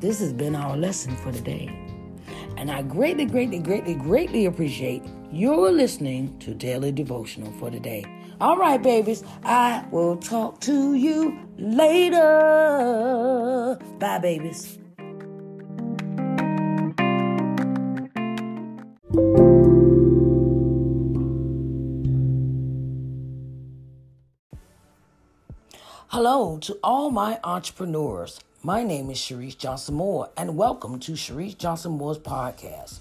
this 0.00 0.20
has 0.20 0.32
been 0.32 0.54
our 0.54 0.76
lesson 0.76 1.16
for 1.16 1.32
today. 1.32 1.68
And 2.56 2.70
I 2.70 2.82
greatly, 2.82 3.26
greatly, 3.26 3.58
greatly, 3.58 3.94
greatly 3.94 4.46
appreciate 4.46 5.02
your 5.32 5.70
listening 5.70 6.38
to 6.38 6.54
Daily 6.54 6.92
Devotional 6.92 7.52
for 7.58 7.70
today. 7.70 8.04
All 8.38 8.58
right, 8.58 8.82
babies, 8.82 9.24
I 9.44 9.82
will 9.90 10.18
talk 10.18 10.60
to 10.60 10.92
you 10.92 11.38
later. 11.56 12.28
Bye, 13.98 14.18
babies. 14.18 14.78
Hello 26.08 26.58
to 26.58 26.78
all 26.84 27.10
my 27.10 27.40
entrepreneurs. 27.42 28.40
My 28.62 28.82
name 28.82 29.08
is 29.08 29.16
Sharice 29.16 29.56
Johnson 29.56 29.94
Moore, 29.94 30.28
and 30.36 30.58
welcome 30.58 31.00
to 31.00 31.12
Sharice 31.12 31.56
Johnson 31.56 31.92
Moore's 31.92 32.18
podcast. 32.18 32.98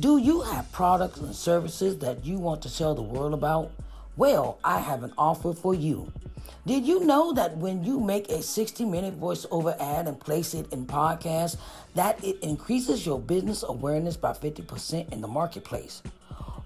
Do 0.00 0.16
you 0.16 0.40
have 0.40 0.72
products 0.72 1.20
and 1.20 1.34
services 1.34 1.98
that 1.98 2.24
you 2.24 2.38
want 2.38 2.62
to 2.62 2.74
tell 2.74 2.94
the 2.94 3.02
world 3.02 3.34
about? 3.34 3.70
Well, 4.16 4.58
I 4.62 4.80
have 4.80 5.04
an 5.04 5.14
offer 5.16 5.54
for 5.54 5.74
you. 5.74 6.12
Did 6.66 6.86
you 6.86 7.00
know 7.00 7.32
that 7.32 7.56
when 7.56 7.82
you 7.82 7.98
make 7.98 8.28
a 8.28 8.42
60 8.42 8.84
minute 8.84 9.18
voiceover 9.18 9.74
ad 9.80 10.06
and 10.06 10.20
place 10.20 10.52
it 10.52 10.70
in 10.70 10.84
podcasts, 10.84 11.56
that 11.94 12.22
it 12.22 12.38
increases 12.40 13.06
your 13.06 13.18
business 13.18 13.64
awareness 13.66 14.18
by 14.18 14.32
50% 14.32 15.10
in 15.10 15.22
the 15.22 15.28
marketplace? 15.28 16.02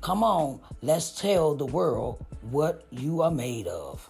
Come 0.00 0.22
on, 0.22 0.60
let's 0.80 1.10
tell 1.10 1.54
the 1.54 1.66
world 1.66 2.24
what 2.50 2.86
you 2.90 3.20
are 3.20 3.30
made 3.30 3.66
of. 3.66 4.08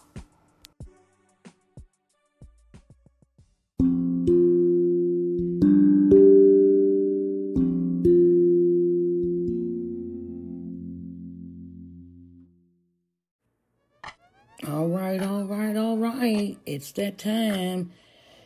All 14.67 14.89
right, 14.89 15.23
all 15.23 15.45
right, 15.45 15.77
all 15.77 15.97
right. 15.97 16.59
It's 16.67 16.93
that 16.93 17.17
time. 17.17 17.93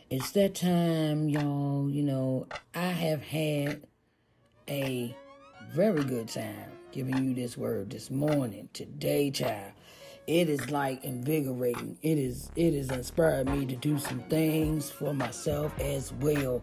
It's 0.09 0.31
that 0.31 0.55
time, 0.55 1.27
y'all. 1.27 1.89
You 1.89 2.03
know, 2.03 2.47
I 2.73 2.87
have 2.87 3.21
had 3.21 3.81
a 4.69 5.15
very 5.73 6.03
good 6.03 6.29
time 6.29 6.71
giving 6.93 7.27
you 7.27 7.33
this 7.33 7.57
word 7.57 7.89
this 7.89 8.11
morning, 8.11 8.69
today, 8.71 9.31
child. 9.31 9.73
It 10.27 10.47
is 10.47 10.69
like 10.69 11.03
invigorating. 11.03 11.97
It 12.03 12.19
is 12.19 12.51
it 12.55 12.75
has 12.75 12.91
inspired 12.91 13.49
me 13.49 13.65
to 13.65 13.75
do 13.75 13.97
some 13.97 14.19
things 14.29 14.91
for 14.91 15.13
myself 15.13 15.77
as 15.79 16.13
well. 16.13 16.61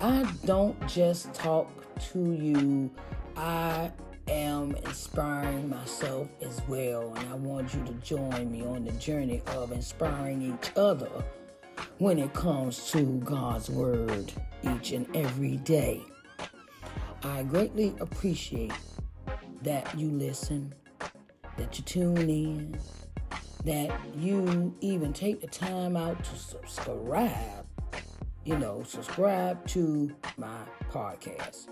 I 0.00 0.32
don't 0.44 0.86
just 0.86 1.34
talk 1.34 1.68
to 2.12 2.32
you. 2.32 2.90
I 3.36 3.90
am 4.28 4.76
inspiring 4.76 5.68
myself 5.68 6.28
as 6.40 6.62
well, 6.68 7.12
and 7.16 7.28
I 7.28 7.34
want 7.34 7.74
you 7.74 7.84
to 7.84 7.92
join 7.94 8.52
me 8.52 8.62
on 8.62 8.84
the 8.84 8.92
journey 8.92 9.42
of 9.48 9.72
inspiring 9.72 10.42
each 10.42 10.70
other 10.76 11.10
when 11.98 12.20
it 12.20 12.32
comes 12.34 12.88
to 12.92 13.02
God's 13.24 13.68
Word 13.68 14.32
each 14.62 14.92
and 14.92 15.14
every 15.14 15.56
day. 15.56 16.02
I 17.24 17.42
greatly 17.42 17.92
appreciate 18.00 18.72
that 19.66 19.98
you 19.98 20.12
listen, 20.12 20.72
that 21.56 21.76
you 21.76 21.84
tune 21.84 22.30
in, 22.30 22.78
that 23.64 23.90
you 24.16 24.72
even 24.80 25.12
take 25.12 25.40
the 25.40 25.46
time 25.48 25.96
out 25.96 26.22
to 26.22 26.36
subscribe, 26.36 27.66
you 28.44 28.56
know, 28.56 28.84
subscribe 28.84 29.66
to 29.66 30.14
my 30.36 30.56
podcast. 30.88 31.66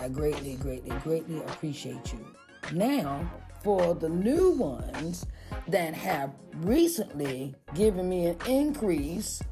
I 0.00 0.08
greatly, 0.08 0.56
greatly, 0.56 0.96
greatly 1.00 1.36
appreciate 1.40 2.14
you. 2.14 2.26
Now, 2.72 3.30
for 3.62 3.94
the 3.94 4.08
new 4.08 4.52
ones 4.52 5.26
that 5.68 5.92
have 5.92 6.32
recently 6.54 7.54
given 7.74 8.08
me 8.08 8.28
an 8.28 8.38
increase 8.46 9.42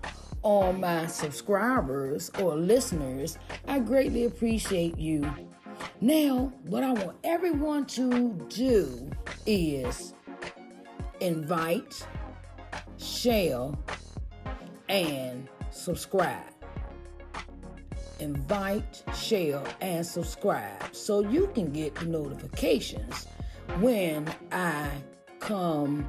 on 0.43 0.81
my 0.81 1.07
subscribers 1.09 2.31
or 2.41 2.57
listeners, 2.57 3.37
I 3.69 3.81
greatly 3.81 4.25
appreciate 4.25 4.97
you. 4.97 5.31
Now, 6.03 6.53
what 6.67 6.83
I 6.83 6.95
want 6.95 7.17
everyone 7.23 7.87
to 7.87 8.33
do 8.49 9.09
is 9.47 10.15
invite, 11.21 12.05
share, 12.99 13.71
and 14.89 15.49
subscribe 15.71 16.43
invite, 18.19 19.05
share, 19.17 19.63
and 19.81 20.05
subscribe 20.05 20.95
so 20.95 21.21
you 21.21 21.49
can 21.55 21.73
get 21.73 21.95
the 21.95 22.07
notifications 22.07 23.27
when 23.79 24.33
I 24.51 24.91
come 25.39 26.09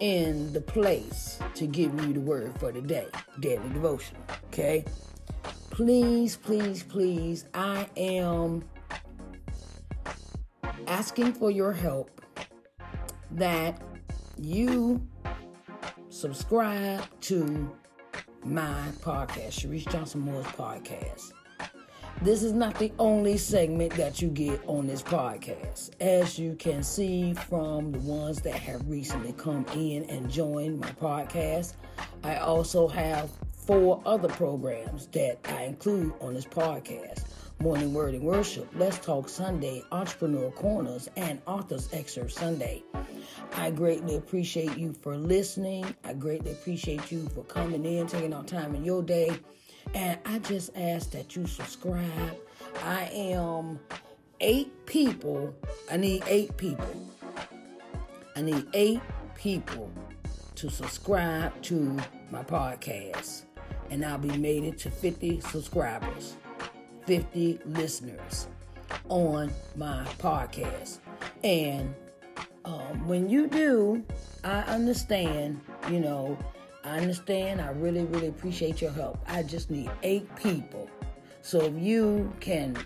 in 0.00 0.52
the 0.54 0.60
place 0.60 1.38
to 1.54 1.66
give 1.66 1.94
you 2.02 2.14
the 2.14 2.20
word 2.20 2.58
for 2.58 2.72
the 2.72 2.80
day, 2.80 3.08
daily 3.40 3.68
devotion. 3.70 4.16
Okay? 4.46 4.84
Please, 5.70 6.36
please, 6.36 6.82
please, 6.82 7.46
I 7.54 7.86
am 7.96 8.62
asking 10.86 11.32
for 11.32 11.50
your 11.50 11.72
help 11.72 12.20
that 13.32 13.80
you 14.36 15.06
subscribe 16.08 17.02
to 17.20 17.70
my 18.44 18.88
podcast, 19.00 19.52
Sharice 19.60 19.90
Johnson 19.90 20.20
Moore's 20.20 20.46
podcast. 20.46 21.32
This 22.22 22.42
is 22.44 22.52
not 22.52 22.78
the 22.78 22.92
only 22.98 23.36
segment 23.36 23.94
that 23.94 24.22
you 24.22 24.28
get 24.28 24.60
on 24.68 24.86
this 24.86 25.02
podcast. 25.02 25.90
As 26.00 26.38
you 26.38 26.54
can 26.54 26.82
see 26.82 27.34
from 27.34 27.90
the 27.90 27.98
ones 28.00 28.40
that 28.42 28.54
have 28.54 28.88
recently 28.88 29.32
come 29.32 29.66
in 29.74 30.04
and 30.04 30.30
joined 30.30 30.80
my 30.80 30.90
podcast, 30.92 31.74
I 32.22 32.36
also 32.36 32.86
have 32.86 33.30
four 33.52 34.02
other 34.04 34.28
programs 34.28 35.06
that 35.08 35.38
I 35.44 35.64
include 35.64 36.12
on 36.20 36.34
this 36.34 36.44
podcast. 36.44 37.24
Morning 37.62 37.94
Word 37.94 38.14
and 38.14 38.24
Worship, 38.24 38.68
Let's 38.74 38.98
Talk 38.98 39.28
Sunday, 39.28 39.84
Entrepreneur 39.92 40.50
Corners, 40.50 41.08
and 41.16 41.40
Authors 41.46 41.88
Excerpt 41.92 42.32
Sunday. 42.32 42.82
I 43.54 43.70
greatly 43.70 44.16
appreciate 44.16 44.76
you 44.76 44.92
for 44.92 45.16
listening. 45.16 45.86
I 46.02 46.14
greatly 46.14 46.50
appreciate 46.50 47.12
you 47.12 47.28
for 47.28 47.44
coming 47.44 47.84
in, 47.84 48.08
taking 48.08 48.34
our 48.34 48.42
time 48.42 48.74
in 48.74 48.84
your 48.84 49.00
day. 49.00 49.38
And 49.94 50.18
I 50.26 50.40
just 50.40 50.76
ask 50.76 51.12
that 51.12 51.36
you 51.36 51.46
subscribe. 51.46 52.36
I 52.82 53.04
am 53.12 53.78
eight 54.40 54.84
people. 54.86 55.54
I 55.88 55.98
need 55.98 56.24
eight 56.26 56.56
people. 56.56 57.08
I 58.34 58.42
need 58.42 58.66
eight 58.74 59.00
people 59.36 59.88
to 60.56 60.68
subscribe 60.68 61.62
to 61.62 61.96
my 62.32 62.42
podcast. 62.42 63.42
And 63.88 64.04
I'll 64.04 64.18
be 64.18 64.36
made 64.36 64.64
it 64.64 64.78
to 64.78 64.90
50 64.90 65.38
subscribers, 65.42 66.34
50 67.06 67.60
listeners 67.66 68.48
on 69.08 69.52
my 69.76 70.04
podcast. 70.18 70.98
And 71.44 71.94
um, 72.64 73.06
when 73.06 73.28
you 73.28 73.46
do, 73.48 74.04
I 74.44 74.60
understand, 74.62 75.60
you 75.90 76.00
know, 76.00 76.38
I 76.84 76.98
understand. 76.98 77.60
I 77.60 77.70
really, 77.70 78.04
really 78.04 78.28
appreciate 78.28 78.80
your 78.80 78.90
help. 78.90 79.18
I 79.26 79.42
just 79.42 79.70
need 79.70 79.90
eight 80.02 80.28
people. 80.36 80.90
So 81.42 81.60
if 81.60 81.74
you 81.76 82.32
can 82.40 82.76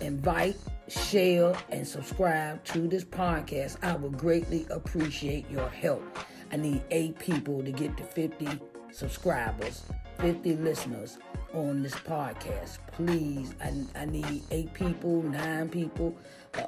invite, 0.00 0.56
share, 0.88 1.54
and 1.70 1.86
subscribe 1.86 2.64
to 2.66 2.88
this 2.88 3.04
podcast, 3.04 3.76
I 3.82 3.96
would 3.96 4.16
greatly 4.16 4.66
appreciate 4.70 5.48
your 5.50 5.68
help. 5.68 6.18
I 6.52 6.56
need 6.56 6.82
eight 6.90 7.18
people 7.18 7.62
to 7.62 7.70
get 7.70 7.96
to 7.96 8.02
50 8.02 8.48
subscribers, 8.90 9.84
50 10.18 10.56
listeners 10.56 11.18
on 11.54 11.82
this 11.82 11.94
podcast. 11.94 12.78
Please, 12.92 13.54
I, 13.62 13.72
I 14.00 14.04
need 14.04 14.42
eight 14.50 14.72
people, 14.74 15.22
nine 15.22 15.68
people. 15.68 16.16
Uh, 16.54 16.64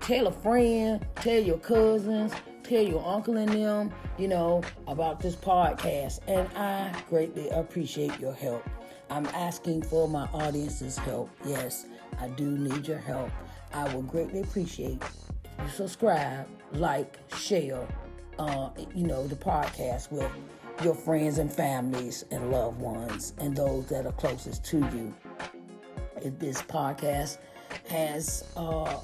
tell 0.00 0.26
a 0.26 0.32
friend, 0.32 1.04
tell 1.16 1.40
your 1.40 1.58
cousins, 1.58 2.32
tell 2.62 2.82
your 2.82 3.04
uncle 3.06 3.36
and 3.36 3.50
them, 3.50 3.92
you 4.18 4.28
know, 4.28 4.62
about 4.86 5.20
this 5.20 5.36
podcast. 5.36 6.20
And 6.26 6.48
I 6.56 6.94
greatly 7.08 7.48
appreciate 7.50 8.18
your 8.20 8.34
help. 8.34 8.64
I'm 9.10 9.26
asking 9.26 9.82
for 9.82 10.08
my 10.08 10.26
audience's 10.32 10.96
help. 10.98 11.30
Yes, 11.46 11.86
I 12.20 12.28
do 12.28 12.46
need 12.46 12.86
your 12.86 12.98
help. 12.98 13.30
I 13.74 13.92
will 13.94 14.02
greatly 14.02 14.40
appreciate 14.40 15.02
you 15.02 15.68
subscribe, 15.68 16.46
like, 16.72 17.18
share, 17.36 17.86
uh, 18.38 18.70
you 18.94 19.06
know, 19.06 19.26
the 19.26 19.36
podcast 19.36 20.10
with 20.10 20.30
your 20.82 20.94
friends 20.94 21.38
and 21.38 21.52
families 21.52 22.24
and 22.30 22.50
loved 22.50 22.80
ones 22.80 23.34
and 23.38 23.56
those 23.56 23.86
that 23.86 24.06
are 24.06 24.12
closest 24.12 24.64
to 24.66 24.78
you. 24.78 25.14
If 26.20 26.38
this 26.38 26.62
podcast 26.62 27.38
has 27.88 28.44
uh, 28.56 28.98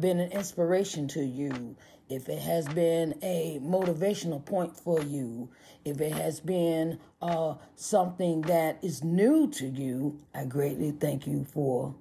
been 0.00 0.20
an 0.20 0.32
inspiration 0.32 1.08
to 1.08 1.24
you, 1.24 1.76
if 2.08 2.28
it 2.28 2.38
has 2.38 2.68
been 2.68 3.18
a 3.22 3.58
motivational 3.62 4.44
point 4.44 4.76
for 4.76 5.02
you, 5.02 5.50
if 5.84 6.00
it 6.00 6.12
has 6.12 6.40
been 6.40 6.98
uh, 7.20 7.54
something 7.74 8.42
that 8.42 8.78
is 8.82 9.02
new 9.02 9.50
to 9.52 9.66
you, 9.66 10.18
I 10.34 10.44
greatly 10.44 10.92
thank 10.92 11.26
you 11.26 11.44
for 11.44 11.94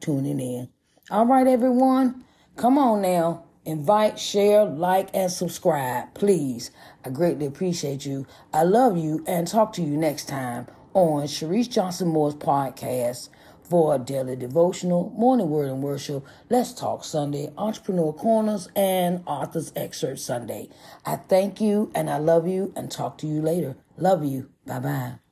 tuning 0.00 0.40
in. 0.40 0.68
All 1.10 1.26
right, 1.26 1.46
everyone, 1.46 2.24
come 2.56 2.76
on 2.76 3.02
now. 3.02 3.47
Invite, 3.68 4.18
share, 4.18 4.64
like, 4.64 5.10
and 5.12 5.30
subscribe, 5.30 6.14
please. 6.14 6.70
I 7.04 7.10
greatly 7.10 7.44
appreciate 7.44 8.06
you. 8.06 8.26
I 8.50 8.62
love 8.62 8.96
you 8.96 9.22
and 9.26 9.46
talk 9.46 9.74
to 9.74 9.82
you 9.82 9.94
next 9.94 10.26
time 10.26 10.68
on 10.94 11.24
Sharice 11.24 11.68
Johnson 11.68 12.08
Moore's 12.08 12.34
podcast 12.34 13.28
for 13.62 13.94
a 13.94 13.98
daily 13.98 14.36
devotional, 14.36 15.12
morning 15.18 15.50
word 15.50 15.68
and 15.68 15.82
worship, 15.82 16.24
Let's 16.48 16.72
Talk 16.72 17.04
Sunday, 17.04 17.52
Entrepreneur 17.58 18.14
Corners, 18.14 18.70
and 18.74 19.22
Author's 19.26 19.70
Excerpt 19.76 20.20
Sunday. 20.20 20.70
I 21.04 21.16
thank 21.16 21.60
you 21.60 21.92
and 21.94 22.08
I 22.08 22.16
love 22.16 22.48
you 22.48 22.72
and 22.74 22.90
talk 22.90 23.18
to 23.18 23.26
you 23.26 23.42
later. 23.42 23.76
Love 23.98 24.24
you. 24.24 24.48
Bye 24.64 24.78
bye. 24.78 25.27